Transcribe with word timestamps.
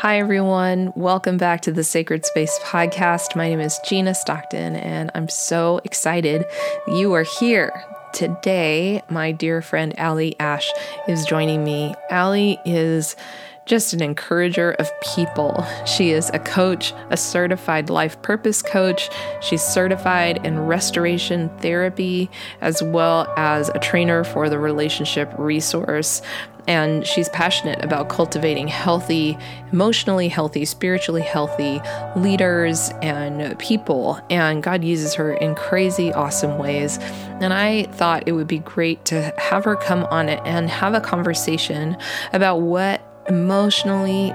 Hi, 0.00 0.18
everyone. 0.18 0.92
Welcome 0.94 1.38
back 1.38 1.62
to 1.62 1.72
the 1.72 1.82
Sacred 1.82 2.26
Space 2.26 2.58
podcast. 2.62 3.34
My 3.34 3.48
name 3.48 3.60
is 3.60 3.80
Gina 3.82 4.14
Stockton, 4.14 4.76
and 4.76 5.10
I'm 5.14 5.26
so 5.26 5.80
excited 5.84 6.44
you 6.86 7.14
are 7.14 7.22
here. 7.22 7.72
Today, 8.12 9.00
my 9.08 9.32
dear 9.32 9.62
friend 9.62 9.94
Ali 9.96 10.38
Ash 10.38 10.70
is 11.08 11.24
joining 11.24 11.64
me. 11.64 11.94
Ali 12.10 12.60
is 12.66 13.16
just 13.66 13.92
an 13.92 14.02
encourager 14.02 14.72
of 14.72 14.88
people. 15.00 15.66
She 15.84 16.10
is 16.10 16.30
a 16.30 16.38
coach, 16.38 16.94
a 17.10 17.16
certified 17.16 17.90
life 17.90 18.20
purpose 18.22 18.62
coach. 18.62 19.10
She's 19.40 19.62
certified 19.62 20.44
in 20.46 20.60
restoration 20.60 21.50
therapy, 21.58 22.30
as 22.60 22.82
well 22.82 23.32
as 23.36 23.68
a 23.68 23.78
trainer 23.80 24.24
for 24.24 24.48
the 24.48 24.58
relationship 24.58 25.32
resource. 25.36 26.22
And 26.68 27.06
she's 27.06 27.28
passionate 27.28 27.84
about 27.84 28.08
cultivating 28.08 28.66
healthy, 28.66 29.38
emotionally 29.72 30.26
healthy, 30.26 30.64
spiritually 30.64 31.22
healthy 31.22 31.80
leaders 32.16 32.90
and 33.02 33.56
people. 33.60 34.20
And 34.30 34.64
God 34.64 34.82
uses 34.82 35.14
her 35.14 35.34
in 35.34 35.54
crazy, 35.54 36.12
awesome 36.12 36.58
ways. 36.58 36.98
And 37.40 37.52
I 37.52 37.84
thought 37.84 38.24
it 38.26 38.32
would 38.32 38.48
be 38.48 38.58
great 38.58 39.04
to 39.06 39.32
have 39.38 39.64
her 39.64 39.76
come 39.76 40.04
on 40.06 40.28
it 40.28 40.40
and 40.44 40.68
have 40.68 40.94
a 40.94 41.00
conversation 41.00 41.96
about 42.32 42.62
what 42.62 43.05
emotionally 43.28 44.32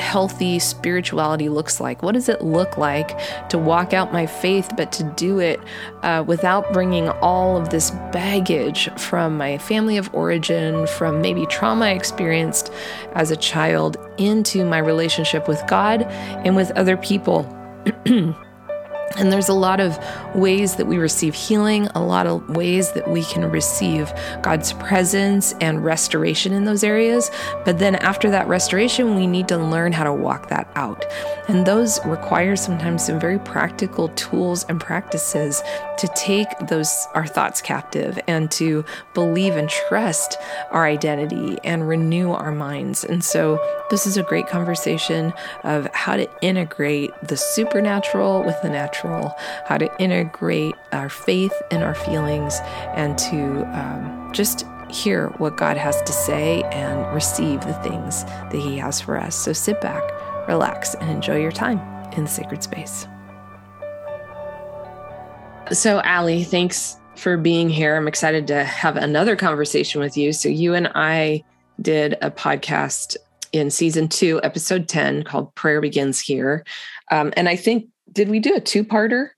healthy 0.00 0.58
spirituality 0.58 1.48
looks 1.48 1.80
like. 1.80 2.02
What 2.02 2.12
does 2.12 2.28
it 2.28 2.42
look 2.42 2.78
like 2.78 3.18
to 3.50 3.58
walk 3.58 3.92
out 3.92 4.12
my 4.12 4.26
faith, 4.26 4.70
but 4.76 4.92
to 4.92 5.04
do 5.16 5.38
it 5.38 5.60
uh, 6.02 6.24
without 6.26 6.72
bringing 6.72 7.08
all 7.08 7.56
of 7.56 7.70
this 7.70 7.90
baggage 8.12 8.90
from 8.96 9.36
my 9.36 9.58
family 9.58 9.96
of 9.96 10.12
origin, 10.14 10.86
from 10.86 11.20
maybe 11.20 11.46
trauma 11.46 11.86
I 11.86 11.90
experienced 11.90 12.72
as 13.14 13.30
a 13.30 13.36
child, 13.36 13.96
into 14.18 14.64
my 14.64 14.78
relationship 14.78 15.48
with 15.48 15.62
God 15.66 16.02
and 16.02 16.56
with 16.56 16.70
other 16.72 16.96
people? 16.96 17.46
And 19.16 19.32
there's 19.32 19.48
a 19.48 19.54
lot 19.54 19.80
of 19.80 19.98
ways 20.34 20.76
that 20.76 20.86
we 20.86 20.98
receive 20.98 21.34
healing, 21.34 21.88
a 21.94 22.00
lot 22.00 22.26
of 22.26 22.48
ways 22.50 22.92
that 22.92 23.08
we 23.08 23.24
can 23.24 23.50
receive 23.50 24.12
God's 24.42 24.74
presence 24.74 25.54
and 25.60 25.84
restoration 25.84 26.52
in 26.52 26.64
those 26.64 26.84
areas. 26.84 27.30
But 27.64 27.78
then 27.78 27.96
after 27.96 28.30
that 28.30 28.46
restoration, 28.48 29.16
we 29.16 29.26
need 29.26 29.48
to 29.48 29.56
learn 29.58 29.92
how 29.92 30.04
to 30.04 30.12
walk 30.12 30.50
that 30.50 30.70
out. 30.76 31.04
And 31.48 31.66
those 31.66 32.04
require 32.04 32.54
sometimes 32.54 33.06
some 33.06 33.18
very 33.18 33.38
practical 33.38 34.08
tools 34.10 34.64
and 34.68 34.78
practices 34.80 35.62
to 35.98 36.08
take 36.14 36.48
those 36.68 37.08
our 37.14 37.26
thoughts 37.26 37.62
captive 37.62 38.20
and 38.28 38.50
to 38.52 38.84
believe 39.14 39.56
and 39.56 39.68
trust 39.68 40.36
our 40.70 40.86
identity 40.86 41.58
and 41.64 41.88
renew 41.88 42.30
our 42.32 42.52
minds. 42.52 43.04
And 43.04 43.24
so 43.24 43.58
this 43.90 44.06
is 44.06 44.16
a 44.16 44.22
great 44.22 44.46
conversation 44.46 45.32
of 45.64 45.92
how 45.94 46.16
to 46.16 46.28
integrate 46.42 47.10
the 47.22 47.36
supernatural 47.36 48.44
with 48.44 48.60
the 48.62 48.68
natural 48.68 48.97
how 49.04 49.78
to 49.78 49.90
integrate 49.98 50.74
our 50.92 51.08
faith 51.08 51.52
and 51.70 51.82
our 51.82 51.94
feelings, 51.94 52.58
and 52.94 53.16
to 53.18 53.64
um, 53.78 54.30
just 54.32 54.64
hear 54.90 55.28
what 55.38 55.56
God 55.56 55.76
has 55.76 56.00
to 56.02 56.12
say 56.12 56.62
and 56.72 57.14
receive 57.14 57.60
the 57.60 57.74
things 57.74 58.24
that 58.24 58.54
He 58.54 58.78
has 58.78 59.00
for 59.00 59.18
us. 59.18 59.34
So 59.34 59.52
sit 59.52 59.80
back, 59.80 60.02
relax, 60.48 60.94
and 60.94 61.10
enjoy 61.10 61.40
your 61.40 61.52
time 61.52 61.78
in 62.12 62.24
the 62.24 62.30
sacred 62.30 62.62
space. 62.62 63.06
So, 65.72 66.00
Ali, 66.00 66.44
thanks 66.44 66.96
for 67.16 67.36
being 67.36 67.68
here. 67.68 67.94
I'm 67.96 68.08
excited 68.08 68.46
to 68.46 68.64
have 68.64 68.96
another 68.96 69.36
conversation 69.36 70.00
with 70.00 70.16
you. 70.16 70.32
So, 70.32 70.48
you 70.48 70.74
and 70.74 70.90
I 70.94 71.44
did 71.80 72.16
a 72.22 72.30
podcast 72.30 73.16
in 73.52 73.70
season 73.70 74.08
two, 74.08 74.40
episode 74.42 74.88
10, 74.88 75.24
called 75.24 75.54
Prayer 75.54 75.80
Begins 75.80 76.20
Here. 76.20 76.64
Um, 77.10 77.32
and 77.36 77.48
I 77.48 77.56
think 77.56 77.88
did 78.12 78.28
we 78.28 78.40
do 78.40 78.54
a 78.54 78.60
two 78.60 78.84
parter? 78.84 79.30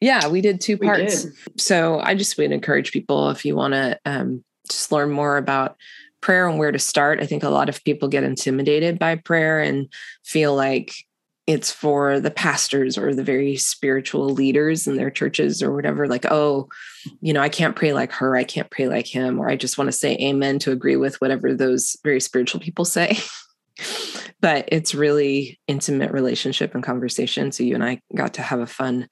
Yeah, 0.00 0.28
we 0.28 0.40
did 0.40 0.60
two 0.60 0.78
parts. 0.78 1.24
Did. 1.24 1.60
So 1.60 2.00
I 2.00 2.14
just 2.14 2.38
would 2.38 2.52
encourage 2.52 2.92
people 2.92 3.30
if 3.30 3.44
you 3.44 3.54
want 3.54 3.74
to 3.74 4.00
um, 4.06 4.42
just 4.68 4.90
learn 4.90 5.10
more 5.10 5.36
about 5.36 5.76
prayer 6.20 6.48
and 6.48 6.58
where 6.58 6.72
to 6.72 6.78
start. 6.78 7.20
I 7.20 7.26
think 7.26 7.42
a 7.42 7.50
lot 7.50 7.68
of 7.68 7.84
people 7.84 8.08
get 8.08 8.24
intimidated 8.24 8.98
by 8.98 9.16
prayer 9.16 9.60
and 9.60 9.88
feel 10.24 10.54
like 10.54 10.94
it's 11.46 11.72
for 11.72 12.20
the 12.20 12.30
pastors 12.30 12.96
or 12.96 13.14
the 13.14 13.24
very 13.24 13.56
spiritual 13.56 14.28
leaders 14.28 14.86
in 14.86 14.96
their 14.96 15.10
churches 15.10 15.62
or 15.62 15.74
whatever. 15.74 16.06
Like, 16.06 16.24
oh, 16.30 16.68
you 17.20 17.32
know, 17.32 17.40
I 17.40 17.48
can't 17.48 17.74
pray 17.74 17.92
like 17.92 18.12
her. 18.12 18.36
I 18.36 18.44
can't 18.44 18.70
pray 18.70 18.86
like 18.86 19.06
him. 19.06 19.40
Or 19.40 19.50
I 19.50 19.56
just 19.56 19.76
want 19.76 19.88
to 19.88 19.92
say 19.92 20.16
amen 20.20 20.60
to 20.60 20.72
agree 20.72 20.96
with 20.96 21.20
whatever 21.20 21.52
those 21.54 21.96
very 22.04 22.20
spiritual 22.20 22.60
people 22.60 22.84
say. 22.84 23.18
but 24.40 24.68
it's 24.68 24.94
really 24.94 25.58
intimate 25.66 26.12
relationship 26.12 26.74
and 26.74 26.82
conversation. 26.82 27.52
So 27.52 27.62
you 27.62 27.74
and 27.74 27.84
I 27.84 28.00
got 28.14 28.34
to 28.34 28.42
have 28.42 28.60
a 28.60 28.66
fun 28.66 29.08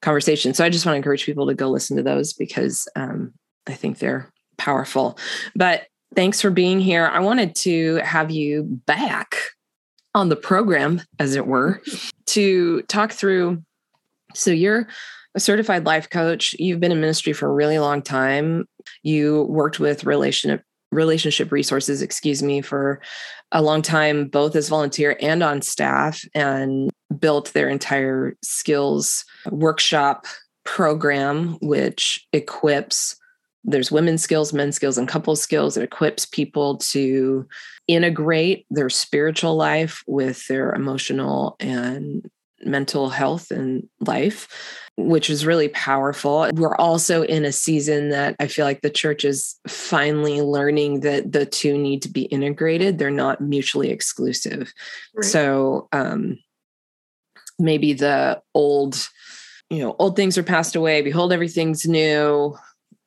conversation. 0.00 0.54
So 0.54 0.64
I 0.64 0.70
just 0.70 0.84
want 0.84 0.94
to 0.94 0.98
encourage 0.98 1.24
people 1.24 1.46
to 1.46 1.54
go 1.54 1.68
listen 1.68 1.96
to 1.96 2.02
those 2.02 2.32
because 2.32 2.88
um, 2.96 3.32
I 3.66 3.74
think 3.74 3.98
they're 3.98 4.30
powerful. 4.58 5.18
But 5.54 5.86
thanks 6.14 6.40
for 6.40 6.50
being 6.50 6.80
here. 6.80 7.06
I 7.06 7.20
wanted 7.20 7.54
to 7.56 7.96
have 7.96 8.30
you 8.30 8.64
back 8.86 9.36
on 10.14 10.28
the 10.28 10.36
program, 10.36 11.00
as 11.18 11.34
it 11.36 11.46
were, 11.46 11.80
to 12.26 12.82
talk 12.82 13.12
through. 13.12 13.62
So 14.34 14.50
you're 14.50 14.88
a 15.34 15.40
certified 15.40 15.86
life 15.86 16.10
coach. 16.10 16.54
You've 16.58 16.80
been 16.80 16.92
in 16.92 17.00
ministry 17.00 17.32
for 17.32 17.48
a 17.48 17.52
really 17.52 17.78
long 17.78 18.02
time. 18.02 18.66
You 19.02 19.44
worked 19.44 19.80
with 19.80 20.04
relationship 20.04 20.64
relationship 20.92 21.50
resources, 21.50 22.02
excuse 22.02 22.42
me, 22.42 22.60
for 22.60 23.00
a 23.50 23.62
long 23.62 23.82
time, 23.82 24.28
both 24.28 24.54
as 24.54 24.68
volunteer 24.68 25.16
and 25.20 25.42
on 25.42 25.62
staff, 25.62 26.24
and 26.34 26.90
built 27.18 27.52
their 27.52 27.68
entire 27.68 28.36
skills 28.42 29.24
workshop 29.50 30.26
program, 30.64 31.58
which 31.60 32.24
equips 32.32 33.16
there's 33.64 33.92
women's 33.92 34.22
skills, 34.22 34.52
men's 34.52 34.74
skills, 34.74 34.98
and 34.98 35.06
couple 35.06 35.36
skills. 35.36 35.76
It 35.76 35.84
equips 35.84 36.26
people 36.26 36.78
to 36.78 37.46
integrate 37.86 38.66
their 38.70 38.90
spiritual 38.90 39.56
life 39.56 40.02
with 40.06 40.46
their 40.48 40.72
emotional 40.74 41.56
and 41.60 42.28
mental 42.64 43.10
health 43.10 43.50
and 43.50 43.88
life 44.00 44.48
which 44.96 45.30
is 45.30 45.46
really 45.46 45.68
powerful. 45.68 46.50
We're 46.54 46.76
also 46.76 47.22
in 47.22 47.44
a 47.44 47.52
season 47.52 48.10
that 48.10 48.36
I 48.38 48.46
feel 48.46 48.64
like 48.64 48.82
the 48.82 48.90
church 48.90 49.24
is 49.24 49.58
finally 49.66 50.42
learning 50.42 51.00
that 51.00 51.32
the 51.32 51.46
two 51.46 51.78
need 51.78 52.02
to 52.02 52.10
be 52.10 52.22
integrated. 52.22 52.98
They're 52.98 53.10
not 53.10 53.40
mutually 53.40 53.90
exclusive. 53.90 54.72
Right. 55.14 55.24
So 55.24 55.88
um, 55.92 56.38
maybe 57.58 57.94
the 57.94 58.42
old, 58.54 59.08
you 59.70 59.78
know, 59.78 59.96
old 59.98 60.16
things 60.16 60.36
are 60.36 60.42
passed 60.42 60.76
away. 60.76 61.00
Behold, 61.00 61.32
everything's 61.32 61.86
new. 61.86 62.56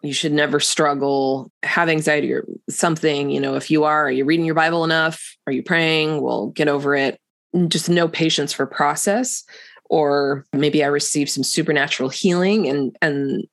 You 0.01 0.13
should 0.13 0.33
never 0.33 0.59
struggle, 0.59 1.51
have 1.63 1.89
anxiety 1.89 2.31
or 2.33 2.45
something. 2.69 3.29
You 3.29 3.39
know, 3.39 3.55
if 3.55 3.69
you 3.69 3.83
are, 3.83 4.07
are 4.07 4.11
you 4.11 4.25
reading 4.25 4.45
your 4.45 4.55
Bible 4.55 4.83
enough? 4.83 5.35
Are 5.47 5.53
you 5.53 5.63
praying? 5.63 6.21
Well, 6.21 6.47
get 6.47 6.67
over 6.67 6.95
it. 6.95 7.19
Just 7.67 7.89
no 7.89 8.07
patience 8.07 8.53
for 8.53 8.65
process 8.65 9.43
or 9.89 10.45
maybe 10.53 10.83
I 10.83 10.87
received 10.87 11.29
some 11.29 11.43
supernatural 11.43 12.09
healing 12.09 12.67
and 12.67 12.95
and 13.01 13.47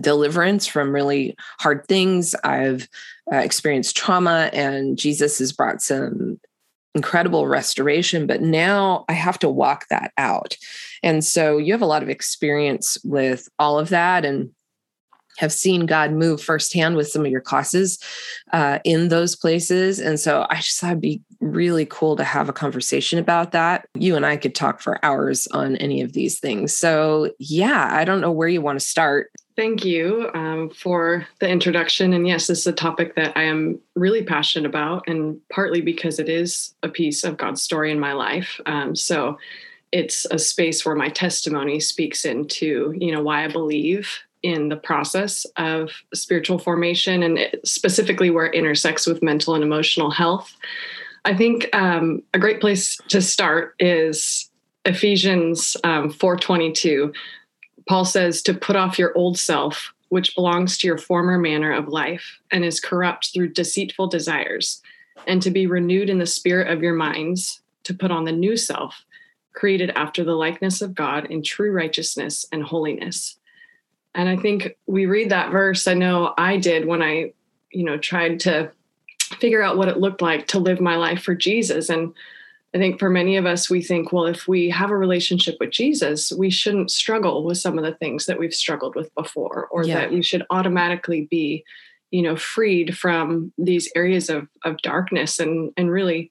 deliverance 0.00 0.66
from 0.66 0.94
really 0.94 1.36
hard 1.60 1.86
things. 1.86 2.34
I've 2.44 2.88
uh, 3.32 3.36
experienced 3.36 3.96
trauma, 3.96 4.50
and 4.52 4.96
Jesus 4.96 5.38
has 5.38 5.52
brought 5.52 5.82
some 5.82 6.40
incredible 6.94 7.46
restoration. 7.46 8.26
But 8.26 8.42
now 8.42 9.04
I 9.08 9.12
have 9.12 9.38
to 9.40 9.48
walk 9.48 9.88
that 9.88 10.12
out, 10.16 10.56
and 11.02 11.24
so 11.24 11.58
you 11.58 11.72
have 11.72 11.82
a 11.82 11.86
lot 11.86 12.02
of 12.02 12.08
experience 12.08 12.98
with 13.04 13.48
all 13.58 13.78
of 13.78 13.90
that, 13.90 14.24
and 14.24 14.50
have 15.42 15.52
seen 15.52 15.86
God 15.86 16.12
move 16.12 16.40
firsthand 16.40 16.96
with 16.96 17.08
some 17.08 17.26
of 17.26 17.30
your 17.30 17.40
classes 17.40 17.98
uh, 18.52 18.78
in 18.84 19.08
those 19.08 19.34
places. 19.34 19.98
And 19.98 20.18
so 20.18 20.46
I 20.48 20.56
just 20.56 20.80
thought 20.80 20.92
it'd 20.92 21.00
be 21.00 21.20
really 21.40 21.84
cool 21.84 22.14
to 22.16 22.22
have 22.22 22.48
a 22.48 22.52
conversation 22.52 23.18
about 23.18 23.50
that. 23.50 23.88
You 23.94 24.14
and 24.14 24.24
I 24.24 24.36
could 24.36 24.54
talk 24.54 24.80
for 24.80 25.04
hours 25.04 25.48
on 25.48 25.74
any 25.76 26.00
of 26.00 26.12
these 26.12 26.38
things. 26.38 26.72
So, 26.72 27.32
yeah, 27.40 27.88
I 27.90 28.04
don't 28.04 28.20
know 28.20 28.30
where 28.30 28.46
you 28.46 28.62
want 28.62 28.78
to 28.78 28.86
start. 28.86 29.32
Thank 29.56 29.84
you 29.84 30.30
um, 30.32 30.70
for 30.70 31.26
the 31.40 31.48
introduction. 31.48 32.12
And 32.12 32.26
yes, 32.26 32.46
this 32.46 32.60
is 32.60 32.66
a 32.68 32.72
topic 32.72 33.16
that 33.16 33.36
I 33.36 33.42
am 33.42 33.80
really 33.96 34.22
passionate 34.22 34.68
about, 34.68 35.02
and 35.08 35.38
partly 35.50 35.80
because 35.80 36.20
it 36.20 36.28
is 36.28 36.72
a 36.84 36.88
piece 36.88 37.24
of 37.24 37.36
God's 37.36 37.60
story 37.60 37.90
in 37.90 37.98
my 37.98 38.12
life. 38.12 38.60
Um, 38.64 38.94
so, 38.94 39.36
it's 39.90 40.24
a 40.30 40.38
space 40.38 40.86
where 40.86 40.94
my 40.94 41.10
testimony 41.10 41.78
speaks 41.78 42.24
into 42.24 42.94
you 42.96 43.12
know 43.12 43.22
why 43.22 43.44
i 43.44 43.48
believe 43.48 44.22
in 44.42 44.68
the 44.68 44.76
process 44.76 45.46
of 45.56 45.90
spiritual 46.14 46.58
formation 46.58 47.22
and 47.22 47.38
specifically 47.64 48.30
where 48.30 48.46
it 48.46 48.54
intersects 48.54 49.06
with 49.06 49.22
mental 49.22 49.54
and 49.54 49.62
emotional 49.62 50.10
health. 50.10 50.56
I 51.24 51.34
think 51.34 51.68
um, 51.72 52.22
a 52.34 52.38
great 52.38 52.60
place 52.60 52.98
to 53.08 53.22
start 53.22 53.74
is 53.78 54.50
Ephesians 54.84 55.76
um, 55.84 56.12
4:22. 56.12 57.14
Paul 57.88 58.04
says 58.04 58.42
to 58.42 58.54
put 58.54 58.76
off 58.76 58.98
your 58.98 59.16
old 59.16 59.38
self, 59.38 59.92
which 60.08 60.34
belongs 60.34 60.78
to 60.78 60.86
your 60.86 60.98
former 60.98 61.38
manner 61.38 61.72
of 61.72 61.88
life 61.88 62.38
and 62.50 62.64
is 62.64 62.80
corrupt 62.80 63.32
through 63.32 63.52
deceitful 63.52 64.08
desires, 64.08 64.82
and 65.26 65.40
to 65.42 65.50
be 65.50 65.66
renewed 65.66 66.10
in 66.10 66.18
the 66.18 66.26
spirit 66.26 66.68
of 66.68 66.82
your 66.82 66.94
minds, 66.94 67.60
to 67.84 67.94
put 67.94 68.10
on 68.10 68.24
the 68.24 68.32
new 68.32 68.56
self, 68.56 69.04
created 69.52 69.90
after 69.90 70.24
the 70.24 70.34
likeness 70.34 70.82
of 70.82 70.94
God 70.94 71.26
in 71.26 71.42
true 71.42 71.72
righteousness 71.72 72.46
and 72.52 72.62
holiness. 72.62 73.36
And 74.14 74.28
I 74.28 74.36
think 74.36 74.76
we 74.86 75.06
read 75.06 75.30
that 75.30 75.50
verse. 75.50 75.86
I 75.86 75.94
know 75.94 76.34
I 76.36 76.56
did 76.58 76.86
when 76.86 77.02
I, 77.02 77.32
you 77.70 77.84
know, 77.84 77.96
tried 77.96 78.40
to 78.40 78.70
figure 79.38 79.62
out 79.62 79.78
what 79.78 79.88
it 79.88 79.98
looked 79.98 80.20
like 80.20 80.46
to 80.48 80.58
live 80.58 80.80
my 80.80 80.96
life 80.96 81.22
for 81.22 81.34
Jesus. 81.34 81.88
And 81.88 82.12
I 82.74 82.78
think 82.78 82.98
for 82.98 83.10
many 83.10 83.36
of 83.36 83.46
us, 83.46 83.68
we 83.68 83.82
think, 83.82 84.12
well, 84.12 84.26
if 84.26 84.48
we 84.48 84.70
have 84.70 84.90
a 84.90 84.96
relationship 84.96 85.56
with 85.60 85.70
Jesus, 85.70 86.32
we 86.32 86.50
shouldn't 86.50 86.90
struggle 86.90 87.44
with 87.44 87.58
some 87.58 87.78
of 87.78 87.84
the 87.84 87.94
things 87.94 88.26
that 88.26 88.38
we've 88.38 88.54
struggled 88.54 88.94
with 88.94 89.14
before, 89.14 89.66
or 89.70 89.84
yeah. 89.84 89.94
that 89.94 90.12
we 90.12 90.22
should 90.22 90.46
automatically 90.50 91.26
be, 91.30 91.64
you 92.10 92.22
know, 92.22 92.36
freed 92.36 92.96
from 92.96 93.52
these 93.58 93.90
areas 93.94 94.30
of 94.30 94.48
of 94.64 94.80
darkness 94.82 95.38
and 95.38 95.72
and 95.76 95.90
really, 95.90 96.30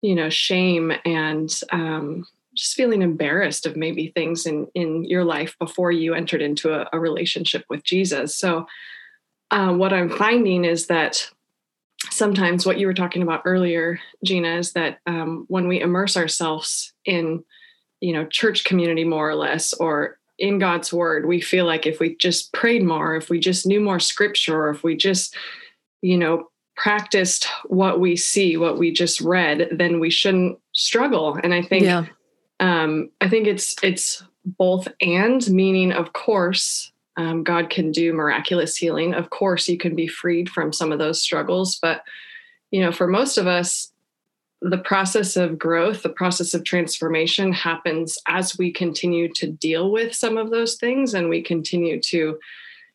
you 0.00 0.14
know, 0.14 0.30
shame 0.30 0.92
and 1.04 1.60
um, 1.70 2.26
just 2.54 2.74
feeling 2.74 3.02
embarrassed 3.02 3.66
of 3.66 3.76
maybe 3.76 4.08
things 4.08 4.46
in 4.46 4.66
in 4.74 5.04
your 5.04 5.24
life 5.24 5.56
before 5.58 5.92
you 5.92 6.14
entered 6.14 6.42
into 6.42 6.72
a, 6.72 6.88
a 6.92 6.98
relationship 6.98 7.64
with 7.68 7.84
Jesus. 7.84 8.36
So, 8.36 8.66
uh, 9.50 9.72
what 9.72 9.92
I'm 9.92 10.10
finding 10.10 10.64
is 10.64 10.86
that 10.86 11.28
sometimes 12.10 12.66
what 12.66 12.78
you 12.78 12.86
were 12.86 12.94
talking 12.94 13.22
about 13.22 13.42
earlier, 13.44 14.00
Gina, 14.24 14.56
is 14.56 14.72
that 14.72 14.98
um, 15.06 15.44
when 15.48 15.68
we 15.68 15.80
immerse 15.80 16.16
ourselves 16.16 16.92
in, 17.04 17.44
you 18.00 18.12
know, 18.12 18.26
church 18.26 18.64
community 18.64 19.04
more 19.04 19.28
or 19.28 19.34
less, 19.34 19.72
or 19.74 20.18
in 20.38 20.58
God's 20.58 20.92
word, 20.92 21.26
we 21.26 21.40
feel 21.40 21.64
like 21.64 21.86
if 21.86 22.00
we 22.00 22.16
just 22.16 22.52
prayed 22.52 22.82
more, 22.82 23.16
if 23.16 23.30
we 23.30 23.38
just 23.38 23.66
knew 23.66 23.80
more 23.80 24.00
scripture, 24.00 24.64
or 24.64 24.70
if 24.70 24.82
we 24.82 24.96
just, 24.96 25.36
you 26.02 26.18
know, 26.18 26.48
practiced 26.76 27.46
what 27.66 28.00
we 28.00 28.16
see, 28.16 28.56
what 28.56 28.78
we 28.78 28.92
just 28.92 29.20
read, 29.20 29.68
then 29.70 30.00
we 30.00 30.10
shouldn't 30.10 30.58
struggle. 30.72 31.38
And 31.42 31.54
I 31.54 31.62
think, 31.62 31.84
yeah. 31.84 32.06
Um, 32.60 33.10
I 33.20 33.28
think 33.28 33.46
it's 33.46 33.76
it's 33.82 34.22
both 34.44 34.88
and, 35.00 35.48
meaning, 35.50 35.92
of 35.92 36.12
course, 36.12 36.92
um, 37.16 37.44
God 37.44 37.70
can 37.70 37.92
do 37.92 38.12
miraculous 38.12 38.76
healing. 38.76 39.14
Of 39.14 39.30
course, 39.30 39.68
you 39.68 39.78
can 39.78 39.94
be 39.94 40.06
freed 40.06 40.48
from 40.50 40.72
some 40.72 40.92
of 40.92 40.98
those 40.98 41.20
struggles, 41.20 41.78
but 41.80 42.02
you 42.70 42.80
know, 42.80 42.90
for 42.90 43.06
most 43.06 43.38
of 43.38 43.46
us, 43.46 43.92
the 44.60 44.78
process 44.78 45.36
of 45.36 45.58
growth, 45.58 46.02
the 46.02 46.08
process 46.08 46.54
of 46.54 46.64
transformation 46.64 47.52
happens 47.52 48.18
as 48.26 48.56
we 48.58 48.72
continue 48.72 49.32
to 49.34 49.46
deal 49.46 49.92
with 49.92 50.14
some 50.14 50.38
of 50.38 50.50
those 50.50 50.76
things 50.76 51.14
and 51.14 51.28
we 51.28 51.42
continue 51.42 52.00
to, 52.00 52.38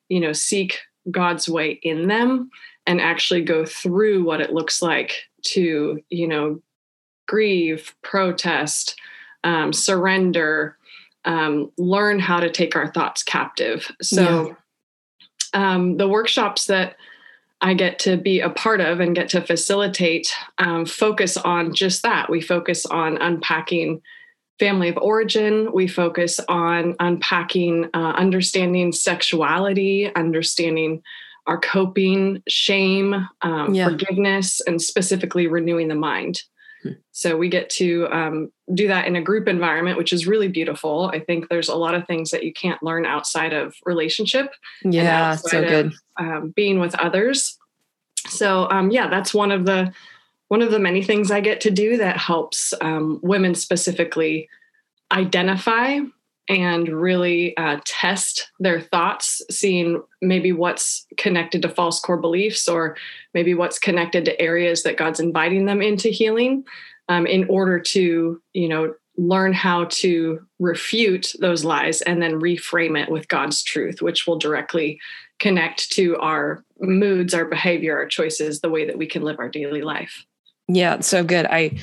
you 0.10 0.20
know, 0.20 0.34
seek 0.34 0.80
God's 1.12 1.48
way 1.48 1.80
in 1.84 2.08
them 2.08 2.50
and 2.88 3.00
actually 3.00 3.44
go 3.44 3.66
through 3.66 4.24
what 4.24 4.42
it 4.42 4.52
looks 4.52 4.82
like 4.82 5.24
to, 5.44 6.02
you 6.10 6.28
know, 6.28 6.60
grieve, 7.28 7.96
protest, 8.02 9.00
um, 9.44 9.74
surrender, 9.74 10.78
um, 11.26 11.72
learn 11.78 12.20
how 12.20 12.40
to 12.40 12.50
take 12.50 12.76
our 12.76 12.92
thoughts 12.92 13.24
captive. 13.24 13.92
So, 14.02 14.56
yeah. 15.54 15.74
um, 15.74 15.98
the 15.98 16.08
workshops 16.08 16.66
that 16.68 16.96
I 17.62 17.74
get 17.74 18.00
to 18.00 18.16
be 18.16 18.40
a 18.40 18.50
part 18.50 18.80
of 18.80 19.00
and 19.00 19.16
get 19.16 19.30
to 19.30 19.42
facilitate 19.42 20.34
um, 20.60 20.86
focus 20.86 21.36
on 21.36 21.74
just 21.74 22.04
that. 22.04 22.30
We 22.30 22.42
focus 22.42 22.86
on 22.86 23.18
unpacking 23.18 24.02
family 24.60 24.90
of 24.90 24.98
origin. 24.98 25.72
We 25.74 25.88
focus 25.88 26.40
on 26.48 26.96
unpacking, 27.00 27.90
uh, 27.94 28.14
understanding 28.16 28.92
sexuality, 28.92 30.14
understanding 30.16 31.02
our 31.48 31.60
coping, 31.60 32.44
shame, 32.48 33.28
um, 33.42 33.74
yeah. 33.74 33.90
forgiveness, 33.90 34.62
and 34.68 34.82
specifically 34.82 35.48
renewing 35.48 35.88
the 35.88 35.96
mind. 35.96 36.44
So 37.12 37.38
we 37.38 37.50
get 37.50 37.70
to 37.72 38.08
um, 38.12 38.52
do 38.74 38.88
that 38.88 39.06
in 39.08 39.16
a 39.16 39.22
group 39.22 39.48
environment, 39.48 39.98
which 39.98 40.14
is 40.14 40.26
really 40.26 40.48
beautiful. 40.48 41.12
I 41.14 41.20
think 41.20 41.50
there's 41.50 41.70
a 41.70 41.76
lot 41.76 41.96
of 41.96 42.08
things 42.08 42.32
that 42.32 42.44
you 42.44 42.54
can't 42.54 42.82
learn 42.82 43.06
outside 43.06 43.54
of 43.54 43.76
relationship. 43.86 44.54
Yeah, 44.84 45.36
so 45.36 45.62
good. 45.62 45.86
Of, 45.88 45.94
um, 46.18 46.50
being 46.56 46.80
with 46.80 46.96
others. 46.96 47.58
So 48.28 48.70
um, 48.70 48.92
yeah, 48.92 49.08
that's 49.08 49.34
one 49.34 49.52
of 49.52 49.66
the 49.66 49.94
one 50.48 50.62
of 50.62 50.72
the 50.72 50.80
many 50.80 51.04
things 51.04 51.30
I 51.30 51.42
get 51.42 51.62
to 51.62 51.72
do 51.72 51.98
that 51.98 52.18
helps 52.18 52.74
um, 52.82 53.20
women 53.22 53.54
specifically 53.54 54.50
identify 55.12 56.00
and 56.50 56.88
really 56.90 57.56
uh, 57.58 57.80
test 57.86 58.52
their 58.60 58.82
thoughts, 58.82 59.42
seeing 59.52 60.02
maybe 60.22 60.52
what's 60.52 61.06
connected 61.16 61.62
to 61.62 61.70
false 61.70 62.00
core 62.00 62.18
beliefs 62.18 62.68
or 62.68 62.98
maybe 63.36 63.54
what's 63.54 63.78
connected 63.78 64.26
to 64.26 64.42
areas 64.42 64.82
that 64.84 64.98
God's 64.98 65.20
inviting 65.20 65.66
them 65.66 65.82
into 65.82 66.10
healing 66.10 66.66
um, 67.08 67.28
in 67.28 67.46
order 67.50 67.80
to, 67.80 68.42
you 68.54 68.68
know, 68.68 68.96
learn 69.16 69.54
how 69.54 69.86
to 69.86 70.40
refute 70.60 71.34
those 71.40 71.64
lies 71.64 72.02
and 72.02 72.22
then 72.22 72.40
reframe 72.40 73.00
it 73.00 73.12
with 73.12 73.28
God's 73.28 73.62
truth, 73.62 74.02
which 74.02 74.26
will 74.26 74.38
directly 74.38 75.00
connect 75.40 75.92
to 75.92 76.18
our 76.18 76.64
moods, 76.80 77.34
our 77.34 77.46
behavior, 77.46 77.98
our 77.98 78.08
choices, 78.08 78.62
the 78.62 78.70
way 78.70 78.86
that 78.86 78.98
we 78.98 79.06
can 79.06 79.22
live 79.22 79.38
our 79.40 79.50
daily 79.50 79.82
life. 79.82 80.26
Yeah, 80.68 81.00
so 81.02 81.24
good. 81.24 81.46
I 81.46 81.78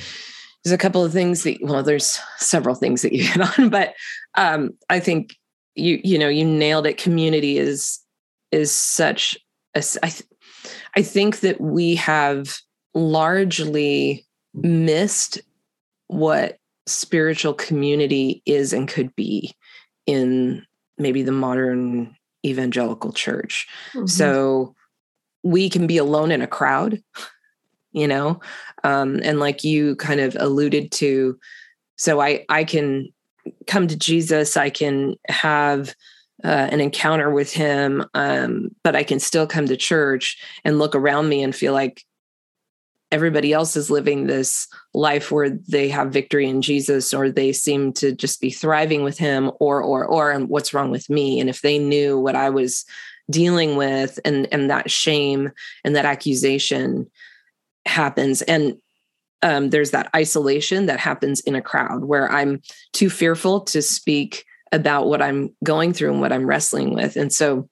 there's 0.63 0.73
a 0.73 0.77
couple 0.77 1.05
of 1.05 1.13
things 1.13 1.43
that 1.43 1.57
well 1.61 1.81
there's 1.81 2.19
several 2.37 2.75
things 2.75 3.01
that 3.01 3.13
you 3.13 3.23
hit 3.23 3.59
on 3.59 3.69
but 3.69 3.93
um 4.37 4.71
i 4.89 4.99
think 4.99 5.35
you 5.75 5.99
you 6.03 6.17
know 6.17 6.29
you 6.29 6.45
nailed 6.45 6.87
it. 6.87 6.97
Community 6.97 7.57
is 7.57 7.99
is 8.51 8.71
such 8.71 9.37
a 9.75 9.83
i, 10.03 10.09
th- 10.09 10.29
I 10.95 11.01
think 11.01 11.41
that 11.41 11.61
we 11.61 11.95
have 11.95 12.57
largely 12.93 14.25
missed 14.53 15.39
what 16.07 16.57
spiritual 16.87 17.53
community 17.53 18.41
is 18.45 18.73
and 18.73 18.87
could 18.87 19.15
be 19.15 19.53
in 20.05 20.65
maybe 20.97 21.21
the 21.21 21.31
modern 21.31 22.15
evangelical 22.45 23.11
church. 23.11 23.67
Mm-hmm. 23.93 24.07
so 24.07 24.73
we 25.43 25.69
can 25.69 25.85
be 25.85 25.97
alone 25.97 26.31
in 26.31 26.41
a 26.41 26.47
crowd 26.47 27.01
you 27.97 28.07
know? 28.07 28.39
Um, 28.83 29.19
and 29.23 29.39
like 29.39 29.63
you 29.63 29.95
kind 29.95 30.19
of 30.19 30.37
alluded 30.39 30.91
to 30.93 31.37
so 31.99 32.21
i 32.21 32.45
i 32.47 32.63
can 32.63 33.09
come 33.65 33.87
to 33.87 33.97
jesus 33.97 34.57
i 34.57 34.69
can 34.69 35.15
have 35.27 35.93
uh, 36.43 36.67
an 36.71 36.79
encounter 36.79 37.31
with 37.31 37.51
him 37.51 38.05
um, 38.13 38.69
but 38.83 38.95
i 38.95 39.03
can 39.03 39.19
still 39.19 39.47
come 39.47 39.65
to 39.65 39.77
church 39.77 40.37
and 40.63 40.79
look 40.79 40.95
around 40.95 41.29
me 41.29 41.41
and 41.43 41.55
feel 41.55 41.73
like 41.73 42.03
everybody 43.11 43.53
else 43.53 43.77
is 43.77 43.89
living 43.89 44.27
this 44.27 44.67
life 44.93 45.31
where 45.31 45.49
they 45.49 45.87
have 45.87 46.11
victory 46.11 46.47
in 46.47 46.61
jesus 46.61 47.13
or 47.13 47.29
they 47.29 47.53
seem 47.53 47.93
to 47.93 48.11
just 48.11 48.41
be 48.41 48.49
thriving 48.49 49.03
with 49.03 49.17
him 49.17 49.51
or 49.59 49.81
or 49.81 50.05
or 50.05 50.31
and 50.31 50.49
what's 50.49 50.73
wrong 50.73 50.91
with 50.91 51.09
me? 51.09 51.39
And 51.39 51.49
if 51.49 51.61
they 51.61 51.79
knew 51.79 52.19
what 52.19 52.35
i 52.35 52.49
was 52.49 52.85
dealing 53.29 53.75
with 53.75 54.19
and 54.25 54.47
and 54.51 54.69
that 54.69 54.89
shame 54.89 55.51
and 55.83 55.95
that 55.95 56.05
accusation 56.05 57.09
happens. 57.85 58.41
And 58.43 58.77
um, 59.41 59.69
there's 59.69 59.91
that 59.91 60.09
isolation 60.15 60.87
that 60.87 60.99
happens 60.99 61.39
in 61.41 61.55
a 61.55 61.61
crowd 61.61 62.05
where 62.05 62.31
i'm 62.31 62.61
too 62.93 63.09
fearful 63.09 63.61
to 63.61 63.81
speak 63.81 64.45
about 64.71 65.07
what 65.07 65.21
i'm 65.21 65.55
going 65.63 65.93
through 65.93 66.11
and 66.11 66.21
what 66.21 66.31
i'm 66.31 66.45
wrestling 66.45 66.93
with. 66.93 67.15
And 67.15 67.31
so 67.31 67.69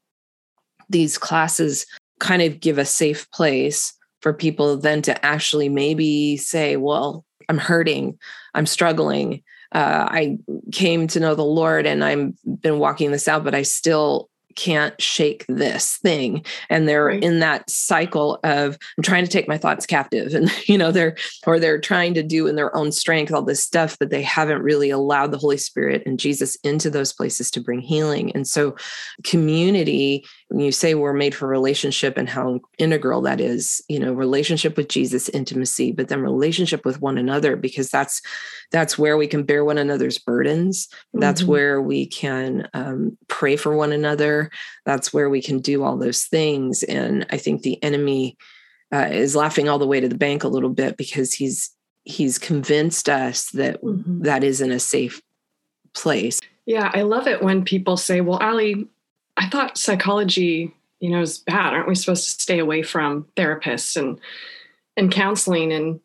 these 0.89 1.17
classes 1.17 1.86
kind 2.19 2.41
of 2.41 2.60
give 2.60 2.77
a 2.77 2.86
safe 2.86 3.29
place 3.31 3.93
for 4.22 4.34
people 4.34 4.77
then 4.77 5.01
to 5.01 5.25
actually 5.25 5.69
maybe 5.69 6.38
say 6.38 6.77
well 6.77 7.25
i'm 7.50 7.57
hurting. 7.57 8.17
I'm 8.53 8.65
struggling. 8.65 9.43
Uh, 9.72 10.07
i 10.10 10.38
came 10.72 11.07
to 11.07 11.19
know 11.19 11.36
the 11.36 11.43
lord 11.43 11.86
and 11.86 12.05
i've 12.05 12.31
been 12.62 12.79
walking 12.79 13.12
this 13.12 13.27
out 13.27 13.43
but 13.43 13.55
i 13.55 13.63
still 13.63 14.29
can't 14.56 15.00
shake 15.02 15.46
this 15.48 15.98
thing 15.98 16.44
and 16.70 16.88
they're 16.88 17.06
right. 17.06 17.24
in 17.24 17.40
that 17.40 17.70
cycle 17.70 18.40
of 18.44 18.78
i'm 18.98 19.04
trying 19.04 19.24
to 19.24 19.32
take 19.32 19.48
my 19.48 19.58
thoughts 19.58 19.86
captive 19.86 20.34
and 20.34 20.52
you 20.68 20.78
know 20.78 20.92
they're 20.92 21.16
or 21.46 21.60
they're 21.60 21.80
trying 21.80 22.14
to 22.14 22.24
do 22.24 22.48
in 22.48 22.56
their 22.56 22.76
own 22.76 22.92
strength 22.92 23.32
all 23.32 23.42
this 23.42 23.64
stuff 23.64 23.98
but 24.00 24.10
they 24.10 24.22
haven't 24.22 24.62
really 24.62 24.90
allowed 24.90 25.32
the 25.32 25.38
holy 25.38 25.58
spirit 25.58 26.02
and 26.06 26.20
jesus 26.20 26.56
into 26.64 26.90
those 26.90 27.14
places 27.14 27.52
to 27.52 27.62
bring 27.62 27.80
healing 27.80 28.32
and 28.34 28.48
so 28.48 28.76
community 29.24 30.26
you 30.52 30.72
say 30.72 30.94
we're 30.94 31.14
made 31.14 31.34
for 31.34 31.48
relationship 31.48 32.18
and 32.18 32.30
how 32.30 32.60
integral 32.78 33.22
that 33.22 33.42
is 33.42 33.82
you 33.90 34.00
know 34.00 34.14
relationship 34.14 34.78
with 34.78 34.88
jesus 34.88 35.28
intimacy 35.30 35.92
but 35.92 36.08
then 36.08 36.22
relationship 36.22 36.86
with 36.86 37.02
one 37.02 37.18
another 37.18 37.56
because 37.56 37.90
that's 37.90 38.22
that's 38.72 38.98
where 38.98 39.18
we 39.18 39.28
can 39.28 39.44
bear 39.44 39.66
one 39.66 39.78
another's 39.78 40.20
burdens 40.20 40.88
that's 41.14 41.42
mm-hmm. 41.42 41.52
where 41.52 41.82
we 41.82 42.06
can 42.06 42.68
um, 42.74 43.18
pray 43.28 43.56
for 43.56 43.75
one 43.75 43.92
another 43.92 44.52
that's 44.86 45.14
where 45.14 45.30
we 45.30 45.42
can 45.42 45.60
do 45.60 45.84
all 45.84 45.98
those 45.98 46.25
things 46.25 46.84
and 46.84 47.25
i 47.32 47.38
think 47.38 47.62
the 47.62 47.82
enemy 47.84 48.38
uh, 48.94 49.08
is 49.12 49.36
laughing 49.36 49.68
all 49.68 49.80
the 49.80 49.88
way 49.88 50.00
to 50.00 50.08
the 50.08 50.18
bank 50.18 50.44
a 50.44 50.48
little 50.48 50.70
bit 50.70 50.96
because 50.96 51.34
he's 51.34 51.72
he's 52.04 52.38
convinced 52.38 53.10
us 53.10 53.50
that, 53.50 53.82
mm-hmm. 53.82 54.22
that 54.22 54.44
isn't 54.44 54.72
a 54.72 54.80
safe 54.80 55.22
place 55.94 56.40
yeah 56.68 56.92
i 56.94 57.02
love 57.02 57.25
it 57.25 57.42
when 57.42 57.64
people 57.64 57.98
say 57.98 58.22
well 58.22 58.38
ali 58.38 58.88
I 59.38 59.50
thought 59.50 59.77
psychology, 59.77 60.74
you 61.00 61.10
know, 61.10 61.22
is 61.22 61.39
bad. 61.39 61.74
Aren't 61.74 61.88
we 61.88 61.96
supposed 61.96 62.25
to 62.25 62.42
stay 62.42 62.60
away 62.60 62.84
from 62.84 63.25
therapists 63.36 63.98
and 63.98 64.20
and 64.98 65.12
counseling? 65.12 65.72
And 65.72 66.00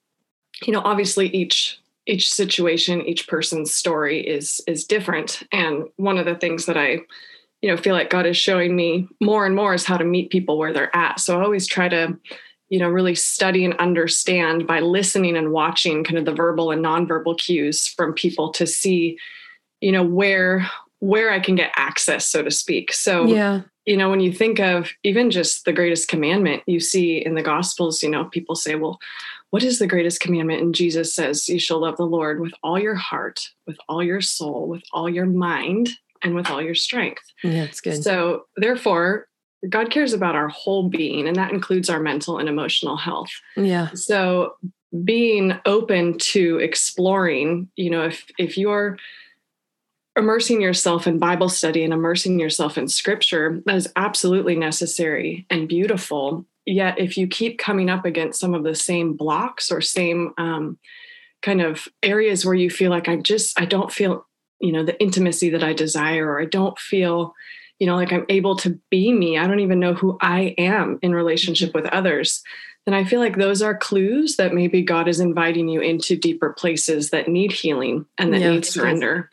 you 0.62 0.72
know, 0.72 0.82
obviously 0.84 1.28
each 1.28 1.80
each 2.06 2.32
situation, 2.32 3.06
each 3.06 3.28
person's 3.28 3.74
story 3.74 4.20
is 4.20 4.60
is 4.66 4.84
different. 4.84 5.42
And 5.52 5.84
one 5.96 6.18
of 6.18 6.26
the 6.26 6.34
things 6.34 6.66
that 6.66 6.76
I, 6.76 7.00
you 7.62 7.70
know, 7.70 7.76
feel 7.76 7.94
like 7.94 8.10
God 8.10 8.26
is 8.26 8.36
showing 8.36 8.74
me 8.74 9.08
more 9.20 9.46
and 9.46 9.54
more 9.54 9.74
is 9.74 9.84
how 9.84 9.96
to 9.96 10.04
meet 10.04 10.30
people 10.30 10.58
where 10.58 10.72
they're 10.72 10.94
at. 10.94 11.20
So 11.20 11.38
I 11.38 11.44
always 11.44 11.66
try 11.66 11.88
to, 11.88 12.18
you 12.68 12.78
know, 12.78 12.88
really 12.88 13.14
study 13.14 13.64
and 13.64 13.74
understand 13.74 14.66
by 14.66 14.80
listening 14.80 15.36
and 15.36 15.52
watching 15.52 16.04
kind 16.04 16.18
of 16.18 16.24
the 16.24 16.34
verbal 16.34 16.70
and 16.70 16.84
nonverbal 16.84 17.38
cues 17.38 17.86
from 17.86 18.12
people 18.12 18.50
to 18.52 18.66
see, 18.66 19.18
you 19.80 19.92
know, 19.92 20.02
where 20.02 20.68
where 21.00 21.30
I 21.30 21.40
can 21.40 21.56
get 21.56 21.72
access, 21.76 22.26
so 22.26 22.42
to 22.42 22.50
speak. 22.50 22.92
So 22.92 23.26
yeah 23.26 23.62
you 23.86 23.96
know, 23.96 24.08
when 24.08 24.20
you 24.20 24.32
think 24.32 24.60
of 24.60 24.92
even 25.02 25.32
just 25.32 25.64
the 25.64 25.72
greatest 25.72 26.08
commandment, 26.08 26.62
you 26.66 26.78
see 26.78 27.16
in 27.16 27.34
the 27.34 27.42
Gospels, 27.42 28.04
you 28.04 28.08
know, 28.08 28.26
people 28.26 28.54
say, 28.54 28.76
well, 28.76 29.00
what 29.50 29.64
is 29.64 29.80
the 29.80 29.86
greatest 29.86 30.20
commandment? 30.20 30.62
And 30.62 30.74
Jesus 30.74 31.12
says, 31.12 31.48
you 31.48 31.58
shall 31.58 31.80
love 31.80 31.96
the 31.96 32.06
Lord 32.06 32.40
with 32.40 32.52
all 32.62 32.78
your 32.78 32.94
heart, 32.94 33.40
with 33.66 33.78
all 33.88 34.00
your 34.00 34.20
soul, 34.20 34.68
with 34.68 34.82
all 34.92 35.08
your 35.08 35.26
mind, 35.26 35.90
and 36.22 36.36
with 36.36 36.48
all 36.50 36.62
your 36.62 36.76
strength. 36.76 37.24
Yeah, 37.42 37.64
that's 37.64 37.80
good. 37.80 38.04
So, 38.04 38.44
therefore, 38.56 39.26
God 39.68 39.90
cares 39.90 40.12
about 40.12 40.36
our 40.36 40.48
whole 40.48 40.88
being, 40.88 41.26
and 41.26 41.34
that 41.36 41.52
includes 41.52 41.90
our 41.90 42.00
mental 42.00 42.38
and 42.38 42.48
emotional 42.48 42.96
health. 42.96 43.30
Yeah. 43.56 43.90
So, 43.94 44.54
being 45.04 45.54
open 45.66 46.18
to 46.18 46.58
exploring, 46.58 47.68
you 47.74 47.90
know, 47.90 48.04
if 48.04 48.24
if 48.38 48.56
you're 48.56 48.98
immersing 50.16 50.60
yourself 50.60 51.06
in 51.06 51.18
Bible 51.18 51.48
study 51.48 51.84
and 51.84 51.92
immersing 51.92 52.38
yourself 52.38 52.76
in 52.76 52.88
scripture 52.88 53.62
is 53.68 53.92
absolutely 53.96 54.56
necessary 54.56 55.46
and 55.50 55.68
beautiful. 55.68 56.44
Yet, 56.66 56.98
if 56.98 57.16
you 57.16 57.26
keep 57.26 57.58
coming 57.58 57.88
up 57.88 58.04
against 58.04 58.40
some 58.40 58.54
of 58.54 58.64
the 58.64 58.74
same 58.74 59.14
blocks 59.14 59.70
or 59.70 59.80
same 59.80 60.32
um, 60.36 60.78
kind 61.42 61.62
of 61.62 61.88
areas 62.02 62.44
where 62.44 62.54
you 62.54 62.70
feel 62.70 62.90
like 62.90 63.08
I 63.08 63.16
just, 63.16 63.58
I 63.60 63.64
don't 63.64 63.90
feel, 63.90 64.26
you 64.60 64.72
know, 64.72 64.84
the 64.84 65.00
intimacy 65.00 65.50
that 65.50 65.64
I 65.64 65.72
desire, 65.72 66.26
or 66.26 66.40
I 66.40 66.44
don't 66.44 66.78
feel, 66.78 67.34
you 67.78 67.86
know, 67.86 67.96
like 67.96 68.12
I'm 68.12 68.26
able 68.28 68.56
to 68.56 68.78
be 68.90 69.12
me, 69.12 69.38
I 69.38 69.46
don't 69.46 69.60
even 69.60 69.80
know 69.80 69.94
who 69.94 70.18
I 70.20 70.54
am 70.58 70.98
in 71.02 71.14
relationship 71.14 71.74
with 71.74 71.86
others 71.86 72.42
then 72.86 72.94
I 72.94 73.04
feel 73.04 73.20
like 73.20 73.36
those 73.36 73.62
are 73.62 73.76
clues 73.76 74.36
that 74.36 74.54
maybe 74.54 74.82
God 74.82 75.06
is 75.06 75.20
inviting 75.20 75.68
you 75.68 75.80
into 75.80 76.16
deeper 76.16 76.50
places 76.52 77.10
that 77.10 77.28
need 77.28 77.52
healing 77.52 78.06
and 78.16 78.32
that 78.32 78.40
yeah, 78.40 78.50
need 78.52 78.64
surrender. 78.64 79.30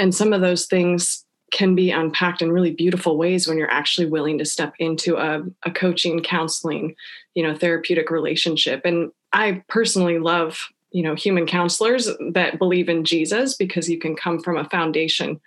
And 0.00 0.14
some 0.14 0.32
of 0.32 0.40
those 0.40 0.66
things 0.66 1.24
can 1.52 1.74
be 1.74 1.90
unpacked 1.90 2.42
in 2.42 2.52
really 2.52 2.72
beautiful 2.72 3.18
ways 3.18 3.46
when 3.46 3.58
you're 3.58 3.70
actually 3.70 4.06
willing 4.06 4.38
to 4.38 4.44
step 4.44 4.72
into 4.78 5.16
a, 5.16 5.42
a 5.64 5.70
coaching, 5.70 6.22
counseling, 6.22 6.94
you 7.34 7.42
know, 7.42 7.54
therapeutic 7.54 8.10
relationship. 8.10 8.82
And 8.84 9.10
I 9.32 9.62
personally 9.68 10.18
love, 10.18 10.68
you 10.90 11.02
know, 11.02 11.14
human 11.14 11.46
counselors 11.46 12.08
that 12.32 12.58
believe 12.58 12.88
in 12.88 13.04
Jesus 13.04 13.54
because 13.56 13.90
you 13.90 13.98
can 13.98 14.16
come 14.16 14.40
from 14.40 14.56
a 14.56 14.68
foundation 14.68 15.40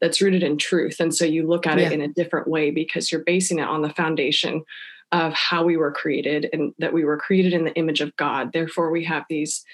that's 0.00 0.20
rooted 0.20 0.42
in 0.42 0.56
truth. 0.56 0.98
And 0.98 1.14
so 1.14 1.24
you 1.24 1.46
look 1.46 1.66
at 1.66 1.78
yeah. 1.78 1.86
it 1.86 1.92
in 1.92 2.00
a 2.00 2.08
different 2.08 2.48
way 2.48 2.70
because 2.70 3.12
you're 3.12 3.24
basing 3.24 3.58
it 3.58 3.68
on 3.68 3.82
the 3.82 3.90
foundation 3.90 4.64
of 5.12 5.32
how 5.34 5.62
we 5.64 5.76
were 5.76 5.92
created 5.92 6.48
and 6.52 6.72
that 6.78 6.92
we 6.92 7.04
were 7.04 7.18
created 7.18 7.52
in 7.52 7.64
the 7.64 7.74
image 7.74 8.00
of 8.00 8.16
God. 8.16 8.52
Therefore, 8.52 8.90
we 8.90 9.04
have 9.04 9.24
these 9.28 9.64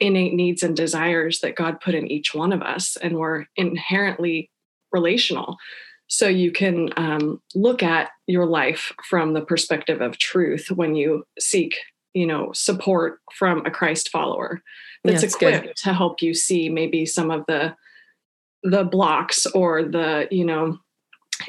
innate 0.00 0.34
needs 0.34 0.62
and 0.62 0.76
desires 0.76 1.40
that 1.40 1.56
God 1.56 1.80
put 1.80 1.94
in 1.94 2.10
each 2.10 2.34
one 2.34 2.52
of 2.52 2.62
us, 2.62 2.96
and 2.96 3.16
we're 3.16 3.46
inherently 3.56 4.50
relational. 4.92 5.56
So 6.08 6.28
you 6.28 6.52
can 6.52 6.90
um, 6.96 7.42
look 7.54 7.82
at 7.82 8.10
your 8.26 8.46
life 8.46 8.92
from 9.08 9.32
the 9.32 9.40
perspective 9.40 10.00
of 10.00 10.18
truth 10.18 10.70
when 10.70 10.94
you 10.94 11.26
seek, 11.38 11.76
you 12.14 12.26
know, 12.26 12.52
support 12.52 13.20
from 13.34 13.64
a 13.66 13.70
Christ 13.70 14.10
follower 14.10 14.62
that's 15.04 15.22
yeah, 15.22 15.28
equipped 15.28 15.66
good. 15.66 15.76
to 15.76 15.92
help 15.92 16.22
you 16.22 16.34
see 16.34 16.68
maybe 16.68 17.06
some 17.06 17.30
of 17.30 17.44
the 17.46 17.74
the 18.62 18.84
blocks 18.84 19.46
or 19.46 19.84
the 19.84 20.26
you 20.30 20.44
know 20.44 20.78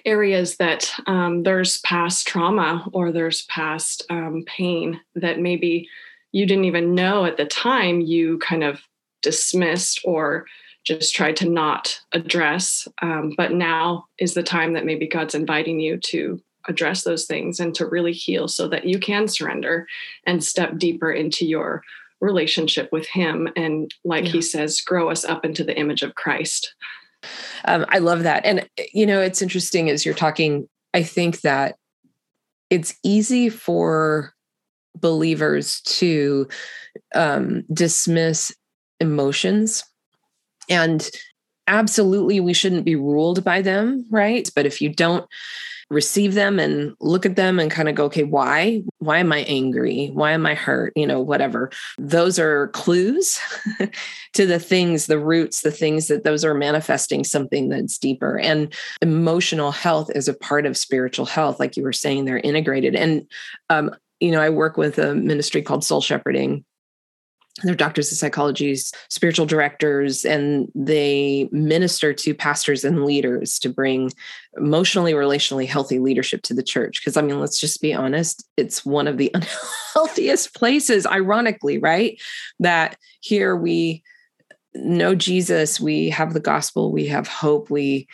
areas 0.06 0.58
that 0.58 0.92
um, 1.08 1.44
there's 1.44 1.80
past 1.80 2.28
trauma 2.28 2.88
or 2.94 3.12
there's 3.12 3.44
past 3.44 4.06
um, 4.10 4.44
pain 4.46 5.00
that 5.16 5.40
maybe 5.40 5.88
you 6.32 6.46
didn't 6.46 6.66
even 6.66 6.96
know 6.96 7.26
at 7.26 7.38
the 7.38 7.46
time 7.46 8.02
you 8.02 8.38
kind 8.40 8.64
of 8.64 8.82
dismissed 9.22 10.02
or 10.04 10.46
just 10.84 11.14
tried 11.14 11.36
to 11.38 11.50
not 11.50 12.00
address. 12.14 12.88
Um, 13.02 13.34
but 13.36 13.52
now 13.52 14.06
is 14.20 14.34
the 14.34 14.44
time 14.44 14.74
that 14.74 14.86
maybe 14.86 15.08
God's 15.08 15.36
inviting 15.36 15.80
you 15.80 15.98
to 15.98 16.42
address 16.70 17.04
those 17.04 17.26
things 17.26 17.60
and 17.60 17.74
to 17.76 17.86
really 17.86 18.14
heal 18.14 18.48
so 18.48 18.68
that 18.68 18.86
you 18.86 19.00
can 19.00 19.28
surrender 19.28 19.88
and 20.26 20.44
step 20.44 20.78
deeper 20.78 21.12
into 21.12 21.46
your 21.46 21.82
relationship 22.20 22.90
with 22.92 23.08
Him. 23.08 23.48
And 23.56 23.94
like 24.04 24.26
yeah. 24.26 24.32
He 24.32 24.42
says, 24.42 24.82
grow 24.82 25.10
us 25.10 25.26
up 25.26 25.46
into 25.46 25.64
the 25.64 25.78
image 25.78 26.04
of 26.04 26.16
Christ. 26.16 26.74
Um, 27.66 27.86
I 27.90 28.00
love 28.00 28.24
that. 28.24 28.46
And, 28.46 28.68
you 28.94 29.06
know, 29.06 29.22
it's 29.22 29.42
interesting 29.42 29.90
as 29.90 30.06
you're 30.06 30.16
talking, 30.16 30.68
I 30.94 31.04
think 31.04 31.42
that 31.42 31.76
it's 32.70 32.96
easy 33.04 33.50
for 33.50 34.34
believers 35.00 35.82
to 35.82 36.48
um, 37.16 37.64
dismiss 37.74 38.52
emotions. 39.00 39.84
And 40.70 41.10
absolutely 41.68 42.40
we 42.40 42.54
shouldn't 42.54 42.86
be 42.86 42.96
ruled 42.96 43.44
by 43.44 43.62
them 43.62 44.06
right? 44.10 44.50
But 44.56 44.66
if 44.66 44.82
you 44.82 44.90
don't 44.90 45.28
receive 45.90 46.34
them 46.34 46.60
and 46.60 46.94
look 47.00 47.26
at 47.26 47.38
them 47.38 47.60
and 47.60 47.72
kind 47.72 47.88
of 47.88 47.96
go 47.96 48.06
okay 48.06 48.24
why? 48.24 48.84
Why 49.00 49.20
am 49.20 49.32
i 49.32 49.40
angry? 49.40 50.10
Why 50.14 50.32
am 50.32 50.46
i 50.46 50.54
hurt? 50.54 50.94
You 50.96 51.08
know 51.08 51.22
whatever. 51.22 51.72
Those 51.98 52.40
are 52.40 52.68
clues 52.70 53.40
to 54.34 54.46
the 54.46 54.60
things 54.60 55.06
the 55.08 55.20
roots 55.20 55.62
the 55.62 55.72
things 55.72 56.08
that 56.08 56.24
those 56.24 56.44
are 56.44 56.54
manifesting 56.54 57.24
something 57.24 57.70
that's 57.70 57.98
deeper. 57.98 58.38
And 58.38 58.74
emotional 59.02 59.72
health 59.72 60.10
is 60.14 60.28
a 60.28 60.34
part 60.34 60.66
of 60.66 60.78
spiritual 60.78 61.26
health 61.26 61.60
like 61.60 61.78
you 61.78 61.84
were 61.84 61.94
saying 61.94 62.26
they're 62.26 62.40
integrated. 62.40 62.96
And 62.96 63.26
um, 63.70 63.92
you 64.20 64.32
know, 64.32 64.42
I 64.42 64.50
work 64.50 64.78
with 64.78 64.98
a 64.98 65.16
ministry 65.16 65.62
called 65.62 65.84
Soul 65.84 66.02
Shepherding. 66.02 66.64
They're 67.64 67.74
doctors 67.74 68.12
of 68.12 68.20
psychology, 68.20 68.76
spiritual 69.10 69.48
directors, 69.48 70.26
and 70.26 70.68
they 70.76 71.50
minister 71.52 72.14
to 72.14 72.36
pastors 72.36 72.84
and 72.84 73.04
leaders 73.04 73.58
to 73.60 73.70
bring 73.70 74.12
emotionally, 74.56 75.14
relationally 75.14 75.68
healthy 75.68 75.98
leadership 75.98 76.44
to 76.44 76.54
the 76.54 76.62
church. 76.62 77.02
Because, 77.02 77.18
I 77.18 77.24
mean, 77.24 77.40
let's 77.40 77.60
just 77.60 77.82
be 77.82 77.96
honest, 77.96 78.48
it's 78.58 78.86
one 78.86 79.08
of 79.08 79.18
the 79.18 79.32
unhealthiest 79.96 80.54
places, 80.54 81.08
ironically, 81.08 81.80
right? 81.80 82.22
That 82.60 82.96
here 83.22 83.56
we 83.56 84.04
know 84.76 85.16
Jesus, 85.16 85.80
we 85.80 86.10
have 86.12 86.34
the 86.34 86.40
gospel, 86.40 86.92
we 86.92 87.08
have 87.08 87.28
hope, 87.28 87.72
we 87.72 88.08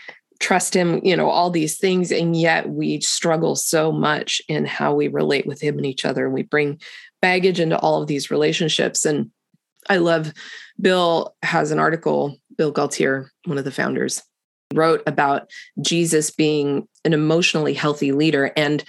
trust 0.43 0.75
him, 0.75 0.99
you 1.05 1.15
know, 1.15 1.29
all 1.29 1.49
these 1.49 1.77
things. 1.77 2.11
And 2.11 2.35
yet 2.35 2.69
we 2.69 2.99
struggle 2.99 3.55
so 3.55 3.93
much 3.93 4.41
in 4.49 4.65
how 4.65 4.93
we 4.93 5.07
relate 5.07 5.45
with 5.45 5.61
him 5.61 5.77
and 5.77 5.85
each 5.85 6.03
other. 6.03 6.25
And 6.25 6.33
we 6.33 6.43
bring 6.43 6.81
baggage 7.21 7.61
into 7.61 7.79
all 7.79 8.01
of 8.01 8.09
these 8.09 8.29
relationships. 8.29 9.05
And 9.05 9.31
I 9.89 9.97
love 9.97 10.33
Bill 10.81 11.33
has 11.43 11.71
an 11.71 11.79
article, 11.79 12.37
Bill 12.57 12.73
Gaultiere, 12.73 13.29
one 13.45 13.57
of 13.57 13.63
the 13.63 13.71
founders, 13.71 14.21
wrote 14.73 15.01
about 15.07 15.49
Jesus 15.81 16.29
being 16.29 16.89
an 17.05 17.13
emotionally 17.13 17.73
healthy 17.73 18.11
leader. 18.11 18.51
And 18.57 18.83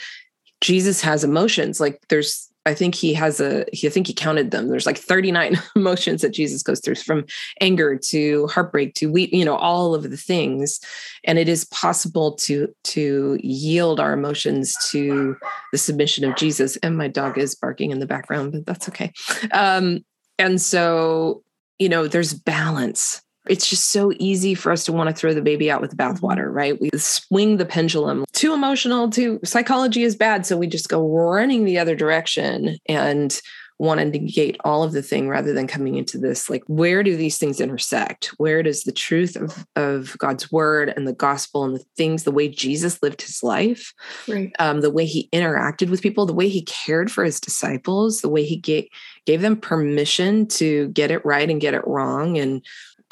Jesus 0.60 1.02
has 1.02 1.22
emotions. 1.22 1.78
Like 1.78 2.00
there's 2.08 2.50
I 2.66 2.74
think 2.74 2.94
he 2.94 3.12
has 3.14 3.40
a, 3.40 3.64
I 3.86 3.90
think 3.90 4.06
he 4.06 4.14
counted 4.14 4.50
them. 4.50 4.68
There's 4.68 4.86
like 4.86 4.98
39 4.98 5.60
emotions 5.76 6.22
that 6.22 6.30
Jesus 6.30 6.62
goes 6.62 6.80
through 6.80 6.94
from 6.96 7.24
anger 7.60 7.96
to 7.96 8.46
heartbreak 8.46 8.94
to 8.94 9.10
weep, 9.10 9.32
you 9.32 9.44
know, 9.44 9.56
all 9.56 9.94
of 9.94 10.10
the 10.10 10.16
things. 10.16 10.80
And 11.24 11.38
it 11.38 11.48
is 11.48 11.64
possible 11.66 12.32
to, 12.36 12.74
to 12.84 13.38
yield 13.42 14.00
our 14.00 14.12
emotions 14.12 14.76
to 14.90 15.36
the 15.72 15.78
submission 15.78 16.24
of 16.24 16.36
Jesus. 16.36 16.76
And 16.78 16.96
my 16.96 17.08
dog 17.08 17.38
is 17.38 17.54
barking 17.54 17.90
in 17.90 17.98
the 17.98 18.06
background, 18.06 18.52
but 18.52 18.66
that's 18.66 18.88
okay. 18.88 19.12
Um, 19.52 20.04
and 20.38 20.60
so, 20.60 21.42
you 21.78 21.88
know, 21.88 22.08
there's 22.08 22.34
balance 22.34 23.20
it's 23.48 23.68
just 23.68 23.90
so 23.90 24.12
easy 24.18 24.54
for 24.54 24.72
us 24.72 24.84
to 24.84 24.92
want 24.92 25.10
to 25.10 25.14
throw 25.14 25.34
the 25.34 25.42
baby 25.42 25.70
out 25.70 25.80
with 25.80 25.90
the 25.90 25.96
bathwater, 25.96 26.52
right? 26.52 26.80
We 26.80 26.90
swing 26.96 27.56
the 27.56 27.66
pendulum 27.66 28.24
too 28.32 28.52
emotional, 28.52 29.10
too 29.10 29.40
psychology 29.44 30.02
is 30.02 30.16
bad. 30.16 30.46
So 30.46 30.56
we 30.56 30.66
just 30.66 30.88
go 30.88 31.06
running 31.06 31.64
the 31.64 31.78
other 31.78 31.94
direction 31.94 32.78
and 32.86 33.40
want 33.78 33.98
to 33.98 34.04
negate 34.04 34.56
all 34.64 34.84
of 34.84 34.92
the 34.92 35.02
thing 35.02 35.28
rather 35.28 35.52
than 35.52 35.66
coming 35.66 35.96
into 35.96 36.16
this 36.16 36.48
like, 36.48 36.62
where 36.68 37.02
do 37.02 37.16
these 37.16 37.38
things 37.38 37.60
intersect? 37.60 38.26
Where 38.36 38.62
does 38.62 38.84
the 38.84 38.92
truth 38.92 39.34
of, 39.36 39.66
of 39.74 40.16
God's 40.18 40.50
word 40.52 40.92
and 40.96 41.08
the 41.08 41.12
gospel 41.12 41.64
and 41.64 41.74
the 41.74 41.84
things, 41.96 42.22
the 42.22 42.30
way 42.30 42.48
Jesus 42.48 43.02
lived 43.02 43.22
his 43.22 43.42
life, 43.42 43.92
right. 44.28 44.52
um, 44.58 44.80
the 44.80 44.90
way 44.90 45.06
he 45.06 45.28
interacted 45.32 45.90
with 45.90 46.02
people, 46.02 46.24
the 46.24 46.32
way 46.32 46.48
he 46.48 46.62
cared 46.62 47.10
for 47.10 47.24
his 47.24 47.40
disciples, 47.40 48.20
the 48.20 48.28
way 48.28 48.44
he 48.44 48.56
gave, 48.56 48.86
gave 49.26 49.40
them 49.40 49.56
permission 49.56 50.46
to 50.46 50.88
get 50.88 51.10
it 51.10 51.24
right 51.24 51.50
and 51.50 51.60
get 51.60 51.74
it 51.74 51.86
wrong 51.86 52.38
and 52.38 52.64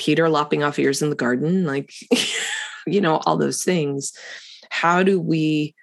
Peter 0.03 0.29
lopping 0.29 0.65
off 0.65 0.79
ears 0.81 1.01
in 1.01 1.11
the 1.11 1.17
garden, 1.17 1.65
like, 1.65 1.93
you 2.87 3.01
know, 3.01 3.19
all 3.25 3.37
those 3.37 3.63
things. 3.63 4.13
How 4.69 5.05
do 5.05 5.21
we 5.21 5.77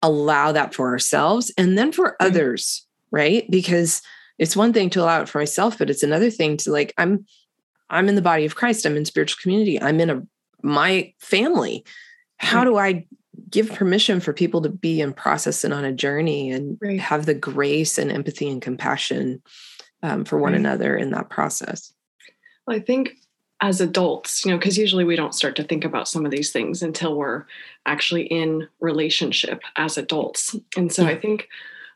allow 0.00 0.52
that 0.52 0.74
for 0.74 0.88
ourselves 0.88 1.52
and 1.58 1.76
then 1.76 1.92
for 1.92 2.12
mm-hmm. 2.12 2.26
others, 2.26 2.86
right? 3.10 3.48
Because 3.50 4.00
it's 4.38 4.56
one 4.56 4.72
thing 4.72 4.88
to 4.90 5.02
allow 5.02 5.20
it 5.20 5.28
for 5.28 5.38
myself, 5.38 5.76
but 5.76 5.90
it's 5.90 6.02
another 6.02 6.30
thing 6.30 6.56
to 6.58 6.72
like, 6.72 6.94
I'm, 6.96 7.26
I'm 7.90 8.08
in 8.08 8.14
the 8.14 8.22
body 8.22 8.46
of 8.46 8.54
Christ. 8.54 8.86
I'm 8.86 8.96
in 8.96 9.04
spiritual 9.04 9.40
community. 9.42 9.80
I'm 9.80 10.00
in 10.00 10.08
a 10.08 10.22
my 10.62 11.12
family. 11.18 11.84
How 12.38 12.58
right. 12.58 12.64
do 12.64 12.78
I 12.78 13.06
give 13.50 13.72
permission 13.72 14.20
for 14.20 14.32
people 14.32 14.62
to 14.62 14.68
be 14.68 15.00
in 15.00 15.12
process 15.12 15.64
and 15.64 15.74
on 15.74 15.84
a 15.84 15.92
journey 15.92 16.50
and 16.50 16.78
right. 16.80 16.98
have 17.00 17.26
the 17.26 17.34
grace 17.34 17.98
and 17.98 18.10
empathy 18.10 18.48
and 18.48 18.62
compassion 18.62 19.42
um, 20.02 20.24
for 20.24 20.38
one 20.38 20.52
right. 20.52 20.60
another 20.60 20.96
in 20.96 21.10
that 21.10 21.28
process? 21.28 21.92
Well, 22.66 22.76
I 22.76 22.80
think 22.80 23.16
as 23.62 23.80
adults, 23.80 24.44
you 24.44 24.50
know, 24.50 24.58
because 24.58 24.76
usually 24.76 25.04
we 25.04 25.14
don't 25.14 25.36
start 25.36 25.54
to 25.56 25.62
think 25.62 25.84
about 25.84 26.08
some 26.08 26.26
of 26.26 26.32
these 26.32 26.50
things 26.50 26.82
until 26.82 27.16
we're 27.16 27.44
actually 27.86 28.24
in 28.24 28.68
relationship 28.80 29.62
as 29.76 29.96
adults. 29.96 30.56
And 30.76 30.92
so 30.92 31.04
yeah. 31.04 31.10
I 31.10 31.18
think 31.18 31.48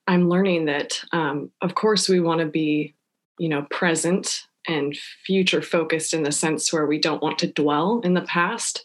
I'm 0.06 0.28
learning 0.28 0.66
that, 0.66 1.02
um, 1.10 1.50
of 1.60 1.74
course, 1.74 2.08
we 2.08 2.20
want 2.20 2.40
to 2.40 2.46
be, 2.46 2.94
you 3.38 3.48
know, 3.48 3.66
present 3.68 4.44
and 4.68 4.96
future 4.96 5.60
focused 5.60 6.14
in 6.14 6.22
the 6.22 6.32
sense 6.32 6.72
where 6.72 6.86
we 6.86 7.00
don't 7.00 7.22
want 7.22 7.38
to 7.40 7.52
dwell 7.52 8.00
in 8.04 8.14
the 8.14 8.22
past. 8.22 8.84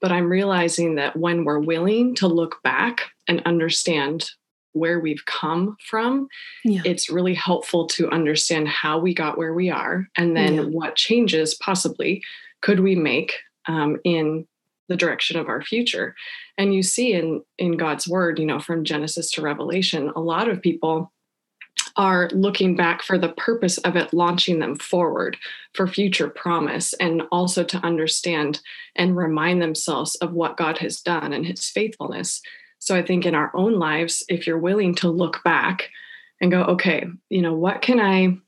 But 0.00 0.10
I'm 0.10 0.28
realizing 0.28 0.96
that 0.96 1.16
when 1.16 1.44
we're 1.44 1.60
willing 1.60 2.16
to 2.16 2.26
look 2.26 2.60
back 2.64 3.02
and 3.28 3.40
understand 3.46 4.30
where 4.76 5.00
we've 5.00 5.24
come 5.26 5.76
from, 5.80 6.28
yeah. 6.64 6.82
it's 6.84 7.10
really 7.10 7.34
helpful 7.34 7.86
to 7.86 8.08
understand 8.10 8.68
how 8.68 8.98
we 8.98 9.14
got 9.14 9.38
where 9.38 9.54
we 9.54 9.70
are 9.70 10.06
and 10.16 10.36
then 10.36 10.54
yeah. 10.54 10.62
what 10.62 10.96
changes 10.96 11.54
possibly 11.54 12.22
could 12.60 12.80
we 12.80 12.94
make 12.94 13.34
um, 13.66 13.98
in 14.04 14.46
the 14.88 14.96
direction 14.96 15.38
of 15.38 15.48
our 15.48 15.62
future. 15.62 16.14
And 16.58 16.74
you 16.74 16.82
see 16.82 17.12
in 17.12 17.42
in 17.58 17.76
God's 17.76 18.06
word, 18.06 18.38
you 18.38 18.46
know, 18.46 18.60
from 18.60 18.84
Genesis 18.84 19.30
to 19.32 19.42
Revelation, 19.42 20.12
a 20.14 20.20
lot 20.20 20.48
of 20.48 20.62
people 20.62 21.12
are 21.96 22.28
looking 22.32 22.76
back 22.76 23.02
for 23.02 23.18
the 23.18 23.32
purpose 23.32 23.78
of 23.78 23.96
it 23.96 24.12
launching 24.12 24.58
them 24.58 24.76
forward 24.76 25.36
for 25.74 25.86
future 25.86 26.28
promise 26.28 26.92
and 26.94 27.22
also 27.32 27.64
to 27.64 27.78
understand 27.78 28.60
and 28.94 29.16
remind 29.16 29.62
themselves 29.62 30.14
of 30.16 30.32
what 30.32 30.56
God 30.56 30.78
has 30.78 31.00
done 31.00 31.32
and 31.32 31.46
his 31.46 31.68
faithfulness. 31.68 32.42
So 32.86 32.94
I 32.94 33.02
think 33.02 33.26
in 33.26 33.34
our 33.34 33.50
own 33.52 33.80
lives, 33.80 34.24
if 34.28 34.46
you're 34.46 34.60
willing 34.60 34.94
to 34.96 35.10
look 35.10 35.42
back 35.42 35.90
and 36.40 36.52
go, 36.52 36.62
okay, 36.62 37.04
you 37.30 37.42
know, 37.42 37.52
what 37.52 37.82
can 37.82 37.98
I 37.98 38.38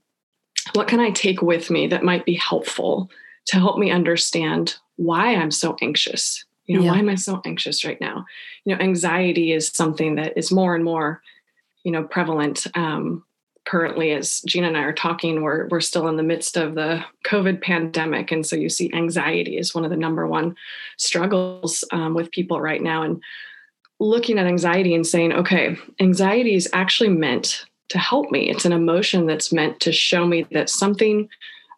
what 0.75 0.87
can 0.87 1.01
I 1.01 1.11
take 1.11 1.43
with 1.43 1.71
me 1.71 1.89
that 1.89 2.05
might 2.05 2.25
be 2.25 2.35
helpful 2.35 3.11
to 3.47 3.57
help 3.57 3.79
me 3.79 3.91
understand 3.91 4.77
why 4.95 5.35
I'm 5.35 5.51
so 5.51 5.77
anxious? 5.83 6.45
You 6.67 6.77
know, 6.77 6.85
yeah. 6.85 6.93
why 6.93 6.99
am 6.99 7.09
I 7.09 7.17
so 7.17 7.41
anxious 7.45 7.85
right 7.85 8.01
now? 8.01 8.27
You 8.65 8.77
know, 8.77 8.81
anxiety 8.81 9.53
is 9.53 9.69
something 9.69 10.15
that 10.17 10.39
is 10.39 10.53
more 10.53 10.77
and 10.77 10.85
more, 10.85 11.21
you 11.83 11.91
know, 11.91 12.05
prevalent 12.05 12.65
um, 12.77 13.25
currently 13.67 14.13
as 14.13 14.41
Gina 14.43 14.69
and 14.69 14.77
I 14.77 14.83
are 14.83 14.93
talking, 14.93 15.43
we're 15.43 15.67
we're 15.67 15.81
still 15.81 16.07
in 16.07 16.17
the 16.17 16.23
midst 16.23 16.57
of 16.57 16.77
the 16.77 17.05
COVID 17.27 17.61
pandemic, 17.61 18.31
and 18.31 18.47
so 18.47 18.55
you 18.55 18.69
see 18.69 18.93
anxiety 18.95 19.57
is 19.57 19.75
one 19.75 19.85
of 19.85 19.91
the 19.91 19.97
number 19.97 20.29
one 20.29 20.55
struggles 20.97 21.83
um, 21.91 22.15
with 22.15 22.31
people 22.31 22.61
right 22.61 22.81
now. 22.81 23.03
And 23.03 23.21
looking 24.01 24.39
at 24.39 24.47
anxiety 24.47 24.95
and 24.95 25.07
saying, 25.07 25.33
okay, 25.33 25.77
anxiety 26.01 26.55
is 26.55 26.69
actually 26.73 27.11
meant 27.11 27.65
to 27.89 27.99
help 27.99 28.31
me. 28.31 28.49
It's 28.51 28.65
an 28.65 28.73
emotion 28.73 29.27
that's 29.27 29.53
meant 29.53 29.81
to 29.81 29.93
show 29.93 30.27
me 30.27 30.47
that 30.53 30.71
something 30.71 31.29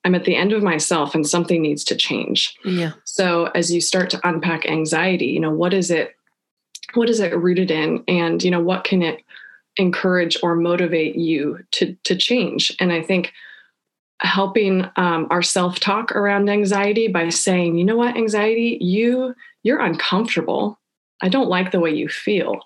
I'm 0.05 0.15
at 0.15 0.25
the 0.25 0.35
end 0.35 0.53
of 0.53 0.63
myself 0.63 1.15
and 1.15 1.27
something 1.27 1.61
needs 1.61 1.85
to 1.85 1.95
change. 1.95 2.57
Yeah. 2.65 2.93
So 3.05 3.47
as 3.55 3.73
you 3.73 3.83
start 3.83 4.09
to 4.11 4.29
unpack 4.29 4.65
anxiety, 4.67 5.27
you 5.27 5.41
know, 5.41 5.53
what 5.53 5.75
is 5.75 5.91
it 5.91 6.17
what 6.95 7.09
is 7.09 7.21
it 7.21 7.37
rooted 7.37 7.71
in 7.71 8.03
and 8.09 8.43
you 8.43 8.51
know 8.51 8.61
what 8.61 8.85
can 8.85 9.03
it 9.03 9.23
encourage 9.77 10.37
or 10.43 10.57
motivate 10.57 11.17
you 11.17 11.59
to 11.71 11.97
to 12.05 12.17
change 12.17 12.75
and 12.81 12.93
i 12.93 13.01
think 13.01 13.33
helping 14.23 14.85
um, 14.97 15.27
our 15.31 15.41
self-talk 15.41 16.13
around 16.13 16.51
anxiety 16.51 17.09
by 17.09 17.29
saying 17.29 17.79
you 17.79 17.85
know 17.85 17.97
what 17.97 18.17
anxiety 18.17 18.77
you 18.81 19.35
you're 19.63 19.81
uncomfortable 19.81 20.79
i 21.23 21.29
don't 21.29 21.49
like 21.49 21.71
the 21.71 21.81
way 21.81 21.91
you 21.91 22.09
feel 22.09 22.61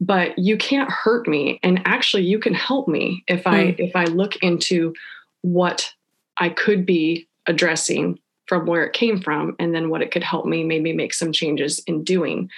but 0.00 0.38
you 0.38 0.56
can't 0.56 0.90
hurt 0.90 1.26
me. 1.28 1.60
And 1.62 1.80
actually 1.84 2.24
you 2.24 2.38
can 2.38 2.54
help 2.54 2.88
me 2.88 3.24
if 3.26 3.46
i 3.46 3.66
mm. 3.66 3.78
if 3.78 3.94
i 3.94 4.04
look 4.04 4.36
into 4.36 4.94
what 5.42 5.90
i 6.38 6.48
could 6.48 6.84
be 6.84 7.28
addressing 7.46 8.18
from 8.46 8.66
where 8.66 8.84
it 8.84 8.92
came 8.92 9.20
from 9.20 9.56
and 9.58 9.74
then 9.74 9.88
what 9.88 10.02
it 10.02 10.10
could 10.10 10.22
help 10.22 10.46
me 10.46 10.64
maybe 10.64 10.92
make 10.92 11.14
some 11.14 11.32
changes 11.32 11.78
in 11.86 12.04
doing. 12.04 12.50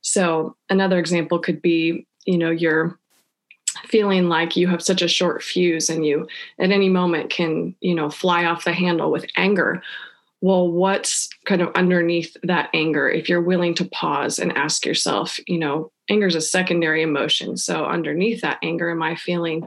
So 0.00 0.56
another 0.70 0.98
example 0.98 1.38
could 1.38 1.60
be 1.60 2.06
you 2.24 2.38
know 2.38 2.50
you're 2.50 2.98
feeling 3.86 4.28
like 4.28 4.56
you 4.56 4.68
have 4.68 4.82
such 4.82 5.02
a 5.02 5.08
short 5.08 5.42
fuse 5.42 5.90
and 5.90 6.06
you 6.06 6.26
at 6.58 6.70
any 6.70 6.88
moment 6.88 7.28
can 7.28 7.74
you 7.80 7.94
know 7.94 8.08
fly 8.08 8.44
off 8.44 8.64
the 8.64 8.72
handle 8.72 9.10
with 9.10 9.26
anger 9.36 9.82
well 10.44 10.70
what's 10.70 11.30
kind 11.46 11.62
of 11.62 11.72
underneath 11.74 12.36
that 12.42 12.68
anger 12.74 13.08
if 13.08 13.30
you're 13.30 13.40
willing 13.40 13.74
to 13.74 13.86
pause 13.86 14.38
and 14.38 14.52
ask 14.58 14.84
yourself 14.84 15.38
you 15.46 15.58
know 15.58 15.90
anger 16.10 16.26
is 16.26 16.34
a 16.34 16.40
secondary 16.40 17.00
emotion 17.00 17.56
so 17.56 17.86
underneath 17.86 18.42
that 18.42 18.58
anger 18.62 18.90
am 18.90 19.02
i 19.02 19.16
feeling 19.16 19.66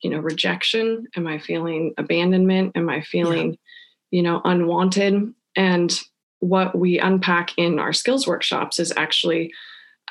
you 0.00 0.08
know 0.08 0.20
rejection 0.20 1.04
am 1.16 1.26
i 1.26 1.40
feeling 1.40 1.92
abandonment 1.98 2.70
am 2.76 2.88
i 2.88 3.00
feeling 3.00 3.50
yeah. 3.50 3.56
you 4.12 4.22
know 4.22 4.40
unwanted 4.44 5.34
and 5.56 6.00
what 6.38 6.78
we 6.78 7.00
unpack 7.00 7.50
in 7.58 7.80
our 7.80 7.92
skills 7.92 8.24
workshops 8.24 8.78
is 8.78 8.92
actually 8.96 9.52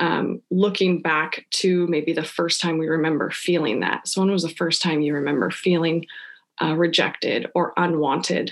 um, 0.02 0.42
looking 0.52 1.02
back 1.02 1.46
to 1.52 1.88
maybe 1.88 2.12
the 2.12 2.24
first 2.24 2.60
time 2.60 2.78
we 2.78 2.88
remember 2.88 3.30
feeling 3.30 3.82
that. 3.82 4.08
So, 4.08 4.22
when 4.22 4.32
was 4.32 4.42
the 4.42 4.50
first 4.50 4.82
time 4.82 5.02
you 5.02 5.14
remember 5.14 5.52
feeling 5.52 6.06
uh, 6.62 6.76
rejected 6.76 7.48
or 7.54 7.74
unwanted? 7.76 8.52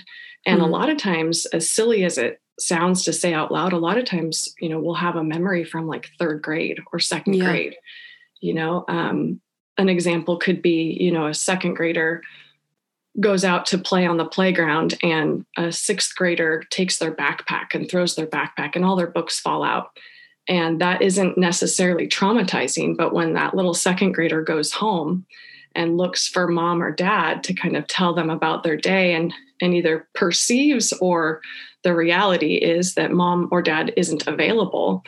And 0.50 0.62
mm-hmm. 0.62 0.74
a 0.74 0.78
lot 0.78 0.90
of 0.90 0.98
times, 0.98 1.46
as 1.48 1.70
silly 1.70 2.04
as 2.04 2.18
it 2.18 2.42
sounds 2.60 3.04
to 3.04 3.14
say 3.14 3.34
out 3.34 3.52
loud, 3.52 3.72
a 3.72 3.78
lot 3.78 3.98
of 3.98 4.06
times, 4.06 4.54
you 4.60 4.68
know, 4.68 4.80
we'll 4.80 4.96
have 4.96 5.16
a 5.16 5.24
memory 5.24 5.64
from 5.64 5.88
like 5.88 6.10
third 6.18 6.42
grade 6.42 6.80
or 6.92 7.00
second 7.00 7.34
yeah. 7.34 7.46
grade. 7.46 7.76
You 8.42 8.54
know, 8.56 8.86
um, 8.88 9.42
an 9.78 9.90
example 9.90 10.38
could 10.38 10.62
be, 10.62 10.98
you 11.00 11.12
know, 11.12 11.28
a 11.28 11.34
second 11.34 11.76
grader 11.76 12.22
goes 13.20 13.44
out 13.44 13.66
to 13.68 13.78
play 13.78 14.06
on 14.06 14.18
the 14.18 14.26
playground 14.26 14.96
and 15.04 15.46
a 15.58 15.72
sixth 15.72 16.16
grader 16.16 16.64
takes 16.70 16.98
their 16.98 17.14
backpack 17.14 17.74
and 17.74 17.90
throws 17.90 18.16
their 18.16 18.28
backpack 18.28 18.76
and 18.76 18.86
all 18.86 18.96
their 18.96 19.08
books 19.08 19.40
fall 19.40 19.64
out 19.64 19.92
and 20.50 20.82
that 20.82 21.02
isn't 21.02 21.38
necessarily 21.38 22.08
traumatizing. 22.08 22.98
But 22.98 23.14
when 23.14 23.34
that 23.34 23.56
little 23.56 23.76
second 23.76 24.14
grader 24.14 24.42
goes 24.42 24.74
home 24.74 25.26
and 25.76 25.98
looks 25.98 26.28
for 26.28 26.48
mom 26.48 26.82
or 26.82 26.92
dad 26.92 27.44
to 27.44 27.54
kind 27.54 27.78
of 27.78 27.88
tell 27.88 28.16
them 28.16 28.32
about 28.32 28.64
their 28.64 28.76
day 28.76 29.14
and, 29.14 29.34
and 29.62 29.74
either 29.74 30.08
perceives 30.14 30.94
or 31.02 31.42
the 31.84 31.96
reality 31.96 32.56
is 32.56 32.96
that 32.96 33.12
mom 33.12 33.48
or 33.52 33.62
dad 33.62 33.94
isn't 33.96 34.28
available, 34.28 35.04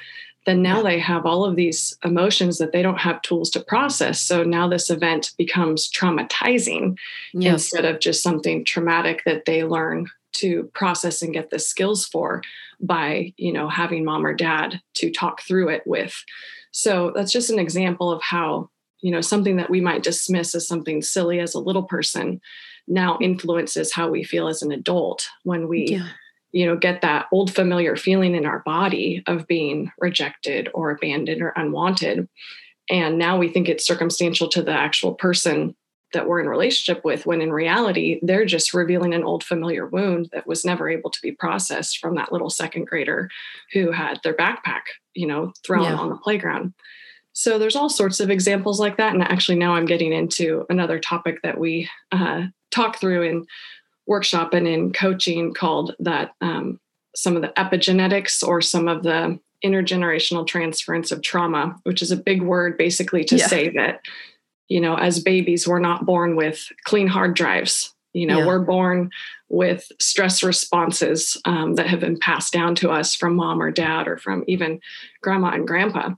then 0.45 0.61
now 0.61 0.81
they 0.81 0.97
have 0.99 1.25
all 1.25 1.45
of 1.45 1.55
these 1.55 1.95
emotions 2.03 2.57
that 2.57 2.71
they 2.71 2.81
don't 2.81 2.99
have 2.99 3.21
tools 3.21 3.49
to 3.51 3.63
process. 3.63 4.19
So 4.19 4.43
now 4.43 4.67
this 4.67 4.89
event 4.89 5.31
becomes 5.37 5.89
traumatizing 5.91 6.97
yes. 7.33 7.53
instead 7.53 7.85
of 7.85 7.99
just 7.99 8.23
something 8.23 8.65
traumatic 8.65 9.21
that 9.25 9.45
they 9.45 9.63
learn 9.63 10.07
to 10.33 10.63
process 10.73 11.21
and 11.21 11.33
get 11.33 11.49
the 11.49 11.59
skills 11.59 12.05
for 12.05 12.41
by 12.79 13.33
you 13.37 13.53
know 13.53 13.67
having 13.67 14.03
mom 14.03 14.25
or 14.25 14.33
dad 14.33 14.81
to 14.95 15.11
talk 15.11 15.41
through 15.41 15.69
it 15.69 15.83
with 15.85 16.23
so 16.71 17.11
that's 17.13 17.31
just 17.31 17.49
an 17.49 17.59
example 17.59 18.11
of 18.11 18.21
how 18.23 18.69
you 19.01 19.11
know 19.11 19.21
something 19.21 19.57
that 19.57 19.69
we 19.69 19.81
might 19.81 20.03
dismiss 20.03 20.55
as 20.55 20.67
something 20.67 21.01
silly 21.01 21.39
as 21.39 21.53
a 21.53 21.59
little 21.59 21.83
person 21.83 22.41
now 22.91 23.17
influences 23.21 23.93
how 23.93 24.09
we 24.09 24.23
feel 24.23 24.47
as 24.47 24.61
an 24.61 24.71
adult 24.71 25.27
when 25.43 25.67
we 25.67 25.87
yeah. 25.87 26.07
you 26.51 26.65
know 26.65 26.75
get 26.75 27.01
that 27.01 27.25
old 27.31 27.53
familiar 27.53 27.95
feeling 27.95 28.35
in 28.35 28.45
our 28.45 28.59
body 28.59 29.23
of 29.27 29.47
being 29.47 29.91
rejected 29.99 30.69
or 30.73 30.91
abandoned 30.91 31.41
or 31.41 31.53
unwanted 31.55 32.27
and 32.89 33.17
now 33.17 33.37
we 33.37 33.47
think 33.47 33.69
it's 33.69 33.87
circumstantial 33.87 34.49
to 34.49 34.61
the 34.61 34.71
actual 34.71 35.13
person 35.13 35.75
that 36.13 36.27
we're 36.27 36.41
in 36.41 36.49
relationship 36.49 37.05
with 37.05 37.25
when 37.25 37.39
in 37.39 37.53
reality 37.53 38.19
they're 38.21 38.45
just 38.45 38.73
revealing 38.73 39.13
an 39.13 39.23
old 39.23 39.43
familiar 39.45 39.87
wound 39.87 40.29
that 40.33 40.45
was 40.45 40.65
never 40.65 40.89
able 40.89 41.09
to 41.09 41.21
be 41.21 41.31
processed 41.31 41.99
from 41.99 42.15
that 42.15 42.33
little 42.33 42.49
second 42.49 42.85
grader 42.85 43.29
who 43.71 43.91
had 43.91 44.19
their 44.23 44.33
backpack 44.33 44.81
you 45.13 45.25
know 45.25 45.53
thrown 45.65 45.83
yeah. 45.83 45.95
on 45.95 46.09
the 46.09 46.17
playground 46.17 46.73
so 47.33 47.57
there's 47.57 47.77
all 47.77 47.89
sorts 47.89 48.19
of 48.19 48.29
examples 48.29 48.81
like 48.81 48.97
that 48.97 49.13
and 49.13 49.23
actually 49.23 49.57
now 49.57 49.73
i'm 49.73 49.85
getting 49.85 50.11
into 50.11 50.65
another 50.69 50.99
topic 50.99 51.41
that 51.43 51.57
we 51.57 51.89
uh, 52.11 52.43
talk 52.71 52.99
through 52.99 53.23
in 53.23 53.45
workshop 54.07 54.53
and 54.53 54.67
in 54.67 54.91
coaching 54.91 55.53
called 55.53 55.95
that 55.99 56.31
um, 56.41 56.79
some 57.15 57.35
of 57.35 57.41
the 57.41 57.53
epigenetics 57.57 58.45
or 58.45 58.61
some 58.61 58.87
of 58.87 59.03
the 59.03 59.39
intergenerational 59.63 60.47
transference 60.47 61.11
of 61.11 61.21
trauma 61.21 61.75
which 61.83 62.01
is 62.01 62.09
a 62.09 62.17
big 62.17 62.41
word 62.41 62.77
basically 62.79 63.23
to 63.23 63.37
yeah. 63.37 63.45
say 63.45 63.69
that 63.69 64.01
you 64.71 64.79
know, 64.79 64.95
as 64.95 65.19
babies, 65.19 65.67
we're 65.67 65.79
not 65.79 66.05
born 66.05 66.37
with 66.37 66.71
clean 66.85 67.05
hard 67.05 67.35
drives. 67.35 67.93
You 68.13 68.25
know, 68.25 68.39
yeah. 68.39 68.47
we're 68.47 68.59
born 68.59 69.09
with 69.49 69.91
stress 69.99 70.43
responses 70.43 71.35
um, 71.43 71.75
that 71.75 71.87
have 71.87 71.99
been 71.99 72.17
passed 72.17 72.53
down 72.53 72.75
to 72.75 72.89
us 72.89 73.13
from 73.13 73.35
mom 73.35 73.61
or 73.61 73.69
dad 73.69 74.07
or 74.07 74.17
from 74.17 74.45
even 74.47 74.79
grandma 75.21 75.49
and 75.49 75.67
grandpa. 75.67 76.11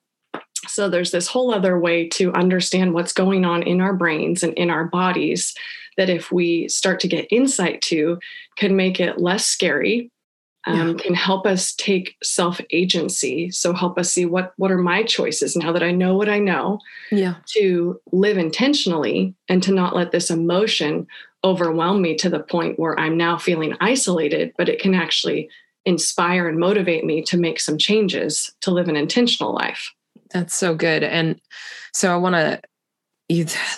So 0.67 0.87
there's 0.87 1.09
this 1.09 1.27
whole 1.27 1.51
other 1.51 1.79
way 1.79 2.07
to 2.09 2.31
understand 2.33 2.93
what's 2.93 3.11
going 3.11 3.43
on 3.43 3.63
in 3.63 3.81
our 3.81 3.93
brains 3.93 4.43
and 4.43 4.53
in 4.53 4.69
our 4.69 4.85
bodies 4.85 5.55
that 5.97 6.09
if 6.09 6.31
we 6.31 6.67
start 6.69 6.99
to 7.01 7.07
get 7.07 7.27
insight 7.31 7.81
to, 7.83 8.19
can 8.57 8.75
make 8.75 8.99
it 8.99 9.19
less 9.19 9.45
scary 9.45 10.11
um, 10.65 10.89
yeah. 10.89 10.93
can 10.95 11.13
help 11.13 11.45
us 11.45 11.73
take 11.73 12.15
self 12.23 12.61
agency. 12.71 13.51
So 13.51 13.73
help 13.73 13.97
us 13.97 14.11
see 14.11 14.25
what 14.25 14.53
what 14.57 14.71
are 14.71 14.77
my 14.77 15.03
choices 15.03 15.55
now 15.55 15.71
that 15.73 15.83
I 15.83 15.91
know 15.91 16.15
what 16.15 16.29
I 16.29 16.39
know. 16.39 16.79
Yeah. 17.11 17.35
To 17.55 17.99
live 18.11 18.37
intentionally 18.37 19.35
and 19.49 19.61
to 19.63 19.73
not 19.73 19.95
let 19.95 20.11
this 20.11 20.29
emotion 20.29 21.07
overwhelm 21.43 22.01
me 22.01 22.15
to 22.15 22.29
the 22.29 22.39
point 22.39 22.79
where 22.79 22.97
I'm 22.97 23.17
now 23.17 23.37
feeling 23.37 23.75
isolated, 23.81 24.53
but 24.57 24.69
it 24.69 24.79
can 24.79 24.93
actually 24.93 25.49
inspire 25.85 26.47
and 26.47 26.57
motivate 26.57 27.03
me 27.03 27.21
to 27.23 27.37
make 27.37 27.59
some 27.59 27.77
changes 27.77 28.53
to 28.61 28.71
live 28.71 28.87
an 28.87 28.95
intentional 28.95 29.53
life. 29.53 29.91
That's 30.31 30.55
so 30.55 30.73
good. 30.73 31.03
And 31.03 31.41
so 31.91 32.13
I 32.13 32.15
want 32.15 32.35
to 32.35 32.61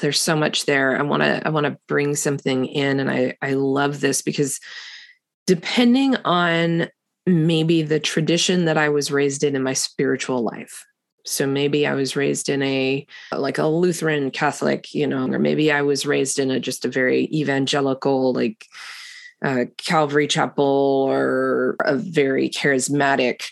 there's 0.02 0.22
so 0.22 0.36
much 0.36 0.66
there. 0.66 0.98
I 0.98 1.02
want 1.04 1.24
to 1.24 1.46
I 1.46 1.50
want 1.50 1.66
to 1.66 1.78
bring 1.88 2.16
something 2.16 2.66
in 2.66 3.00
and 3.00 3.10
I 3.10 3.38
I 3.42 3.54
love 3.54 4.02
this 4.02 4.22
because 4.22 4.60
depending 5.48 6.16
on 6.26 6.88
maybe 7.26 7.82
the 7.82 8.00
tradition 8.00 8.66
that 8.66 8.78
I 8.78 8.90
was 8.90 9.12
raised 9.12 9.44
in 9.44 9.56
in 9.56 9.64
my 9.64 9.74
spiritual 9.74 10.42
life. 10.42 10.86
So 11.28 11.48
maybe 11.48 11.88
I 11.88 11.94
was 11.94 12.16
raised 12.16 12.50
in 12.50 12.62
a 12.62 13.06
like 13.32 13.58
a 13.58 13.66
Lutheran 13.66 14.30
Catholic, 14.30 14.94
you 14.94 15.08
know, 15.08 15.28
or 15.32 15.40
maybe 15.40 15.72
I 15.72 15.82
was 15.82 16.06
raised 16.06 16.38
in 16.38 16.52
a 16.52 16.60
just 16.60 16.86
a 16.86 16.90
very 16.90 17.28
evangelical 17.34 18.34
like 18.34 18.66
uh, 19.44 19.66
Calvary 19.78 20.28
Chapel 20.28 20.64
or 20.64 21.76
a 21.84 21.96
very 21.96 22.50
charismatic 22.50 23.44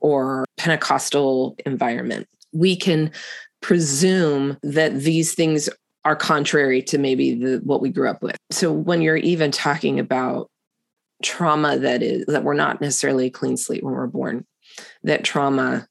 or 0.00 0.44
Pentecostal 0.56 1.56
environment. 1.64 2.28
We 2.52 2.74
can 2.74 3.12
presume 3.60 4.58
that 4.62 5.00
these 5.00 5.34
things 5.34 5.68
are 6.04 6.16
contrary 6.16 6.82
to 6.82 6.98
maybe 6.98 7.34
the 7.34 7.60
what 7.64 7.80
we 7.80 7.90
grew 7.90 8.08
up 8.08 8.22
with. 8.22 8.36
So 8.50 8.72
when 8.72 9.02
you're 9.02 9.16
even 9.16 9.50
talking 9.50 9.98
about 9.98 10.50
trauma 11.22 11.78
that 11.78 12.02
is 12.02 12.24
that 12.26 12.44
we're 12.44 12.54
not 12.54 12.80
necessarily 12.80 13.26
a 13.26 13.30
clean 13.30 13.56
slate 13.56 13.84
when 13.84 13.92
we're 13.92 14.06
born 14.06 14.46
that 15.02 15.24
trauma 15.24 15.86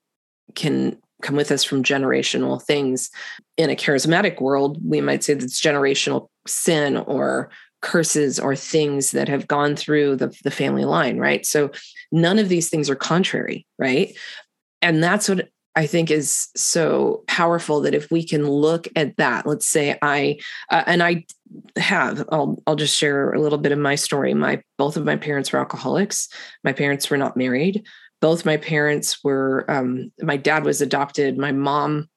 can 0.56 0.98
come 1.22 1.36
with 1.36 1.52
us 1.52 1.64
from 1.64 1.84
generational 1.84 2.62
things. 2.62 3.12
In 3.58 3.70
a 3.70 3.76
charismatic 3.76 4.42
world 4.42 4.80
we 4.84 5.02
might 5.02 5.24
say 5.24 5.36
that's 5.36 5.62
generational 5.62 6.30
sin 6.48 6.98
or 6.98 7.52
curses 7.82 8.40
or 8.40 8.56
things 8.56 9.12
that 9.12 9.30
have 9.30 9.48
gone 9.48 9.76
through 9.76 10.16
the, 10.16 10.36
the 10.44 10.52
family 10.52 10.86
line 10.86 11.20
right? 11.20 11.46
So 11.46 11.70
none 12.12 12.40
of 12.40 12.50
these 12.50 12.70
things 12.70 12.90
are 12.90 12.96
contrary 12.96 13.68
right? 13.78 14.18
And 14.82 15.04
that's 15.04 15.30
what 15.30 15.50
I 15.76 15.86
think 15.86 16.12
is 16.12 16.50
so 16.56 17.24
powerful 17.28 17.82
that 17.82 17.94
if 17.94 18.10
we 18.12 18.26
can 18.26 18.48
look 18.48 18.88
at 18.96 19.18
that, 19.18 19.46
let's 19.46 19.68
say 19.68 19.98
I, 20.02 20.40
uh, 20.70 20.84
and 20.86 21.04
I 21.04 21.26
have, 21.78 22.28
I'll, 22.32 22.62
I'll 22.66 22.76
just 22.76 22.98
share 22.98 23.32
a 23.32 23.40
little 23.40 23.58
bit 23.58 23.72
of 23.72 23.80
my 23.80 23.96
story. 23.96 24.34
My, 24.34 24.62
both 24.78 24.98
of 24.98 25.06
my 25.06 25.16
parents 25.16 25.52
were 25.52 25.60
alcoholics. 25.60 26.28
My 26.64 26.74
parents 26.74 27.10
were 27.10 27.18
not 27.18 27.38
married. 27.38 27.86
Both 28.20 28.46
my 28.46 28.58
parents 28.58 29.24
were, 29.24 29.70
um, 29.70 30.12
my 30.22 30.38
dad 30.38 30.66
was 30.66 30.82
adopted. 30.82 31.38
My 31.38 31.52
mom 31.52 32.10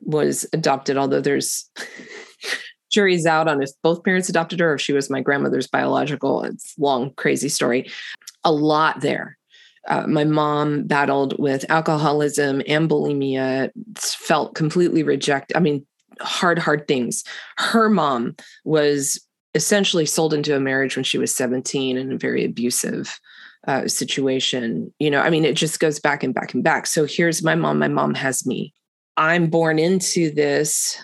was 0.00 0.46
adopted, 0.52 0.96
although 0.96 1.20
there's 1.20 1.70
jury's 2.90 3.26
out 3.26 3.48
on 3.48 3.62
if 3.62 3.70
both 3.82 4.04
parents 4.04 4.28
adopted 4.28 4.60
her 4.60 4.72
or 4.72 4.74
if 4.74 4.80
she 4.80 4.92
was 4.92 5.10
my 5.10 5.20
grandmother's 5.20 5.66
biological. 5.66 6.42
It's 6.42 6.74
long, 6.78 7.12
crazy 7.14 7.48
story. 7.48 7.90
A 8.44 8.52
lot 8.52 9.00
there 9.00 9.38
uh, 9.88 10.06
my 10.06 10.24
mom 10.24 10.84
battled 10.84 11.38
with 11.38 11.64
alcoholism 11.70 12.62
and 12.66 12.88
bulimia, 12.88 13.70
felt 13.98 14.54
completely 14.54 15.02
rejected. 15.02 15.56
I 15.56 15.60
mean, 15.60 15.86
hard, 16.20 16.58
hard 16.58 16.88
things. 16.88 17.24
Her 17.58 17.88
mom 17.90 18.36
was 18.64 19.20
essentially 19.54 20.06
sold 20.06 20.34
into 20.34 20.56
a 20.56 20.60
marriage 20.60 20.96
when 20.96 21.04
she 21.04 21.18
was 21.18 21.34
17 21.34 21.96
in 21.96 22.12
a 22.12 22.18
very 22.18 22.44
abusive 22.44 23.18
uh, 23.66 23.86
situation. 23.88 24.92
You 24.98 25.10
know, 25.10 25.20
I 25.20 25.30
mean, 25.30 25.44
it 25.44 25.56
just 25.56 25.80
goes 25.80 25.98
back 26.00 26.22
and 26.22 26.34
back 26.34 26.54
and 26.54 26.64
back. 26.64 26.86
So 26.86 27.04
here's 27.04 27.42
my 27.42 27.54
mom. 27.54 27.78
My 27.78 27.88
mom 27.88 28.14
has 28.14 28.46
me. 28.46 28.74
I'm 29.16 29.46
born 29.46 29.78
into 29.78 30.32
this 30.32 30.98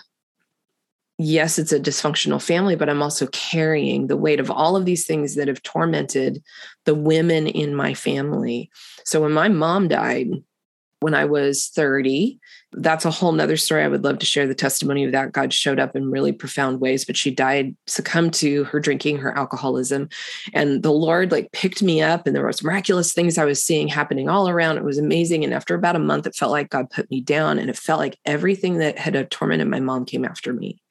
yes, 1.21 1.59
it's 1.59 1.71
a 1.71 1.79
dysfunctional 1.79 2.41
family, 2.41 2.75
but 2.75 2.89
I'm 2.89 3.01
also 3.01 3.27
carrying 3.27 4.07
the 4.07 4.17
weight 4.17 4.39
of 4.39 4.49
all 4.49 4.75
of 4.75 4.85
these 4.85 5.05
things 5.05 5.35
that 5.35 5.47
have 5.47 5.61
tormented 5.63 6.43
the 6.85 6.95
women 6.95 7.47
in 7.47 7.75
my 7.75 7.93
family. 7.93 8.69
So 9.05 9.21
when 9.21 9.31
my 9.31 9.47
mom 9.47 9.87
died, 9.87 10.29
when 11.01 11.15
I 11.15 11.25
was 11.25 11.67
30, 11.69 12.39
that's 12.73 13.05
a 13.05 13.11
whole 13.11 13.31
nother 13.31 13.57
story. 13.57 13.83
I 13.83 13.87
would 13.87 14.03
love 14.03 14.19
to 14.19 14.25
share 14.25 14.47
the 14.47 14.55
testimony 14.55 15.03
of 15.03 15.11
that. 15.11 15.31
God 15.31 15.51
showed 15.51 15.79
up 15.79 15.95
in 15.95 16.11
really 16.11 16.31
profound 16.31 16.79
ways, 16.79 17.03
but 17.03 17.17
she 17.17 17.31
died, 17.31 17.75
succumbed 17.87 18.35
to 18.35 18.63
her 18.65 18.79
drinking, 18.79 19.17
her 19.17 19.35
alcoholism. 19.35 20.09
And 20.53 20.83
the 20.83 20.91
Lord 20.91 21.31
like 21.31 21.51
picked 21.51 21.81
me 21.81 22.01
up, 22.01 22.27
and 22.27 22.35
there 22.35 22.45
was 22.45 22.63
miraculous 22.63 23.13
things 23.13 23.37
I 23.37 23.45
was 23.45 23.63
seeing 23.63 23.87
happening 23.87 24.29
all 24.29 24.47
around. 24.47 24.77
It 24.77 24.83
was 24.83 24.99
amazing. 24.99 25.43
And 25.43 25.55
after 25.55 25.73
about 25.73 25.95
a 25.95 25.99
month, 25.99 26.27
it 26.27 26.35
felt 26.35 26.51
like 26.51 26.69
God 26.69 26.91
put 26.91 27.09
me 27.09 27.19
down, 27.19 27.57
and 27.57 27.69
it 27.69 27.77
felt 27.77 27.99
like 27.99 28.19
everything 28.25 28.77
that 28.77 28.99
had 28.99 29.29
tormented 29.31 29.67
my 29.67 29.79
mom 29.79 30.05
came 30.05 30.23
after 30.23 30.53
me. 30.53 30.81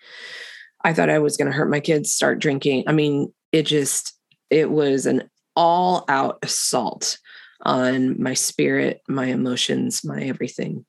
I 0.83 0.93
thought 0.93 1.09
I 1.09 1.21
was 1.21 1.37
going 1.37 1.51
to 1.51 1.57
hurt 1.57 1.71
my 1.71 1.81
kids, 1.81 2.13
start 2.13 2.41
drinking. 2.41 2.85
I 2.89 2.93
mean, 2.93 3.33
it 3.53 3.63
just, 3.63 4.19
it 4.51 4.71
was 4.71 5.07
an 5.07 5.31
all 5.55 6.05
out 6.09 6.39
assault 6.43 7.19
on 7.63 8.21
my 8.21 8.35
spirit, 8.35 9.03
my 9.09 9.27
emotions, 9.27 10.05
my 10.05 10.23
everything. 10.23 10.85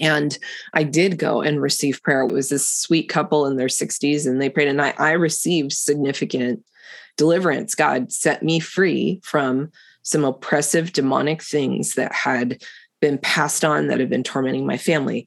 And 0.00 0.36
I 0.74 0.82
did 0.82 1.18
go 1.18 1.40
and 1.40 1.60
receive 1.60 2.02
prayer. 2.02 2.22
It 2.22 2.32
was 2.32 2.50
this 2.50 2.68
sweet 2.68 3.08
couple 3.08 3.46
in 3.46 3.56
their 3.56 3.68
60s, 3.68 4.26
and 4.26 4.40
they 4.40 4.50
prayed, 4.50 4.68
and 4.68 4.82
I, 4.82 4.94
I 4.98 5.12
received 5.12 5.72
significant 5.72 6.64
deliverance. 7.16 7.74
God 7.74 8.12
set 8.12 8.42
me 8.42 8.60
free 8.60 9.20
from 9.24 9.70
some 10.02 10.24
oppressive 10.24 10.92
demonic 10.92 11.42
things 11.42 11.94
that 11.94 12.12
had 12.12 12.62
been 13.00 13.18
passed 13.18 13.64
on 13.64 13.88
that 13.88 14.00
had 14.00 14.10
been 14.10 14.22
tormenting 14.22 14.66
my 14.66 14.76
family. 14.76 15.26